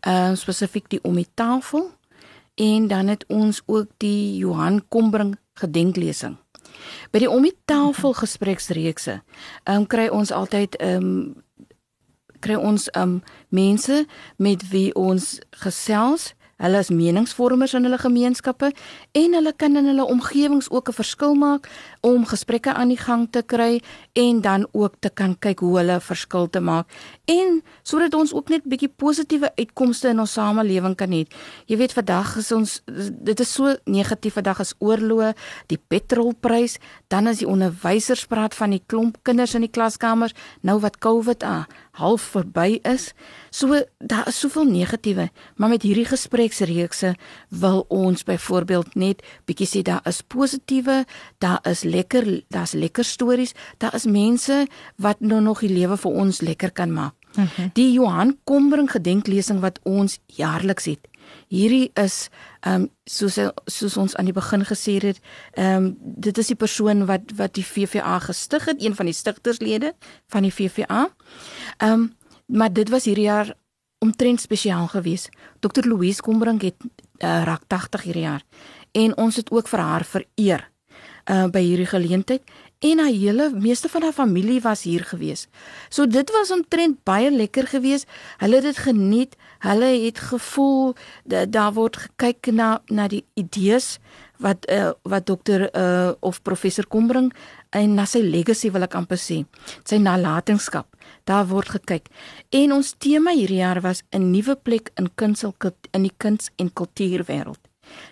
Ehm 0.05 0.33
uh, 0.33 0.37
spesifiek 0.37 0.89
die 0.89 1.01
om 1.03 1.15
die 1.17 1.29
tafel 1.33 1.89
en 2.55 2.87
dan 2.87 3.07
het 3.07 3.25
ons 3.27 3.61
ook 3.65 3.89
die 3.97 4.37
Johan 4.37 4.83
Kombring 4.87 5.37
gedenklesing. 5.53 6.37
By 7.11 7.23
die 7.23 7.29
om 7.29 7.41
die 7.45 7.55
tafel 7.65 8.13
gespreksreekse, 8.13 9.21
ehm 9.63 9.81
um, 9.81 9.87
kry 9.87 10.07
ons 10.07 10.31
altyd 10.31 10.77
ehm 10.77 11.09
um, 11.09 11.43
kry 12.39 12.55
ons 12.59 12.89
ehm 12.91 13.17
um, 13.17 13.21
mense 13.49 14.05
met 14.37 14.69
wie 14.69 14.93
ons 14.95 15.39
gesels 15.63 16.33
Hulle 16.63 16.79
is 16.79 16.89
meningsvormers 16.95 17.73
in 17.75 17.83
hulle 17.83 17.99
gemeenskappe 17.99 18.69
en 19.19 19.35
hulle 19.35 19.51
kan 19.59 19.75
in 19.75 19.89
hulle 19.91 20.05
omgewings 20.07 20.69
ook 20.71 20.89
'n 20.89 20.95
verskil 20.95 21.35
maak 21.35 21.67
om 22.01 22.25
gesprekke 22.25 22.73
aan 22.73 22.87
die 22.87 22.97
gang 22.97 23.27
te 23.31 23.41
kry 23.41 23.81
en 24.13 24.41
dan 24.41 24.67
ook 24.71 24.93
te 24.99 25.09
kan 25.09 25.35
kyk 25.39 25.59
hoe 25.59 25.77
hulle 25.77 25.99
verskil 25.99 26.49
te 26.49 26.59
maak 26.59 26.87
en 27.25 27.61
sodat 27.83 28.13
ons 28.13 28.33
ook 28.33 28.49
net 28.49 28.63
bietjie 28.63 28.87
positiewe 28.95 29.51
uitkomste 29.55 30.09
in 30.09 30.19
ons 30.19 30.33
samelewing 30.33 30.95
kan 30.95 31.11
hê. 31.11 31.27
Jy 31.65 31.77
weet 31.77 31.93
vandag 31.93 32.37
is 32.37 32.51
ons 32.51 32.81
dit 33.23 33.39
is 33.39 33.53
so 33.53 33.75
negatief 33.85 34.33
vandag 34.33 34.59
is 34.59 34.73
oorlog, 34.79 35.35
die 35.67 35.79
petrolprys, 35.87 36.79
dan 37.07 37.27
as 37.27 37.37
die 37.37 37.47
onderwysers 37.47 38.25
praat 38.25 38.55
van 38.55 38.69
die 38.69 38.83
klomp 38.85 39.17
kinders 39.23 39.55
in 39.55 39.61
die 39.61 39.71
klaskamers 39.71 40.33
nou 40.61 40.79
wat 40.79 40.97
COVID 40.97 41.43
aan 41.43 41.67
half 41.99 42.21
verby 42.33 42.79
is. 42.89 43.11
So 43.53 43.83
daar 43.97 44.27
is 44.27 44.39
soveel 44.39 44.65
negatiewe, 44.65 45.29
maar 45.55 45.69
met 45.69 45.85
hierdie 45.85 46.07
gespreksreekse 46.09 47.13
wil 47.49 47.85
ons 47.93 48.25
byvoorbeeld 48.25 48.95
net 48.95 49.23
bietjie 49.45 49.69
sê 49.69 49.83
daar 49.85 50.01
is 50.09 50.21
positiewe, 50.21 51.03
daar 51.37 51.61
is 51.69 51.83
lekker, 51.83 52.41
daar's 52.49 52.73
lekker 52.73 53.05
stories, 53.05 53.53
daar 53.77 53.93
is 53.93 54.05
mense 54.09 54.65
wat 54.95 55.21
nou 55.21 55.41
nog 55.41 55.61
die 55.61 55.73
lewe 55.73 55.97
vir 55.97 56.11
ons 56.25 56.41
lekker 56.41 56.71
kan 56.71 56.93
maak. 56.93 57.13
Uh 57.33 57.43
mhm. 57.43 57.69
Die 57.73 57.91
Johan 57.91 58.37
Kombring 58.43 58.91
gedenklesing 58.91 59.59
wat 59.59 59.79
ons 59.83 60.19
jaarliks 60.25 60.85
het. 60.85 61.07
Hierdie 61.47 61.91
is 61.99 62.29
ehm 62.61 62.81
um, 62.81 62.89
soos 63.05 63.37
soos 63.65 63.97
ons 63.97 64.15
aan 64.15 64.25
die 64.25 64.33
begin 64.33 64.65
gesê 64.65 64.97
het, 65.03 65.19
ehm 65.53 65.75
um, 65.75 65.97
dit 65.99 66.37
is 66.37 66.47
die 66.47 66.55
persoon 66.55 67.05
wat 67.05 67.33
wat 67.35 67.53
die 67.53 67.65
VVA 67.65 68.19
gestig 68.19 68.65
het, 68.65 68.83
een 68.83 68.95
van 68.95 69.05
die 69.05 69.15
stigterslede 69.15 69.93
van 70.27 70.41
die 70.41 70.53
VVA. 70.53 71.09
Ehm 71.77 71.91
um, 71.91 72.11
maar 72.45 72.73
dit 72.73 72.89
was 72.89 73.05
hierdie 73.05 73.29
jaar 73.29 73.53
omtrent 73.99 74.41
spesiaal 74.41 74.87
geweest. 74.87 75.29
Dr 75.59 75.87
Louise 75.87 76.21
Kombring 76.21 76.61
het 76.61 76.75
uh, 76.83 77.43
raak 77.43 77.63
80 77.67 78.01
hierdie 78.01 78.27
jaar 78.27 78.43
en 78.91 79.17
ons 79.17 79.35
het 79.35 79.51
ook 79.51 79.67
vir 79.67 79.79
haar 79.79 80.05
vereer 80.05 80.69
uh 81.31 81.47
by 81.47 81.61
hierdie 81.63 81.87
geleentheid 81.87 82.43
en 82.83 82.99
haar 82.99 83.15
hele 83.15 83.49
meeste 83.55 83.89
van 83.89 84.03
haar 84.03 84.15
familie 84.15 84.61
was 84.61 84.83
hier 84.83 85.03
gewees. 85.07 85.47
So 85.89 86.07
dit 86.07 86.31
was 86.31 86.51
omtrent 86.51 87.03
baie 87.03 87.31
lekker 87.31 87.67
geweest. 87.67 88.07
Hulle 88.37 88.55
het 88.59 88.63
dit 88.63 88.77
geniet. 88.77 89.35
Hulle 89.63 89.91
het 90.05 90.19
gevoel 90.19 90.95
dat 91.23 91.51
daar 91.51 91.73
word 91.73 91.97
gekyk 91.97 92.51
na 92.51 92.81
na 92.91 93.07
die 93.07 93.23
idees 93.39 93.99
wat 94.43 94.67
uh, 94.71 94.91
wat 95.07 95.25
dokter 95.25 95.69
uh, 95.71 96.11
of 96.19 96.41
professor 96.41 96.87
Kombring 96.87 97.31
en 97.69 97.93
na 97.95 98.05
sy 98.05 98.19
legacy 98.19 98.71
wil 98.71 98.83
ek 98.83 98.99
amper 98.99 99.21
sê. 99.21 99.43
Sy 99.87 100.01
nalatenskap. 100.03 100.89
Daar 101.23 101.47
word 101.47 101.77
gekyk. 101.77 102.11
En 102.51 102.75
ons 102.75 102.95
tema 102.99 103.31
hierdie 103.31 103.63
jaar 103.63 103.81
was 103.81 104.03
'n 104.11 104.31
nuwe 104.31 104.55
plek 104.55 104.91
in 104.99 105.07
kunsel 105.15 105.55
in 105.91 106.01
die 106.03 106.15
kuns 106.17 106.49
en 106.57 106.73
kultuurwêreld. 106.73 107.61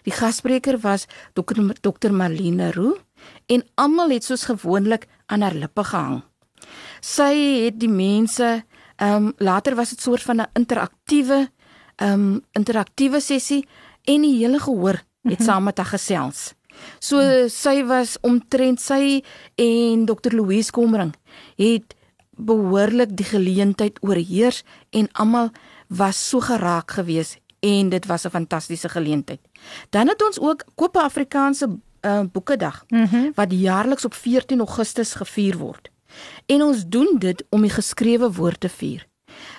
Die 0.04 0.14
gasspreker 0.14 0.80
was 0.80 1.08
dokter 1.34 1.76
dokter 1.82 2.14
Marlene 2.14 2.72
Roo 2.72 2.98
en 3.52 3.64
almal 3.76 4.14
het 4.16 4.24
soos 4.24 4.48
gewoonlik 4.48 5.08
aan 5.26 5.42
haar 5.42 5.56
lippe 5.56 5.84
gehang. 5.84 6.22
Sy 7.02 7.34
het 7.66 7.80
die 7.82 7.92
mense 7.92 8.62
ehm 9.02 9.32
um, 9.32 9.34
later 9.38 9.76
was 9.76 9.90
dit 9.90 10.02
soort 10.02 10.22
van 10.22 10.42
'n 10.42 10.50
interaktiewe 10.54 11.50
ehm 11.96 12.14
um, 12.14 12.42
interaktiewe 12.52 13.20
sessie 13.20 13.68
en 14.04 14.22
die 14.22 14.38
hele 14.38 14.60
gehoor 14.60 15.04
het 15.24 15.40
mhm. 15.40 15.44
saam 15.44 15.64
met 15.64 15.78
haar 15.78 15.92
gesels. 15.98 16.54
So 17.00 17.48
sy 17.48 17.84
was 17.84 18.18
omtrent 18.22 18.82
sy 18.82 19.24
en 19.56 20.06
Dr 20.06 20.34
Louise 20.36 20.72
Komring 20.72 21.14
het 21.56 21.96
behoorlik 22.38 23.16
die 23.18 23.26
geleentheid 23.26 24.00
oorheers 24.02 24.64
en 24.90 25.12
almal 25.12 25.50
was 25.88 26.30
so 26.30 26.40
geraak 26.40 26.92
geweest 26.92 27.40
en 27.60 27.90
dit 27.90 28.06
was 28.06 28.26
'n 28.26 28.30
fantastiese 28.30 28.90
geleentheid. 28.90 29.40
Dan 29.90 30.08
het 30.08 30.24
ons 30.24 30.40
ook 30.40 30.66
Koop 30.76 30.98
Afrikaanse 30.98 31.68
uh, 32.02 32.22
Boekedag 32.32 32.84
mm 32.88 33.06
-hmm. 33.06 33.32
wat 33.36 33.52
jaarliks 33.52 34.06
op 34.06 34.14
14 34.14 34.60
Augustus 34.60 35.14
gevier 35.14 35.58
word. 35.58 35.90
En 36.46 36.62
ons 36.62 36.88
doen 36.88 37.16
dit 37.20 37.44
om 37.50 37.62
die 37.62 37.70
geskrewe 37.70 38.32
woord 38.32 38.60
te 38.60 38.70
vier. 38.70 39.08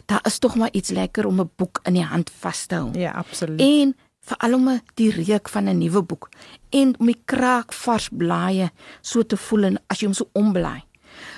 Daar 0.06 0.20
is 0.22 0.38
tog 0.38 0.54
maar 0.54 0.72
iets 0.72 0.90
lekker 0.90 1.26
om 1.26 1.40
'n 1.40 1.50
boek 1.56 1.80
in 1.82 1.92
die 1.92 2.04
hand 2.04 2.30
vas 2.38 2.66
te 2.66 2.74
hou. 2.74 2.98
Ja, 2.98 3.10
absoluut. 3.10 3.60
En 3.60 3.96
veral 4.20 4.54
om 4.54 4.80
die 4.94 5.10
reuk 5.10 5.48
van 5.48 5.64
'n 5.64 5.78
nuwe 5.78 6.02
boek 6.02 6.28
en 6.68 6.98
om 6.98 7.06
die 7.06 7.22
kraak 7.24 7.72
vars 7.72 8.08
blaaie 8.08 8.70
so 9.00 9.22
te 9.22 9.36
voel 9.36 9.62
en 9.62 9.78
as 9.86 10.00
jy 10.00 10.06
hom 10.06 10.14
so 10.14 10.28
omblaai. 10.32 10.82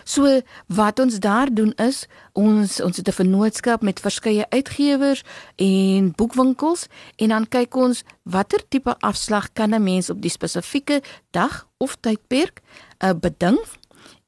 So 0.05 0.41
wat 0.67 0.99
ons 1.01 1.19
daar 1.19 1.49
doen 1.55 1.73
is 1.81 2.07
ons 2.33 2.81
ons 2.81 2.97
het 2.97 3.09
'n 3.09 3.13
vennootskap 3.13 3.83
met 3.83 4.01
verskeie 4.01 4.47
uitgewers 4.51 5.23
en 5.57 6.13
boekwinkels 6.13 6.87
en 7.17 7.29
dan 7.29 7.49
kyk 7.49 7.75
ons 7.77 8.05
watter 8.23 8.61
tipe 8.69 8.99
afslag 8.99 9.53
kan 9.53 9.75
'n 9.75 9.83
mens 9.83 10.11
op 10.11 10.21
die 10.21 10.31
spesifieke 10.31 11.03
dag 11.31 11.67
of 11.79 11.97
tydperk 12.01 12.61
uh, 13.05 13.11
beding 13.21 13.59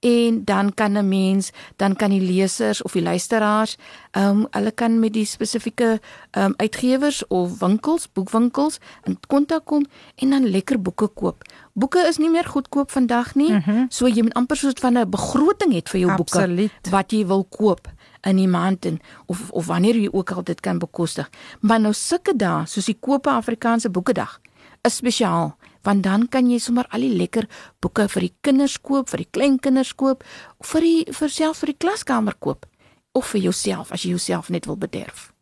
en 0.01 0.45
dan 0.45 0.75
kan 0.75 0.93
'n 0.93 1.09
mens 1.09 1.51
dan 1.77 1.97
kan 1.97 2.11
die 2.11 2.21
lesers 2.21 2.83
of 2.83 2.93
die 2.93 3.03
luisteraars 3.03 3.77
ehm 4.11 4.29
um, 4.29 4.47
hulle 4.51 4.73
kan 4.73 4.99
met 4.99 5.13
die 5.13 5.25
spesifieke 5.25 6.01
ehm 6.31 6.45
um, 6.45 6.55
uitgewers 6.57 7.27
of 7.27 7.59
winkels, 7.59 8.13
boekwinkels 8.13 8.79
in 9.03 9.19
kontak 9.27 9.65
kom 9.65 9.85
en 10.15 10.31
dan 10.31 10.49
lekker 10.49 10.83
boeke 10.83 11.07
koop. 11.07 11.43
Boeke 11.77 12.07
is 12.09 12.17
nie 12.17 12.31
meer 12.33 12.47
goedkoop 12.49 12.91
vandag 12.91 13.35
nie. 13.35 13.51
Mm 13.53 13.63
-hmm. 13.65 13.87
So 13.89 14.09
jy 14.09 14.23
moet 14.23 14.35
amper 14.35 14.57
soos 14.57 14.73
van 14.81 14.99
'n 14.99 15.11
begroting 15.11 15.73
het 15.73 15.89
vir 15.89 16.01
jou 16.01 16.11
Absoluut. 16.11 16.73
boeke 16.73 16.91
wat 16.91 17.13
jy 17.13 17.27
wil 17.27 17.45
koop 17.45 17.89
in 18.23 18.37
die 18.37 18.49
maand 18.49 18.85
en 18.85 19.01
of 19.27 19.51
of 19.51 19.67
wanneer 19.67 19.97
jy 19.97 20.09
ook 20.13 20.31
al 20.31 20.45
dit 20.45 20.61
kan 20.61 20.79
bekostig. 20.79 21.31
Maar 21.61 21.81
nou 21.81 21.93
sulke 21.93 22.37
dae 22.37 22.67
soos 22.67 22.85
die 22.85 22.97
Koop 23.01 23.27
Afrikaanse 23.27 23.91
Boekedag 23.91 24.41
is 24.83 24.97
spesiaal 24.97 25.57
want 25.83 26.03
dan 26.03 26.29
kan 26.29 26.51
jy 26.51 26.59
sommer 26.59 26.87
al 26.89 27.01
die 27.01 27.15
lekker 27.15 27.47
boeke 27.79 28.09
vir 28.09 28.21
die 28.21 28.35
kinders 28.41 28.81
koop, 28.81 29.09
vir 29.09 29.19
die 29.19 29.31
kleinkinders 29.31 29.95
koop, 29.95 30.25
vir 30.61 30.81
die 30.81 31.07
vir 31.13 31.29
self 31.29 31.59
vir 31.59 31.67
die 31.67 31.79
klaskamer 31.79 32.35
koop 32.39 32.67
of 33.13 33.27
vir 33.27 33.41
jouself 33.41 33.93
as 33.93 34.03
jy 34.03 34.11
jouself 34.17 34.51
net 34.51 34.67
wil 34.67 34.77
bederf. 34.77 35.36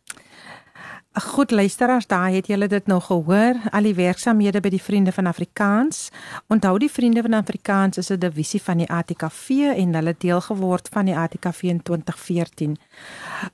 Goed 1.22 1.50
luisteraars, 1.50 2.06
daar 2.06 2.30
het 2.30 2.46
julle 2.46 2.66
dit 2.66 2.86
nou 2.86 3.00
gehoor, 3.00 3.54
al 3.70 3.86
die 3.86 3.94
werksamehede 3.94 4.58
by 4.60 4.72
die 4.74 4.82
Vriende 4.82 5.12
van 5.14 5.28
Afrikaans. 5.30 6.08
Onthou 6.50 6.72
die 6.82 6.90
Vriende 6.90 7.22
van 7.22 7.36
Afrikaans 7.38 7.98
is 8.02 8.10
'n 8.10 8.18
divisie 8.18 8.62
van 8.62 8.78
die 8.78 8.90
ATKV 8.90 9.48
en 9.76 9.94
hulle 9.94 10.14
deel 10.18 10.40
geword 10.40 10.88
van 10.92 11.04
die 11.04 11.16
ATKV 11.16 11.62
in 11.62 11.82
2014. 11.82 12.76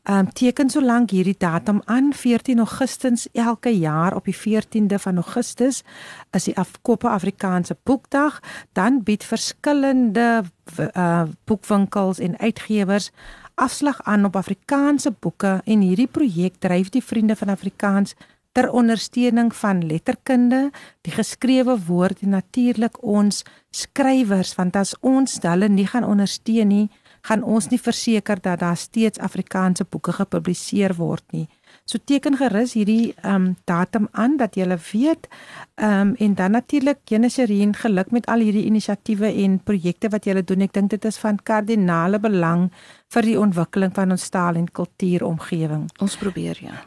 Ehm 0.03 0.19
um, 0.19 0.33
teken 0.33 0.71
so 0.71 0.81
lank 0.83 1.11
hierdie 1.11 1.35
datum 1.39 1.83
aan 1.85 2.13
14 2.13 2.59
Augustus 2.59 3.29
elke 3.33 3.79
jaar 3.79 4.15
op 4.15 4.25
die 4.25 4.37
14de 4.37 4.99
van 4.99 5.17
Augustus 5.17 5.83
is 6.31 6.45
die 6.45 6.57
Afkope 6.57 7.09
Afrikaanse 7.09 7.77
Boekdag, 7.83 8.41
dan 8.73 9.03
bied 9.03 9.25
verskillende 9.25 10.43
uh, 10.97 11.23
boekwinkels 11.45 12.19
en 12.19 12.39
uitgewers 12.39 13.11
afslag 13.61 14.01
aan 14.03 14.25
op 14.25 14.37
Afrikaanse 14.37 15.13
boeke 15.13 15.61
en 15.65 15.81
hierdie 15.85 16.09
projek 16.09 16.57
dryf 16.65 16.89
die 16.89 17.05
vriende 17.05 17.37
van 17.37 17.53
Afrikaans 17.53 18.15
ter 18.53 18.71
ondersteuning 18.71 19.53
van 19.55 19.85
letterkunde, 19.87 20.71
die 21.07 21.13
geskrewe 21.13 21.77
woord 21.87 22.25
en 22.25 22.35
natuurlik 22.35 22.99
ons 23.03 23.45
skrywers 23.71 24.55
want 24.59 24.77
as 24.77 24.97
ons 25.01 25.39
hulle 25.45 25.69
nie 25.69 25.87
gaan 25.87 26.09
ondersteun 26.09 26.73
nie, 26.73 26.89
gaan 27.29 27.45
ons 27.45 27.69
nie 27.71 27.79
verseker 27.79 28.41
dat 28.41 28.63
daar 28.65 28.77
steeds 28.81 29.21
Afrikaanse 29.21 29.85
boeke 29.85 30.13
gepubliseer 30.17 30.97
word 30.97 31.25
nie. 31.37 31.47
So 31.91 31.99
teken 31.99 32.37
gerus 32.39 32.77
hierdie 32.79 33.15
ehm 33.25 33.35
um, 33.35 33.47
datum 33.67 34.07
aan 34.13 34.37
dat 34.39 34.55
jy 34.55 34.67
weet 34.93 35.27
ehm 35.75 36.11
um, 36.11 36.15
en 36.19 36.35
dan 36.35 36.51
natuurlik 36.51 36.99
Geneserien 37.05 37.75
geluk 37.75 38.11
met 38.11 38.27
al 38.27 38.39
hierdie 38.39 38.65
inisiatiewe 38.65 39.27
en 39.43 39.59
projekte 39.59 40.09
wat 40.09 40.25
jy 40.25 40.43
doen. 40.43 40.63
Ek 40.63 40.73
dink 40.73 40.91
dit 40.91 41.05
is 41.05 41.19
van 41.19 41.41
kardinale 41.43 42.21
belang 42.21 42.71
vir 43.11 43.23
die 43.23 43.39
ontwikkeling 43.39 43.95
van 43.95 44.11
ons 44.11 44.29
taal 44.29 44.55
en 44.55 44.69
kultuuromgewing. 44.71 45.89
Ons 45.99 46.17
probeer 46.17 46.59
ja. 46.63 46.79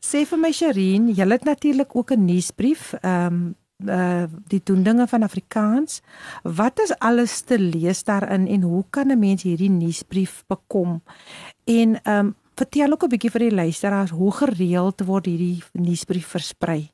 Sê 0.00 0.22
vir 0.24 0.38
my 0.38 0.52
Sherin, 0.52 1.10
jy 1.10 1.26
het 1.26 1.44
natuurlik 1.44 1.96
ook 1.96 2.12
'n 2.12 2.24
nuusbrief 2.24 2.94
ehm 3.02 3.26
um, 3.26 3.54
uh 3.90 4.24
die 4.48 4.62
toendinge 4.62 5.06
van 5.08 5.22
Afrikaans. 5.22 6.00
Wat 6.42 6.78
is 6.78 6.94
alles 6.98 7.40
te 7.40 7.58
lees 7.58 8.04
daarin 8.04 8.46
en 8.46 8.62
hoe 8.62 8.84
kan 8.90 9.10
'n 9.10 9.18
mens 9.18 9.42
hierdie 9.42 9.70
nuusbrief 9.70 10.44
bekom? 10.46 11.02
En 11.64 11.98
ehm 12.02 12.26
um, 12.26 12.34
vertel 12.54 12.92
ook 12.92 13.04
'n 13.04 13.08
bietjie 13.08 13.30
vir 13.30 13.40
die 13.40 13.54
luisteraars 13.54 14.10
hoe 14.10 14.32
gereeld 14.32 15.00
word 15.04 15.26
hierdie 15.26 15.62
nuusbrief 15.72 16.26
versprei. 16.26 16.90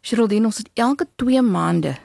Geraldine, 0.00 0.46
ons 0.46 0.58
het 0.58 0.70
elke 0.74 1.06
2 1.16 1.42
maande 1.42 1.96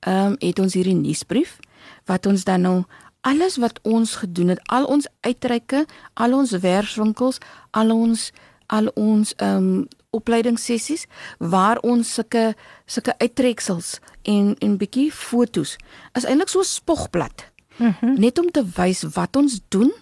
ehm 0.00 0.26
um, 0.26 0.36
het 0.38 0.58
ons 0.58 0.74
hierdie 0.74 0.94
nuusbrief 0.94 1.58
wat 2.04 2.26
ons 2.26 2.44
dan 2.44 2.60
nou 2.60 2.84
alles 3.20 3.56
wat 3.56 3.80
ons 3.82 4.16
gedoen 4.16 4.48
het, 4.48 4.60
al 4.68 4.84
ons 4.84 5.08
uitreike, 5.20 5.86
al 6.14 6.34
ons 6.34 6.50
werkswinkels, 6.50 7.38
al 7.70 7.90
ons 7.90 8.32
al 8.66 8.90
ons 8.94 9.34
ehm 9.36 9.56
um, 9.56 9.88
opleidingssessies 10.10 11.04
waar 11.38 11.78
ons 11.84 12.14
sulke 12.14 12.54
sulke 12.86 13.14
uittreksels 13.18 13.98
en 14.22 14.54
en 14.58 14.78
bietjie 14.80 15.10
fotos 15.12 15.76
is 16.12 16.24
eintlik 16.24 16.48
so 16.48 16.62
spogblad. 16.62 17.50
Mm 17.76 17.94
-hmm. 18.00 18.18
Net 18.20 18.38
om 18.38 18.50
te 18.50 18.64
wys 18.76 19.02
wat 19.02 19.36
ons 19.36 19.60
doen 19.68 19.92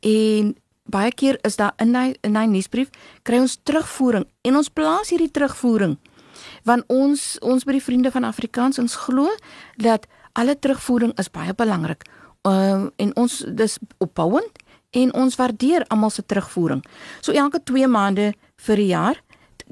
en 0.00 0.56
baie 0.88 1.12
keer 1.12 1.38
is 1.44 1.56
daar 1.56 1.72
in 1.78 1.94
hy 1.94 2.14
in 2.26 2.36
hy 2.36 2.46
nuusbrief 2.46 2.90
kry 3.22 3.38
ons 3.38 3.58
terugvoering 3.62 4.26
en 4.42 4.56
ons 4.56 4.68
plaas 4.68 5.12
hierdie 5.12 5.30
terugvoering 5.30 5.98
want 6.64 6.84
ons 6.92 7.36
ons 7.44 7.64
by 7.64 7.76
die 7.76 7.84
vriende 7.84 8.12
van 8.14 8.24
Afrikaans 8.24 8.80
ons 8.82 8.96
glo 9.06 9.28
dat 9.76 10.06
alle 10.38 10.54
terugvoering 10.58 11.12
is 11.18 11.30
baie 11.30 11.54
belangrik. 11.54 12.06
Uh, 12.46 12.86
en 12.96 13.14
ons 13.18 13.38
dis 13.46 13.78
opbouend 13.98 14.60
en 14.96 15.14
ons 15.14 15.36
waardeer 15.36 15.84
almal 15.92 16.12
se 16.14 16.22
terugvoering. 16.22 16.84
So 17.20 17.32
elke 17.32 17.60
2 17.64 17.88
maande 17.90 18.32
vir 18.56 18.78
'n 18.78 18.86
jaar 18.86 19.16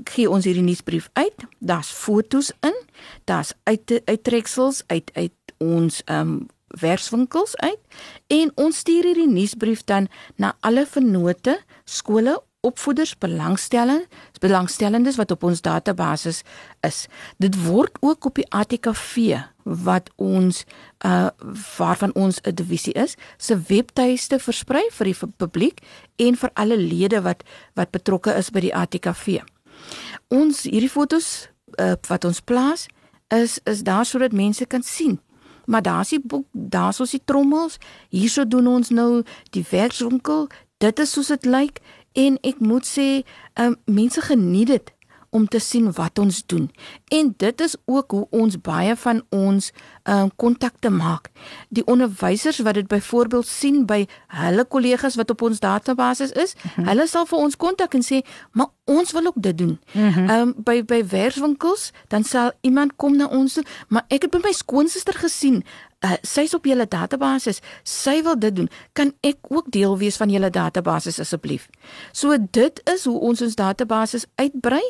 gee 0.05 0.31
ons 0.31 0.45
hierdie 0.45 0.63
nuusbrief 0.63 1.09
uit. 1.13 1.47
Daar's 1.59 1.89
fotos 1.89 2.53
in, 2.61 2.75
daar's 3.25 3.53
uit 3.65 4.03
uittreksels 4.05 4.83
uit 4.87 5.11
uit 5.15 5.33
ons 5.59 6.03
ehm 6.05 6.21
um, 6.21 6.49
werkswinkels 6.81 7.57
uit 7.57 7.81
en 8.27 8.53
ons 8.55 8.77
stuur 8.77 9.11
hierdie 9.11 9.31
nuusbrief 9.31 9.85
dan 9.85 10.09
na 10.37 10.55
alle 10.61 10.87
vennote, 10.87 11.59
skole, 11.85 12.37
opvoeders, 12.67 13.19
belangstellendes, 13.19 14.41
belangstellendes 14.41 15.17
wat 15.17 15.31
op 15.31 15.45
ons 15.47 15.63
database 15.63 16.33
is. 16.87 17.07
Dit 17.39 17.59
word 17.65 17.99
ook 18.01 18.25
op 18.25 18.41
die 18.41 18.49
ATKV 18.51 19.43
wat 19.67 20.11
ons 20.23 20.65
uh 21.07 21.29
waarvan 21.77 22.15
ons 22.15 22.41
'n 22.43 22.55
divisie 22.55 22.93
is, 22.93 23.15
se 23.37 23.59
webtuiste 23.69 24.39
versprei 24.39 24.85
vir 24.93 25.05
die 25.05 25.17
publiek 25.37 25.81
en 26.17 26.37
vir 26.37 26.51
alle 26.55 26.77
lede 26.77 27.21
wat 27.23 27.43
wat 27.75 27.91
betrokke 27.91 28.35
is 28.35 28.51
by 28.51 28.61
die 28.61 28.75
ATKV. 28.75 29.43
Ons 30.29 30.63
hierdie 30.63 30.91
fotos 30.91 31.49
uh, 31.79 31.93
wat 32.09 32.25
ons 32.25 32.41
plaas 32.41 32.87
is 33.29 33.59
is 33.65 33.83
daar 33.83 34.07
sodat 34.07 34.33
mense 34.33 34.67
kan 34.67 34.83
sien. 34.83 35.21
Maar 35.67 35.83
daar's 35.83 36.15
die 36.15 36.21
boek, 36.23 36.47
daar's 36.53 37.01
ons 37.01 37.11
die 37.11 37.23
trommels. 37.25 37.79
Hierso 38.09 38.47
doen 38.47 38.67
ons 38.67 38.91
nou 38.91 39.23
die 39.51 39.65
werkswinkel. 39.71 40.49
Dit 40.79 40.99
is 40.99 41.13
soos 41.13 41.33
dit 41.33 41.45
lyk 41.45 41.81
en 42.17 42.39
ek 42.47 42.61
moet 42.65 42.87
sê, 42.89 43.23
um, 43.61 43.77
mense 43.85 44.21
geniet 44.21 44.73
dit 44.73 44.93
om 45.37 45.49
te 45.49 45.61
sien 45.61 45.91
wat 45.93 46.19
ons 46.19 46.43
doen. 46.47 46.71
En 47.13 47.35
dit 47.37 47.61
is 47.61 47.77
ook 47.85 48.11
hoe 48.17 48.27
ons 48.31 48.57
baie 48.61 48.97
van 48.97 49.23
ons 49.29 49.71
uh, 50.09 50.25
kontakte 50.37 50.91
maak. 50.91 51.29
Die 51.69 51.85
onderwysers 51.85 52.63
wat 52.65 52.79
dit 52.81 52.89
byvoorbeeld 52.89 53.47
sien 53.47 53.85
by 53.87 54.07
hulle 54.41 54.65
kollegas 54.65 55.19
wat 55.21 55.31
op 55.35 55.45
ons 55.49 55.61
database 55.61 56.31
is, 56.33 56.55
mm 56.55 56.71
-hmm. 56.75 56.89
hulle 56.89 57.07
sal 57.07 57.27
vir 57.27 57.39
ons 57.39 57.57
kontak 57.57 57.95
en 57.95 58.05
sê, 58.05 58.21
"Maar 58.53 58.71
ons 58.85 59.13
wil 59.13 59.27
ook 59.27 59.41
dit 59.49 59.59
doen." 59.59 59.79
Ehm 59.95 60.23
mm 60.23 60.31
um, 60.31 60.55
by 60.57 60.85
by 60.85 61.05
werkswinkels, 61.07 61.93
dan 62.09 62.25
sal 62.25 62.53
iemand 62.61 62.97
kom 62.97 63.17
na 63.17 63.27
ons, 63.27 63.59
maar 63.89 64.05
ek 64.09 64.23
het 64.23 64.31
by 64.31 64.41
my 64.43 64.53
skoonsister 64.53 65.15
gesien, 65.15 65.65
uh, 66.05 66.17
sy's 66.23 66.55
op 66.55 66.67
julle 66.67 66.87
database, 66.89 67.57
sy 67.83 68.19
wil 68.27 68.39
dit 68.39 68.57
doen. 68.57 68.69
Kan 68.93 69.13
ek 69.27 69.49
ook 69.49 69.71
deel 69.75 69.97
wees 69.99 70.19
van 70.21 70.33
julle 70.33 70.51
database 70.51 71.15
asseblief? 71.21 71.69
So 72.13 72.37
dit 72.37 72.83
is 72.93 73.07
hoe 73.09 73.17
ons 73.21 73.43
ons 73.43 73.59
database 73.59 74.25
uitbrei 74.37 74.85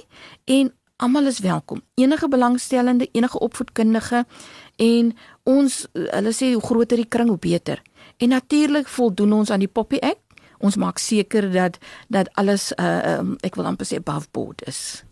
en 0.45 0.73
almal 0.97 1.27
is 1.27 1.43
welkom. 1.45 1.83
Enige 1.95 2.29
belangstellende, 2.29 3.09
enige 3.13 3.39
opvoedkundige 3.39 4.25
en 4.77 5.17
ons 5.45 5.83
hulle 5.93 6.33
sê 6.33 6.53
hoe 6.55 6.63
groter 6.65 7.03
die 7.03 7.09
kring 7.09 7.29
hoe 7.29 7.41
beter. 7.41 7.83
En 8.17 8.33
natuurlik 8.33 8.89
voldoen 8.89 9.33
ons 9.33 9.51
aan 9.51 9.65
die 9.65 9.73
Poppy 9.73 10.01
Act. 10.01 10.23
Ons 10.65 10.79
maak 10.81 10.97
seker 10.99 11.51
dat 11.53 11.77
dat 12.09 12.31
alles 12.41 12.71
uh 12.81 13.19
um, 13.19 13.35
ek 13.45 13.59
wil 13.61 13.69
amper 13.69 13.85
sê 13.85 14.01
above 14.01 14.31
board 14.33 14.63
is. 14.65 15.05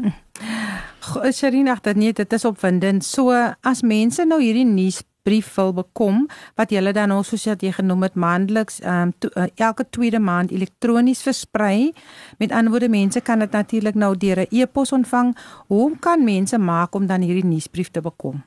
Sherina, 1.36 1.76
dit 1.82 1.96
nee, 2.00 2.12
dit 2.16 2.32
is 2.32 2.44
opwindend. 2.48 3.04
So 3.04 3.28
as 3.60 3.82
mense 3.84 4.24
nou 4.24 4.40
hierdie 4.40 4.64
nuus 4.64 5.02
brief 5.24 5.54
wil 5.56 5.72
bekom 5.72 6.26
wat 6.60 6.70
jy 6.70 6.92
dan 6.92 7.10
al 7.10 7.24
soos 7.24 7.44
jy 7.48 7.72
genoem 7.72 8.02
het 8.06 8.14
maandeliks 8.14 8.80
um, 8.84 9.12
to, 9.18 9.32
uh, 9.34 9.48
elke 9.56 9.86
tweede 9.90 10.20
maand 10.20 10.52
elektronies 10.52 11.24
versprei. 11.24 11.92
Met 12.38 12.52
ander 12.52 12.70
woorde 12.70 12.88
mense 12.88 13.20
kan 13.20 13.38
dit 13.38 13.50
natuurlik 13.50 13.94
nou 13.94 14.14
deur 14.16 14.44
'n 14.44 14.46
e-pos 14.50 14.92
ontvang. 14.92 15.36
Hoe 15.68 15.98
kan 15.98 16.24
mense 16.24 16.58
maak 16.58 16.94
om 16.94 17.06
dan 17.06 17.20
hierdie 17.20 17.44
nuusbrief 17.44 17.90
te 17.90 18.00
bekom? 18.00 18.44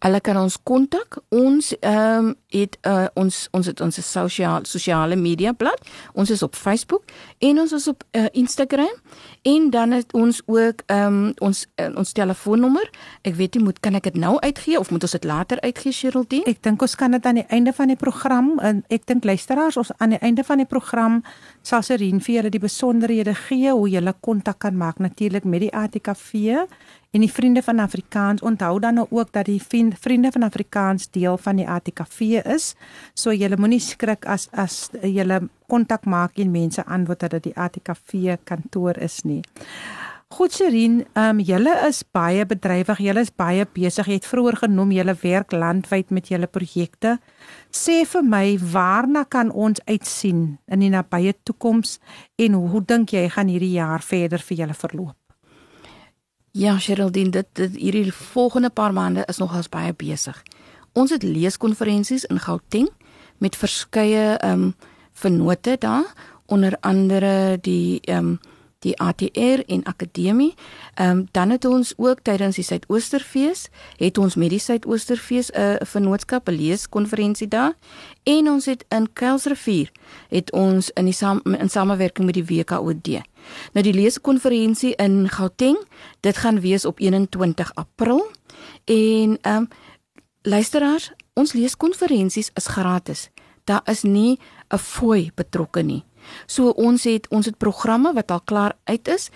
Hulle 0.00 0.20
kan 0.24 0.38
ons 0.40 0.56
kontak. 0.64 1.18
Ons 1.28 1.74
ehm 1.80 2.30
um, 2.30 2.36
het 2.50 2.78
uh, 2.88 3.06
ons 3.14 3.36
ons 3.54 3.66
het 3.66 3.80
ons 3.80 3.98
sosiale 4.02 4.66
sosiale 4.66 5.16
media 5.16 5.52
blad. 5.52 5.78
Ons 6.18 6.30
is 6.30 6.42
op 6.42 6.56
Facebook 6.56 7.04
en 7.38 7.60
ons 7.60 7.72
is 7.72 7.86
op 7.88 8.02
uh, 8.16 8.24
Instagram 8.32 8.96
en 9.42 9.68
dan 9.70 9.90
het 9.90 10.12
ons 10.12 10.40
ook 10.46 10.82
ehm 10.86 11.06
um, 11.06 11.32
ons 11.38 11.66
uh, 11.76 11.90
ons 11.96 12.12
telefoonnommer. 12.12 12.90
Ek 13.22 13.36
weet 13.36 13.54
nie 13.54 13.64
moet 13.64 13.80
kan 13.80 13.94
ek 13.94 14.08
dit 14.08 14.16
nou 14.16 14.38
uitgee 14.40 14.78
of 14.80 14.90
moet 14.90 15.04
ons 15.04 15.16
dit 15.18 15.24
later 15.24 15.60
uitgee 15.60 15.92
Sheraldine? 15.92 16.48
Ek 16.48 16.62
dink 16.62 16.82
ons 16.82 16.96
kan 16.96 17.12
dit 17.12 17.26
aan 17.26 17.42
die 17.42 17.46
einde 17.48 17.72
van 17.76 17.92
die 17.92 18.00
program 18.00 18.56
en 18.58 18.82
ek 18.88 19.06
dink 19.06 19.24
luisteraars 19.24 19.76
ons 19.76 19.92
aan 19.98 20.16
die 20.16 20.22
einde 20.24 20.44
van 20.44 20.64
die 20.64 20.68
program 20.68 21.20
sal 21.62 21.84
Serien 21.84 22.24
vir 22.24 22.34
julle 22.38 22.50
die 22.50 22.62
besonderhede 22.62 23.36
gee 23.46 23.68
hoe 23.68 23.88
jy 23.88 24.00
hulle 24.00 24.16
kontak 24.20 24.58
kan 24.64 24.76
maak 24.80 24.98
natuurlik 24.98 25.44
met 25.44 25.60
die 25.68 25.74
ATKV 25.76 26.64
En 27.10 27.24
die 27.24 27.32
vriende 27.32 27.62
van 27.62 27.78
Afrikaans 27.78 28.42
onthou 28.42 28.80
dan 28.80 28.94
nou 28.94 29.06
ook 29.10 29.32
dat 29.32 29.44
die 29.44 29.62
vriende 29.98 30.30
van 30.30 30.42
Afrikaans 30.42 31.10
deel 31.10 31.38
van 31.38 31.56
die 31.56 31.68
ATKV 31.68 32.20
is. 32.44 32.74
So 33.14 33.34
julle 33.34 33.56
moenie 33.58 33.80
skrik 33.80 34.26
as 34.30 34.46
as 34.52 34.90
julle 35.02 35.48
kontak 35.66 36.04
maak 36.04 36.38
en 36.38 36.50
mense 36.50 36.84
antwoord 36.84 37.20
dat 37.20 37.30
dit 37.30 37.50
die 37.50 37.56
ATKV 37.56 38.36
kantoor 38.44 38.98
is 38.98 39.22
nie. 39.22 39.42
Goed 40.30 40.54
Sherin, 40.54 41.00
ehm 41.12 41.28
um, 41.28 41.38
julle 41.42 41.72
is 41.88 42.04
baie 42.12 42.44
bedrywig, 42.46 43.00
julle 43.02 43.24
is 43.26 43.32
baie 43.34 43.66
besig. 43.66 44.06
Jy 44.06 44.18
het 44.20 44.28
vroeër 44.30 44.60
genoem 44.62 44.92
julle 44.94 45.16
werk 45.22 45.52
landwyd 45.52 46.14
met 46.14 46.30
julle 46.30 46.46
projekte. 46.46 47.16
Sê 47.74 48.04
vir 48.06 48.22
my, 48.22 48.44
waarna 48.72 49.24
kan 49.26 49.50
ons 49.50 49.82
uitsien 49.90 50.60
in 50.70 50.86
die 50.86 50.92
nabye 50.94 51.34
toekoms 51.42 51.98
en 52.38 52.54
hoe 52.54 52.84
dink 52.86 53.10
jy 53.18 53.26
gaan 53.34 53.50
hierdie 53.50 53.74
jaar 53.74 54.06
verder 54.06 54.38
vir 54.38 54.62
julle 54.62 54.78
verloop? 54.78 55.19
Ja, 56.52 56.78
Geraldine, 56.78 57.30
dit, 57.30 57.46
dit 57.52 57.74
hierdie 57.78 58.12
volgende 58.12 58.70
paar 58.70 58.92
maande 58.92 59.22
is 59.30 59.38
nogals 59.38 59.68
baie 59.70 59.92
besig. 59.94 60.42
Ons 60.92 61.12
het 61.14 61.22
leeskonferensies 61.22 62.24
in 62.26 62.40
Gauteng 62.42 62.88
met 63.38 63.56
verskeie 63.56 64.34
ehm 64.38 64.62
um, 64.62 64.74
vennote 65.12 65.76
daar, 65.78 66.14
onder 66.46 66.76
andere 66.80 67.58
die 67.60 68.00
ehm 68.00 68.18
um, 68.18 68.40
die 68.80 68.96
ATR 68.98 69.62
en 69.66 69.84
akademie. 69.84 70.54
Ehm 70.94 71.10
um, 71.10 71.28
dan 71.30 71.50
het 71.50 71.64
ons 71.64 71.92
ook 71.96 72.20
tydens 72.22 72.56
die 72.56 72.64
Suidoosterfees 72.64 73.68
het 73.96 74.18
ons 74.18 74.34
met 74.34 74.50
die 74.50 74.58
Suidoosterfees 74.58 75.50
'n 75.50 75.60
uh, 75.60 75.76
vennootskap 75.80 76.48
'n 76.48 76.52
leeskonferensie 76.52 77.48
daar 77.48 77.72
en 78.22 78.50
ons 78.50 78.64
het 78.64 78.84
in 78.88 79.12
Kuilsrivier 79.12 79.90
het 80.28 80.52
ons 80.52 80.90
in 80.90 81.04
die 81.04 81.14
sam 81.14 81.40
in 81.44 81.70
samewerking 81.70 82.26
met 82.26 82.34
die 82.34 82.44
WKOD. 82.44 83.22
Nou 83.72 83.84
die 83.84 83.94
leeskonferensie 83.94 84.94
in 84.96 85.28
Gauteng, 85.28 85.78
dit 86.20 86.36
gaan 86.36 86.60
wees 86.60 86.84
op 86.84 86.98
21 87.00 87.74
April 87.74 88.30
en 88.84 89.38
ehm 89.40 89.56
um, 89.56 89.68
luisteraars, 90.42 91.12
ons 91.34 91.52
leeskonferensies 91.52 92.50
is 92.54 92.66
gratis. 92.66 93.28
Daar 93.64 93.82
is 93.84 94.02
nie 94.02 94.38
'n 94.68 94.78
fooi 94.78 95.30
betrokke 95.34 95.82
nie. 95.82 96.04
So 96.46 96.68
ons 96.68 97.04
het 97.04 97.28
ons 97.28 97.46
het 97.46 97.58
programme 97.58 98.12
wat 98.12 98.30
al 98.30 98.40
klaar 98.40 98.76
uit 98.84 99.08
is. 99.08 99.30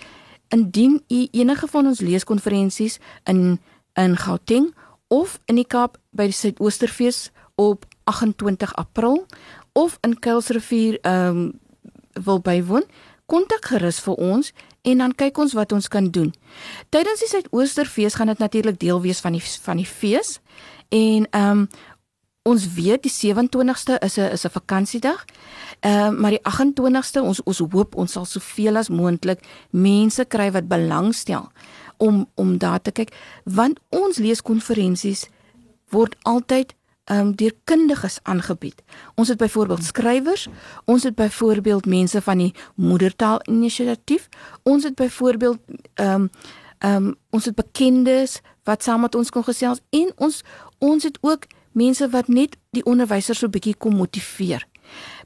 Indien 0.47 1.03
u 1.07 1.27
enige 1.31 1.67
van 1.67 1.85
ons 1.85 1.99
leeskonferensies 1.99 2.99
in 3.23 3.59
in 3.93 4.17
Gauteng 4.17 4.73
of 5.07 5.39
in 5.45 5.55
die 5.55 5.67
Kaap 5.67 5.97
by 6.11 6.23
die 6.23 6.35
Suidoosterfees 6.35 7.31
op 7.55 7.85
28 8.03 8.75
April 8.75 9.25
of 9.73 9.97
in 10.01 10.19
Kuilsrivier 10.19 10.99
ehm 11.01 11.37
um, 11.37 11.59
wil 12.23 12.39
bywoon, 12.39 12.83
kontak 13.25 13.65
gerus 13.65 13.99
vir 14.05 14.13
ons 14.21 14.51
en 14.85 15.01
dan 15.01 15.15
kyk 15.17 15.37
ons 15.37 15.53
wat 15.57 15.71
ons 15.71 15.87
kan 15.87 16.11
doen. 16.11 16.33
Tydens 16.89 17.23
die 17.23 17.29
Suidoosterfees 17.31 18.15
gaan 18.15 18.27
dit 18.33 18.39
natuurlik 18.43 18.79
deel 18.79 19.01
wees 19.01 19.19
van 19.19 19.37
die 19.37 19.43
van 19.65 19.81
die 19.81 19.89
fees. 19.89 20.39
En 20.89 21.27
ehm 21.29 21.51
um, 21.51 21.67
ons 22.45 22.61
weet 22.75 23.01
die 23.01 23.11
27ste 23.11 23.97
is 24.05 24.17
'n 24.17 24.31
is 24.31 24.45
'n 24.45 24.49
vakansiedag. 24.49 25.25
Ehm 25.79 26.13
uh, 26.13 26.19
maar 26.19 26.31
die 26.31 26.43
28ste 26.43 27.21
ons 27.21 27.43
ons 27.43 27.57
hoop 27.57 27.95
ons 27.95 28.11
sal 28.11 28.25
soveel 28.25 28.77
as 28.77 28.89
moontlik 28.89 29.39
mense 29.69 30.25
kry 30.25 30.51
wat 30.51 30.67
belangstel 30.67 31.49
om 31.97 32.29
om 32.35 32.57
daar 32.57 32.81
te 32.81 32.91
kyk 32.91 33.13
want 33.43 33.79
ons 33.89 34.17
leeskonferensies 34.17 35.27
word 35.89 36.15
altyd 36.21 36.73
um, 37.11 37.35
deur 37.35 37.53
kundiges 37.63 38.19
aangebied. 38.23 38.83
Ons 39.15 39.27
het 39.27 39.37
byvoorbeeld 39.37 39.83
skrywers, 39.83 40.47
ons 40.85 41.03
het 41.03 41.15
byvoorbeeld 41.15 41.85
mense 41.85 42.21
van 42.21 42.37
die 42.37 42.53
moedertaal 42.75 43.39
inisiatief, 43.49 44.29
ons 44.63 44.83
het 44.83 44.95
byvoorbeeld 44.95 45.59
ehm 45.93 46.21
um, 46.21 46.29
ehm 46.79 47.05
um, 47.05 47.15
ons 47.29 47.45
het 47.45 47.55
bekendes 47.55 48.41
wat 48.63 48.83
saam 48.83 49.01
met 49.01 49.15
ons 49.15 49.29
kon 49.29 49.43
gesels 49.43 49.79
en 49.89 50.11
ons 50.15 50.41
ons 50.77 51.03
het 51.03 51.17
ook 51.21 51.47
mense 51.71 52.09
wat 52.09 52.27
net 52.27 52.57
die 52.69 52.83
onderwysers 52.85 53.39
so 53.39 53.49
bietjie 53.49 53.75
kom 53.77 53.95
motiveer. 53.95 54.67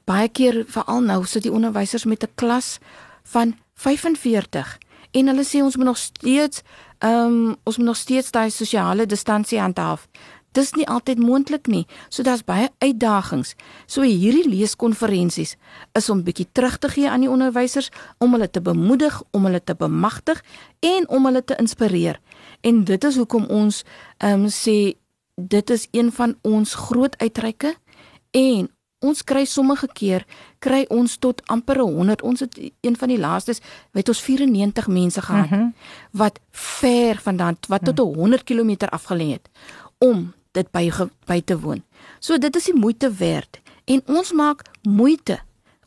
Baie 0.06 0.30
keer 0.30 0.64
veral 0.68 1.02
nou 1.02 1.26
sit 1.26 1.44
die 1.44 1.52
onderwysers 1.52 2.06
met 2.06 2.24
'n 2.24 2.32
klas 2.36 2.78
van 3.24 3.58
45 3.74 4.78
en 5.12 5.28
hulle 5.28 5.44
sê 5.44 5.62
ons 5.64 5.76
moet 5.76 5.86
nog 5.86 5.98
steeds 5.98 6.62
ehm 7.00 7.26
um, 7.26 7.56
ons 7.64 7.78
moet 7.78 7.86
nog 7.86 7.98
steeds 7.98 8.32
daai 8.32 8.50
sosiale 8.50 9.06
distansie 9.06 9.60
handhaaf. 9.60 10.08
Dis 10.52 10.74
nie 10.74 10.88
altyd 10.88 11.20
moontlik 11.22 11.68
nie. 11.68 11.86
So 12.10 12.24
daar's 12.24 12.44
baie 12.44 12.70
uitdagings. 12.78 13.56
So 13.86 14.02
hierdie 14.02 14.48
leeskonferensies 14.50 15.56
is 15.94 16.10
om 16.10 16.24
bietjie 16.24 16.48
terug 16.52 16.78
te 16.78 16.90
gee 16.90 17.10
aan 17.10 17.26
die 17.26 17.30
onderwysers 17.30 17.92
om 18.18 18.34
hulle 18.34 18.50
te 18.50 18.62
bemoedig, 18.62 19.22
om 19.32 19.46
hulle 19.46 19.62
te 19.64 19.76
bemagtig 19.76 20.42
en 20.80 21.10
om 21.10 21.26
hulle 21.26 21.44
te 21.44 21.56
inspireer. 21.60 22.20
En 22.62 22.84
dit 22.84 23.04
is 23.04 23.16
hoekom 23.16 23.46
ons 23.46 23.84
ehm 24.18 24.46
um, 24.46 24.50
sê 24.50 24.96
dit 25.40 25.70
is 25.70 25.88
een 25.92 26.12
van 26.12 26.36
ons 26.42 26.74
groot 26.74 27.16
uitreike 27.18 27.76
en 28.32 28.68
ons 29.00 29.24
kry 29.24 29.46
sommige 29.48 29.88
keer 29.96 30.26
kry 30.60 30.82
ons 30.92 31.16
tot 31.24 31.40
amper 31.48 31.80
100 31.80 32.24
ons 32.28 32.44
het 32.44 32.58
een 32.60 32.98
van 33.00 33.12
die 33.12 33.20
laastes 33.20 33.62
weet 33.96 34.12
ons 34.12 34.22
94 34.26 34.88
mense 34.88 35.22
gehad 35.22 35.50
mm 35.50 35.58
-hmm. 35.58 35.74
wat 36.12 36.40
ver 36.52 37.20
vandaan 37.24 37.58
wat 37.68 37.86
tot 37.86 38.00
100 38.00 38.44
km 38.44 38.76
afgelê 38.92 39.32
het 39.32 39.50
om 39.98 40.34
dit 40.60 40.72
by 40.76 40.90
by 41.30 41.40
te 41.42 41.58
woon. 41.60 41.84
So 42.20 42.38
dit 42.38 42.56
is 42.56 42.70
die 42.70 42.78
moeite 42.78 43.12
werd 43.20 43.62
en 43.86 44.04
ons 44.06 44.34
maak 44.34 44.66
moeite 44.84 45.40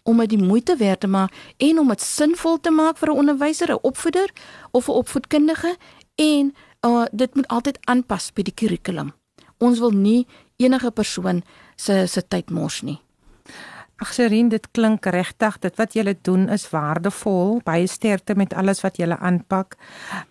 om 0.02 0.18
dit 0.24 0.34
die 0.34 0.42
moeite 0.42 0.76
werd 0.76 1.00
te 1.00 1.10
maak 1.10 1.34
en 1.56 1.78
om 1.78 1.92
dit 1.92 2.02
sinvol 2.02 2.58
te 2.60 2.70
maak 2.70 2.98
vir 2.98 3.08
'n 3.10 3.18
onderwyser, 3.18 3.70
'n 3.70 3.82
opvoeder 3.82 4.30
of 4.70 4.88
'n 4.88 4.98
opvoedkundige 5.02 5.76
en 6.14 6.54
uh, 6.86 7.04
dit 7.12 7.34
moet 7.34 7.48
altyd 7.48 7.78
aanpas 7.86 8.32
by 8.32 8.42
die 8.42 8.54
kurrikulum. 8.54 9.12
Ons 9.58 9.78
wil 9.78 9.90
nie 9.90 10.26
enige 10.56 10.90
persoon 10.90 11.42
se 11.76 12.06
se 12.06 12.28
tyd 12.28 12.50
mors 12.50 12.82
nie. 12.82 12.98
Ag 14.02 14.10
Sherin, 14.16 14.48
dit 14.50 14.64
klink 14.74 15.06
regtig. 15.14 15.58
Dit 15.62 15.76
wat 15.78 15.92
julle 15.94 16.16
doen 16.26 16.48
is 16.50 16.64
waardevol. 16.72 17.60
Baie 17.62 17.86
sterkte 17.86 18.34
met 18.34 18.54
alles 18.58 18.82
wat 18.82 18.98
julle 18.98 19.18
aanpak. 19.18 19.76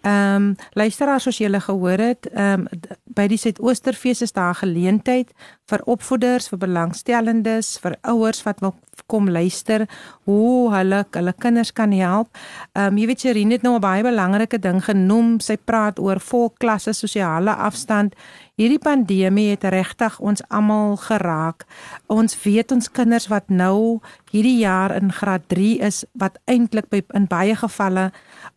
Ehm 0.01 0.49
um, 0.51 0.55
luisteraars 0.76 1.24
soos 1.24 1.39
julle 1.39 1.61
gehoor 1.63 2.03
het, 2.03 2.28
ehm 2.34 2.67
um, 2.67 2.89
by 3.15 3.28
die 3.32 3.39
Suidoosterfees 3.39 4.22
is 4.22 4.36
daar 4.36 4.55
geleentheid 4.55 5.32
vir 5.72 5.82
opvoeders, 5.86 6.47
vir 6.51 6.59
belangstellendes, 6.59 7.78
vir 7.84 7.95
ouers 8.07 8.43
wat 8.43 8.59
wil 8.63 8.76
kom 9.11 9.30
luister 9.30 9.86
hoe 10.28 10.72
hulle 10.72 11.03
hulle 11.15 11.34
kinders 11.39 11.72
kan 11.72 11.91
help. 11.95 12.36
Ehm 12.76 12.91
um, 12.91 12.99
jy 12.99 13.07
weet 13.07 13.24
Sherin 13.24 13.51
het 13.55 13.63
nou 13.63 13.76
'n 13.76 13.84
baie 13.88 14.03
belangrike 14.03 14.59
ding 14.59 14.84
genoem. 14.84 15.39
Sy 15.39 15.57
praat 15.57 15.99
oor 15.99 16.19
volklasse 16.19 16.93
sosiale 16.93 17.55
afstand. 17.55 18.15
Hierdie 18.59 18.81
pandemie 18.83 19.47
het 19.53 19.63
regtig 19.71 20.17
ons 20.19 20.41
almal 20.51 20.97
geraak. 20.99 21.63
Ons 22.11 22.35
weet 22.43 22.73
ons 22.75 22.89
kinders 22.91 23.29
wat 23.31 23.47
nou 23.47 24.01
hierdie 24.33 24.57
jaar 24.59 24.91
in 24.91 25.13
graad 25.15 25.45
3 25.47 25.77
is 25.87 26.01
wat 26.19 26.35
eintlik 26.51 26.89
by 26.91 26.99
in 27.15 27.29
baie 27.31 27.55
gevalle 27.55 28.09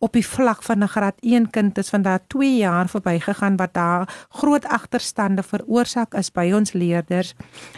op 0.02 0.18
die 0.18 0.24
vlak 0.26 0.64
van 0.66 0.82
'n 0.82 0.90
graad 0.90 1.14
1 1.22 1.50
kind 1.50 1.78
is 1.78 1.90
van 1.94 2.02
daar 2.02 2.20
2 2.26 2.56
jaar 2.56 2.88
verbygegaan 2.88 3.56
wat 3.56 3.74
daar 3.74 4.26
groot 4.28 4.66
agterstande 4.66 5.42
veroorsaak 5.42 6.14
is 6.14 6.30
by 6.30 6.50
ons 6.52 6.72
leerders 6.72 7.34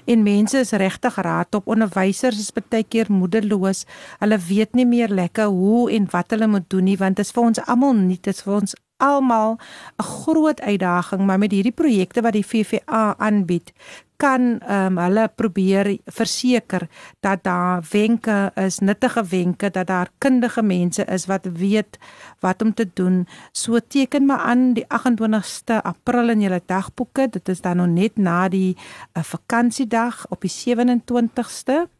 en 0.06 0.22
mense 0.22 0.58
is 0.58 0.72
regtig 0.72 1.16
raad 1.16 1.54
op 1.54 1.68
onderwysers 1.68 2.38
is 2.38 2.52
baie 2.52 2.84
keer 2.84 3.06
moedeloos 3.12 3.84
hulle 4.18 4.38
weet 4.38 4.74
nie 4.74 4.86
meer 4.86 5.08
lekker 5.08 5.46
hoe 5.46 5.90
en 5.92 6.08
wat 6.10 6.30
hulle 6.30 6.46
moet 6.46 6.70
doen 6.70 6.84
nie 6.84 6.96
want 6.96 7.16
dit 7.16 7.26
is 7.26 7.32
vir 7.32 7.44
ons 7.44 7.60
almal 7.66 7.92
nie 7.92 8.18
dit 8.22 8.34
is 8.34 8.42
vir 8.42 8.54
ons 8.54 8.74
almal 8.96 9.58
'n 9.96 10.02
groot 10.02 10.60
uitdaging, 10.60 11.26
maar 11.26 11.38
met 11.38 11.52
hierdie 11.52 11.72
projekte 11.72 12.20
wat 12.20 12.32
die 12.32 12.46
VVA 12.46 13.14
aanbied, 13.18 13.72
kan 14.16 14.58
ehm 14.60 14.96
um, 14.96 14.98
hulle 14.98 15.28
probeer 15.34 15.98
verseker 16.04 16.88
dat 17.20 17.42
daar 17.44 17.84
wenke 17.90 18.50
is, 18.54 18.78
nuttige 18.78 19.24
wenke 19.24 19.70
dat 19.70 19.86
daar 19.86 20.08
kundige 20.18 20.62
mense 20.62 21.04
is 21.04 21.26
wat 21.26 21.44
weet 21.52 21.98
wat 22.40 22.62
om 22.62 22.74
te 22.74 22.90
doen. 22.92 23.26
So 23.52 23.78
teken 23.88 24.26
maar 24.26 24.38
aan 24.38 24.72
die 24.72 24.86
28ste 24.88 25.82
April 25.82 26.28
in 26.28 26.40
julle 26.40 26.62
dagboeke. 26.66 27.28
Dit 27.30 27.48
is 27.48 27.60
dan 27.60 27.76
nog 27.76 27.86
net 27.86 28.16
na 28.16 28.48
die 28.48 28.76
uh, 28.76 29.22
vakansiedag 29.22 30.26
op 30.28 30.40
die 30.40 30.52
27ste 30.52 31.95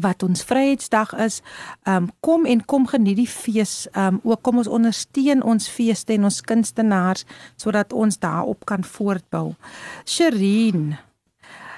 wat 0.00 0.22
ons 0.22 0.44
Vryheidsdag 0.44 1.14
is. 1.14 1.42
Ehm 1.84 1.96
um, 1.96 2.10
kom 2.20 2.46
en 2.46 2.64
kom 2.64 2.86
geniet 2.86 3.16
die 3.16 3.30
fees. 3.30 3.88
Ehm 3.92 4.14
um, 4.14 4.20
ook 4.22 4.42
kom 4.42 4.56
ons 4.56 4.68
ondersteun 4.68 5.42
ons 5.42 5.68
feeste 5.68 6.12
en 6.12 6.24
ons 6.24 6.40
kunstenaars 6.40 7.24
sodat 7.56 7.92
ons 7.92 8.18
daarop 8.18 8.64
kan 8.64 8.84
voortbou. 8.84 9.54
Sherin 10.04 10.96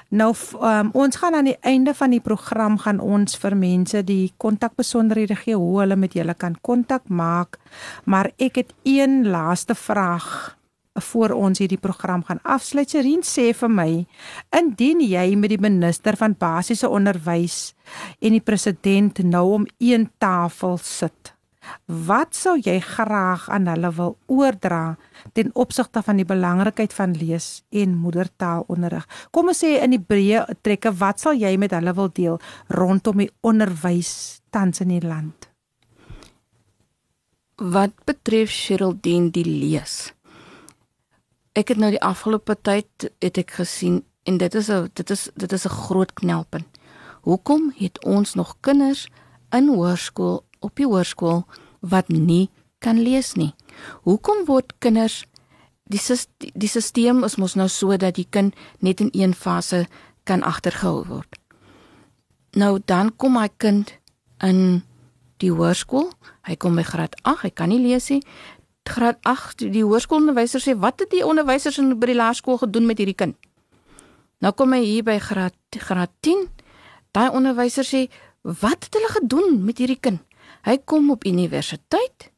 Nou 0.09 0.33
um, 0.61 0.89
ons 0.97 1.15
gaan 1.15 1.35
aan 1.37 1.45
die 1.51 1.57
einde 1.61 1.93
van 1.93 2.09
die 2.09 2.21
program 2.21 2.79
gaan 2.81 2.97
ons 2.99 3.37
vir 3.37 3.53
mense 3.55 4.01
die 4.03 4.33
kontakbesonderhede 4.41 5.35
gee 5.37 5.53
hoe 5.53 5.83
hulle 5.83 5.95
met 5.95 6.17
julle 6.17 6.33
kan 6.33 6.55
kontak 6.65 7.05
maak. 7.13 7.59
Maar 8.09 8.31
ek 8.41 8.57
het 8.57 8.73
een 8.83 9.27
laaste 9.29 9.75
vraag 9.77 10.57
voor 11.01 11.33
ons 11.35 11.59
hierdie 11.59 11.79
program 11.81 12.23
gaan 12.27 12.39
afsluit. 12.43 12.89
Serien 12.89 13.23
sê 13.25 13.49
vir 13.55 13.71
my, 13.71 13.89
indien 14.55 15.01
jy 15.03 15.25
met 15.39 15.53
die 15.53 15.61
minister 15.61 16.17
van 16.19 16.37
basiese 16.37 16.89
onderwys 16.89 17.73
en 18.19 18.37
die 18.37 18.43
president 18.43 19.23
nou 19.25 19.45
om 19.59 19.67
een 19.79 20.09
tafel 20.21 20.77
sit, 20.83 21.33
wat 21.85 22.35
sou 22.37 22.55
jy 22.61 22.77
graag 22.81 23.47
aan 23.51 23.67
hulle 23.69 23.91
wil 23.97 24.15
oordra 24.31 24.97
ten 25.37 25.51
opsigte 25.53 26.01
van 26.05 26.19
die 26.21 26.27
belangrikheid 26.27 26.93
van 26.95 27.13
lees 27.17 27.63
en 27.69 27.97
moedertaalonderrig? 27.99 29.05
Kom 29.31 29.51
ons 29.51 29.63
sê 29.63 29.75
in 29.83 29.93
die 29.95 30.01
breë 30.01 30.45
trekke, 30.63 30.93
wat 31.01 31.21
sal 31.21 31.37
jy 31.37 31.55
met 31.61 31.75
hulle 31.75 31.93
wil 31.97 32.11
deel 32.13 32.39
rondom 32.73 33.25
die 33.25 33.31
onderwys 33.41 34.41
tans 34.53 34.81
in 34.85 34.95
die 34.95 35.05
land? 35.05 35.49
Wat 37.59 37.91
betref 38.07 38.53
Sheraldine 38.55 39.33
die 39.35 39.43
lees? 39.43 40.13
Ek 41.59 41.73
het 41.73 41.79
nou 41.81 41.89
die 41.91 42.03
afgelope 42.05 42.55
tyd 42.63 43.09
het 43.23 43.39
ek 43.41 43.57
gesien 43.59 44.03
en 44.27 44.37
dit 44.39 44.55
is 44.55 44.69
'n 44.69 44.89
dit 44.93 45.09
is 45.09 45.29
dit 45.35 45.51
is 45.51 45.65
'n 45.65 45.77
groot 45.85 46.13
knelpunt. 46.13 46.67
Hoekom 47.21 47.73
het 47.75 48.03
ons 48.03 48.33
nog 48.33 48.55
kinders 48.61 49.07
in 49.51 49.67
hoërskool 49.67 50.45
op 50.59 50.75
die 50.75 50.85
hoërskool 50.85 51.45
wat 51.79 52.07
nie 52.07 52.49
kan 52.79 53.01
lees 53.01 53.33
nie? 53.33 53.53
Hoekom 54.03 54.45
word 54.45 54.73
kinders 54.79 55.25
die 55.83 55.99
die 56.37 56.67
stelsel 56.67 57.23
is 57.23 57.35
mos 57.35 57.55
nou 57.55 57.67
so 57.67 57.97
dat 57.97 58.15
die 58.15 58.27
kind 58.29 58.55
net 58.79 58.99
in 58.99 59.09
een 59.11 59.33
fase 59.33 59.87
kan 60.23 60.43
agtergehou 60.43 61.05
word. 61.05 61.35
Nou 62.51 62.79
dan 62.85 63.15
kom 63.15 63.33
my 63.33 63.49
kind 63.57 63.97
in 64.37 64.83
die 65.37 65.51
hoërskool, 65.51 66.11
hy 66.41 66.55
kom 66.55 66.75
by 66.75 66.83
graad 66.83 67.15
8, 67.23 67.41
hy 67.41 67.49
kan 67.49 67.69
nie 67.69 67.79
lees 67.79 68.09
nie 68.09 68.23
graad 68.89 69.17
8 69.27 69.67
die 69.73 69.83
hoërskoolonderwyser 69.83 70.61
sê 70.63 70.75
wat 70.79 70.99
het 71.03 71.11
die 71.11 71.25
onderwysers 71.25 71.77
in 71.81 71.93
by 71.99 72.11
die 72.11 72.17
laerskool 72.17 72.59
gedoen 72.61 72.87
met 72.89 72.97
hierdie 72.97 73.17
kind? 73.17 73.35
Nou 74.39 74.53
kom 74.55 74.73
hy 74.73 74.81
hier 74.85 75.03
by 75.03 75.17
graad 75.19 75.55
graad 75.69 76.11
10. 76.25 76.47
Daai 77.11 77.29
onderwyser 77.35 77.85
sê 77.85 78.07
wat 78.43 78.87
het 78.87 78.97
hulle 78.97 79.11
gedoen 79.19 79.63
met 79.65 79.77
hierdie 79.77 79.99
kind? 79.99 80.21
Hy 80.65 80.77
kom 80.85 81.11
op 81.11 81.25
universiteit 81.25 82.29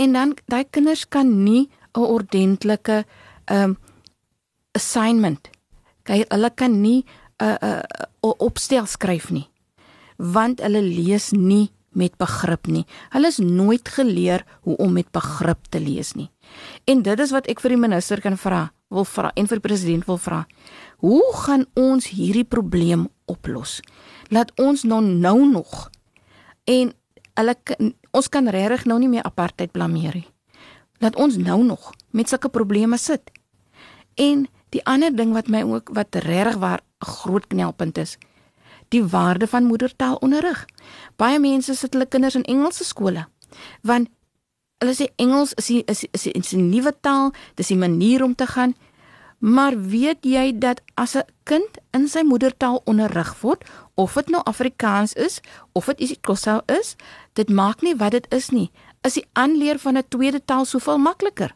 en 0.00 0.12
dan 0.16 0.34
daai 0.48 0.64
kinders 0.70 1.08
kan 1.08 1.44
nie 1.44 1.68
'n 1.94 2.00
ordentlike 2.00 3.04
um 3.50 3.76
assignment. 4.72 5.50
Kyk, 6.04 6.30
hulle 6.32 6.50
kan 6.54 6.80
nie 6.80 7.04
'n 7.38 7.44
uh, 7.44 7.56
'n 7.60 7.82
uh, 8.22 8.34
opstel 8.38 8.86
skryf 8.86 9.30
nie 9.30 9.50
want 10.20 10.60
hulle 10.60 10.82
lees 10.84 11.30
nie 11.32 11.70
met 11.90 12.16
begrip 12.16 12.66
nie. 12.66 12.84
Hulle 13.10 13.30
is 13.30 13.38
nooit 13.38 13.88
geleer 13.88 14.44
hoe 14.62 14.76
om 14.76 14.92
met 14.92 15.10
begrip 15.10 15.66
te 15.70 15.80
lees 15.80 16.14
nie. 16.14 16.30
En 16.84 17.02
dit 17.02 17.20
is 17.20 17.32
wat 17.34 17.48
ek 17.50 17.60
vir 17.62 17.74
die 17.74 17.80
minister 17.80 18.20
kan 18.22 18.38
vra, 18.38 18.70
wil 18.90 19.06
vra 19.06 19.30
en 19.34 19.48
vir 19.50 19.60
die 19.60 19.66
president 19.68 20.06
wil 20.06 20.18
vra. 20.18 20.44
Hoe 21.02 21.24
gaan 21.44 21.66
ons 21.78 22.10
hierdie 22.14 22.44
probleem 22.44 23.08
oplos? 23.30 23.80
Laat 24.30 24.52
ons 24.58 24.84
nou 24.84 25.02
nou 25.02 25.38
nog 25.50 25.90
en 26.70 26.92
hulle 27.40 27.54
ons 28.10 28.28
kan 28.28 28.48
regtig 28.50 28.86
nou 28.90 28.98
nie 28.98 29.10
meer 29.10 29.26
apartheid 29.26 29.72
blameer 29.72 30.20
nie. 30.20 30.28
Laat 31.00 31.16
ons 31.16 31.38
nou 31.40 31.62
nog 31.64 31.92
met 32.12 32.28
sulke 32.28 32.50
probleme 32.52 32.98
sit. 32.98 33.30
En 34.20 34.46
die 34.74 34.82
ander 34.84 35.14
ding 35.14 35.32
wat 35.34 35.48
my 35.48 35.62
ook 35.66 35.94
wat 35.96 36.14
regtig 36.26 36.58
waar 36.60 36.80
'n 37.00 37.06
groot 37.06 37.46
knelpunt 37.46 37.98
is, 37.98 38.18
die 38.90 39.04
waarde 39.04 39.46
van 39.46 39.64
moedertaalonderrig. 39.70 40.64
Baie 41.16 41.38
mense 41.38 41.74
sit 41.74 41.94
hulle 41.94 42.06
kinders 42.06 42.34
in 42.34 42.44
Engelse 42.44 42.84
skole 42.84 43.26
want 43.82 44.08
hulle 44.80 44.94
sê 44.96 45.10
Engels 45.20 45.52
is 45.60 45.66
die, 45.68 45.82
is 45.86 46.04
is 46.12 46.52
'n 46.54 46.70
nuwe 46.70 46.92
taal, 47.00 47.32
dis 47.54 47.70
'n 47.70 47.78
manier 47.78 48.22
om 48.22 48.34
te 48.34 48.46
gaan. 48.46 48.74
Maar 49.38 49.74
weet 49.88 50.24
jy 50.24 50.58
dat 50.58 50.80
as 50.94 51.16
'n 51.16 51.24
kind 51.44 51.78
in 51.92 52.08
sy 52.08 52.22
moedertaal 52.22 52.80
onderrig 52.84 53.40
word, 53.40 53.64
of 53.94 54.14
dit 54.14 54.28
nou 54.28 54.42
Afrikaans 54.44 55.12
is 55.12 55.40
of 55.72 55.84
dit 55.84 56.00
isiXhosa 56.00 56.62
is, 56.66 56.96
dit 57.32 57.48
maak 57.48 57.82
nie 57.82 57.96
wat 57.96 58.10
dit 58.10 58.26
is 58.28 58.50
nie. 58.50 58.70
Is 59.02 59.14
die 59.14 59.26
aanleer 59.32 59.78
van 59.78 59.96
'n 59.96 60.08
tweede 60.08 60.44
taal 60.44 60.64
soveel 60.64 60.98
makliker. 60.98 61.54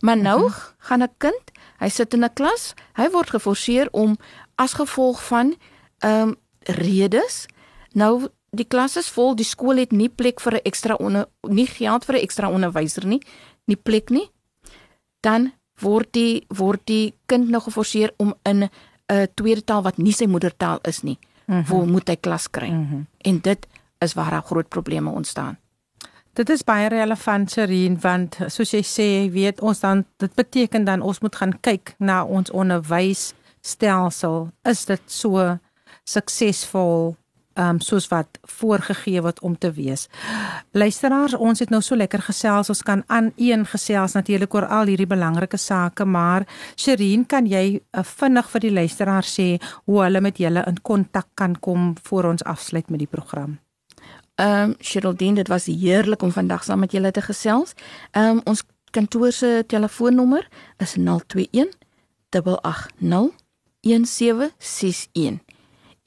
Maar 0.00 0.16
nou 0.16 0.40
mm 0.40 0.46
-hmm. 0.46 0.74
gaan 0.78 1.02
'n 1.02 1.14
kind, 1.18 1.44
hy 1.78 1.88
sit 1.88 2.14
in 2.14 2.24
'n 2.24 2.32
klas, 2.32 2.74
hy 2.94 3.10
word 3.10 3.30
geforseer 3.30 3.88
om 3.90 4.16
as 4.54 4.72
gevolg 4.72 5.26
van 5.26 5.56
ehm 5.98 6.28
um, 6.28 6.36
redes 6.66 7.46
nou 7.92 8.28
die 8.50 8.66
klas 8.66 8.96
is 8.98 9.08
vol, 9.14 9.36
die 9.38 9.46
skool 9.46 9.78
het 9.78 9.92
nie 9.92 10.08
plek 10.08 10.40
vir 10.40 10.54
'n 10.54 10.64
ekstra 10.64 10.94
onder 10.94 11.26
nie 11.48 11.66
geld 11.66 12.04
vir 12.04 12.16
'n 12.16 12.22
ekstra 12.22 12.50
onderwyser 12.50 13.06
nie, 13.06 13.22
nie 13.66 13.76
plek 13.76 14.10
nie. 14.10 14.30
Dan 15.22 15.52
word 15.80 16.12
die 16.12 16.46
word 16.48 16.86
die 16.86 17.14
kind 17.26 17.48
nog 17.48 17.64
geforseer 17.64 18.12
om 18.18 18.34
in 18.44 18.68
'n 19.08 19.28
tweede 19.34 19.64
taal 19.64 19.82
wat 19.82 19.98
nie 19.98 20.12
sy 20.12 20.26
moedertaal 20.26 20.78
is 20.82 21.02
nie, 21.02 21.18
mm 21.46 21.54
-hmm. 21.54 21.68
waar 21.68 21.86
moet 21.86 22.08
hy 22.08 22.16
klas 22.16 22.50
kry. 22.50 22.70
Mm 22.70 22.88
-hmm. 22.88 23.06
En 23.18 23.40
dit 23.40 23.66
is 23.98 24.14
waar 24.14 24.30
daar 24.30 24.42
groot 24.42 24.68
probleme 24.68 25.10
ontstaan. 25.10 25.58
Dit 26.32 26.50
is 26.50 26.64
baie 26.64 26.88
relevant 26.88 27.50
Sherin 27.50 28.00
want 28.00 28.38
soos 28.46 28.70
jy 28.70 28.82
sê, 28.82 29.32
weet 29.32 29.60
ons 29.60 29.80
dan 29.80 30.04
dit 30.16 30.34
beteken 30.34 30.84
dan 30.84 31.00
ons 31.00 31.20
moet 31.20 31.36
gaan 31.36 31.60
kyk 31.60 31.94
na 31.98 32.24
ons 32.24 32.50
onderwysstelsel. 32.50 34.50
Is 34.62 34.84
dit 34.84 35.00
so 35.06 35.58
suksesvol 36.04 37.16
um 37.60 37.80
soos 37.82 38.06
wat 38.10 38.38
voorgegee 38.58 39.20
word 39.22 39.40
om 39.40 39.56
te 39.58 39.72
wees. 39.74 40.06
Luisteraars, 40.72 41.34
ons 41.34 41.58
het 41.58 41.70
nou 41.70 41.80
so 41.82 41.96
lekker 41.98 42.22
gesels. 42.22 42.70
Ons 42.70 42.82
kan 42.86 43.02
aan 43.06 43.32
een 43.36 43.66
gesels 43.66 44.14
natuurlik 44.14 44.54
oor 44.54 44.66
al 44.66 44.90
hierdie 44.92 45.08
belangrike 45.10 45.58
sake, 45.58 46.04
maar 46.04 46.46
Sherin, 46.76 47.26
kan 47.26 47.46
jy 47.50 47.80
uh, 47.80 48.04
vinnig 48.06 48.50
vir 48.54 48.64
die 48.66 48.72
luisteraars 48.72 49.34
sê 49.34 49.48
hoe 49.84 50.02
hulle 50.04 50.22
met 50.22 50.38
julle 50.38 50.64
in 50.70 50.80
kontak 50.82 51.28
kan 51.34 51.58
kom 51.58 51.94
voor 52.08 52.30
ons 52.32 52.44
afsluit 52.44 52.90
met 52.90 53.02
die 53.02 53.10
program? 53.10 53.58
Ehm 54.40 54.70
um, 54.70 54.74
Sherildean, 54.80 55.34
dit 55.34 55.48
was 55.48 55.66
heerlik 55.66 56.22
om 56.22 56.32
vandag 56.32 56.64
saam 56.64 56.80
met 56.80 56.92
julle 56.92 57.10
te 57.10 57.22
gesels. 57.22 57.74
Ehm 58.12 58.38
um, 58.38 58.40
ons 58.44 58.64
kantoor 58.90 59.32
se 59.32 59.64
telefoonnommer 59.66 60.48
is 60.78 60.94
021 60.94 61.68
880 62.30 63.34
1761. 63.80 65.49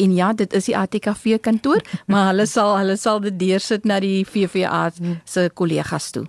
En 0.02 0.14
ja, 0.16 0.34
dit 0.34 0.54
is 0.54 0.66
die 0.66 0.78
ATKV 0.78 1.40
kantoor, 1.42 1.82
maar 2.12 2.32
hulle 2.32 2.48
sal 2.50 2.78
hulle 2.78 2.98
sal 2.98 3.22
dit 3.24 3.38
deursit 3.40 3.86
na 3.86 4.00
die 4.04 4.24
VVA 4.26 4.88
se 5.26 5.50
kollegas 5.54 6.12
toe. 6.16 6.26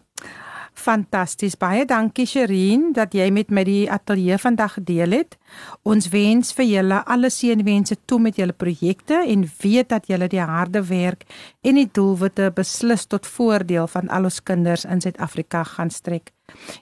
Fantasties. 0.75 1.55
Baie 1.57 1.85
dankie 1.87 2.27
Sherin 2.27 2.89
dat 2.97 3.15
jy 3.15 3.29
met 3.33 3.53
my 3.55 3.63
die 3.65 3.85
ateljee 3.91 4.37
vandag 4.43 4.75
gedeel 4.81 5.15
het. 5.15 5.37
Ons 5.87 6.11
wens 6.13 6.51
vir 6.59 6.67
julle 6.67 6.99
alle 7.07 7.31
seënwense 7.31 7.97
toe 8.11 8.19
met 8.21 8.37
julle 8.41 8.57
projekte 8.59 9.23
en 9.23 9.47
weet 9.63 9.93
dat 9.95 10.11
julle 10.11 10.29
die 10.29 10.43
harde 10.43 10.83
werk 10.91 11.25
en 11.63 11.79
die 11.79 11.87
doelwitte 11.87 12.51
beslis 12.57 13.07
tot 13.07 13.27
voordeel 13.27 13.87
van 13.95 14.11
al 14.11 14.27
ons 14.29 14.43
kinders 14.43 14.85
in 14.85 15.01
Suid-Afrika 15.01 15.63
gaan 15.77 15.95
strek. 15.95 16.34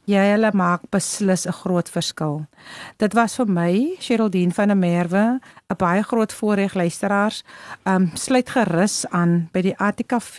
Jy 0.05 0.25
hulle 0.33 0.51
maak 0.55 0.81
beslis 0.91 1.47
'n 1.47 1.53
groot 1.53 1.89
verskil. 1.89 2.47
Dit 2.97 3.15
was 3.15 3.37
vir 3.37 3.47
my, 3.47 3.97
Sheraldine 3.99 4.53
van 4.53 4.69
der 4.69 4.77
Merwe, 4.77 5.41
'n 5.71 5.77
baie 5.77 6.03
groot 6.03 6.33
voorreg 6.33 6.75
luisteraars. 6.75 7.45
Um 7.85 8.11
sluit 8.15 8.49
gerus 8.51 9.07
aan 9.11 9.49
by 9.53 9.61
die 9.61 9.77
ATKV, 9.79 10.39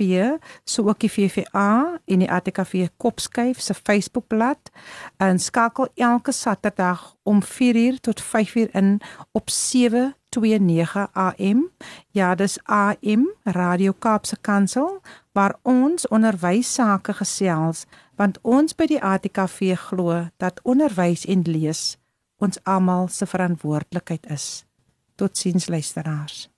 so 0.65 0.88
ook 0.88 0.99
die 0.99 1.11
VVA 1.11 1.99
en 2.05 2.19
die 2.19 2.31
ATKV 2.31 2.88
Kopskyf 2.97 3.61
se 3.61 3.73
Facebookblad 3.73 4.71
en 5.17 5.39
skakel 5.39 5.88
elke 5.95 6.31
Saterdag 6.31 7.15
om 7.23 7.41
4uur 7.43 7.99
tot 7.99 8.21
5uur 8.21 8.69
in 8.71 9.01
op 9.31 9.49
729 9.49 11.07
AM. 11.13 11.69
Ja, 12.11 12.36
dis 12.36 12.59
AM 12.63 13.29
Radio 13.43 13.93
Kaapse 13.99 14.38
Kansel 14.41 15.01
waar 15.31 15.55
ons 15.61 16.07
onderwys 16.07 16.73
sake 16.73 17.13
gesels 17.13 17.86
want 18.16 18.39
ons 18.41 18.76
by 18.76 18.88
die 18.89 19.01
ATKV 19.01 19.76
glo 19.88 20.28
dat 20.38 20.59
onderwys 20.64 21.26
en 21.26 21.41
lees 21.47 21.97
ons 22.43 22.59
almal 22.68 23.07
se 23.07 23.26
verantwoordelikheid 23.26 24.26
is. 24.34 24.66
Totsiens 25.16 25.68
luisteraars. 25.68 26.49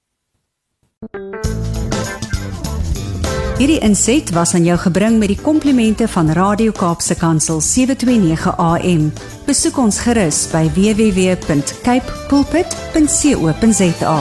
Hierdie 3.55 3.79
inset 3.87 4.33
was 4.35 4.51
aan 4.57 4.65
jou 4.67 4.75
gebring 4.81 5.15
met 5.21 5.31
die 5.31 5.39
komplimente 5.39 6.09
van 6.11 6.31
Radio 6.35 6.73
Kaapse 6.75 7.15
Kansel 7.15 7.61
729 7.63 8.51
AM. 8.59 9.13
Besoek 9.47 9.77
ons 9.79 9.99
gerus 10.03 10.43
by 10.51 10.67
www.cape 10.75 12.25
pulpit.co.za. 12.27 14.17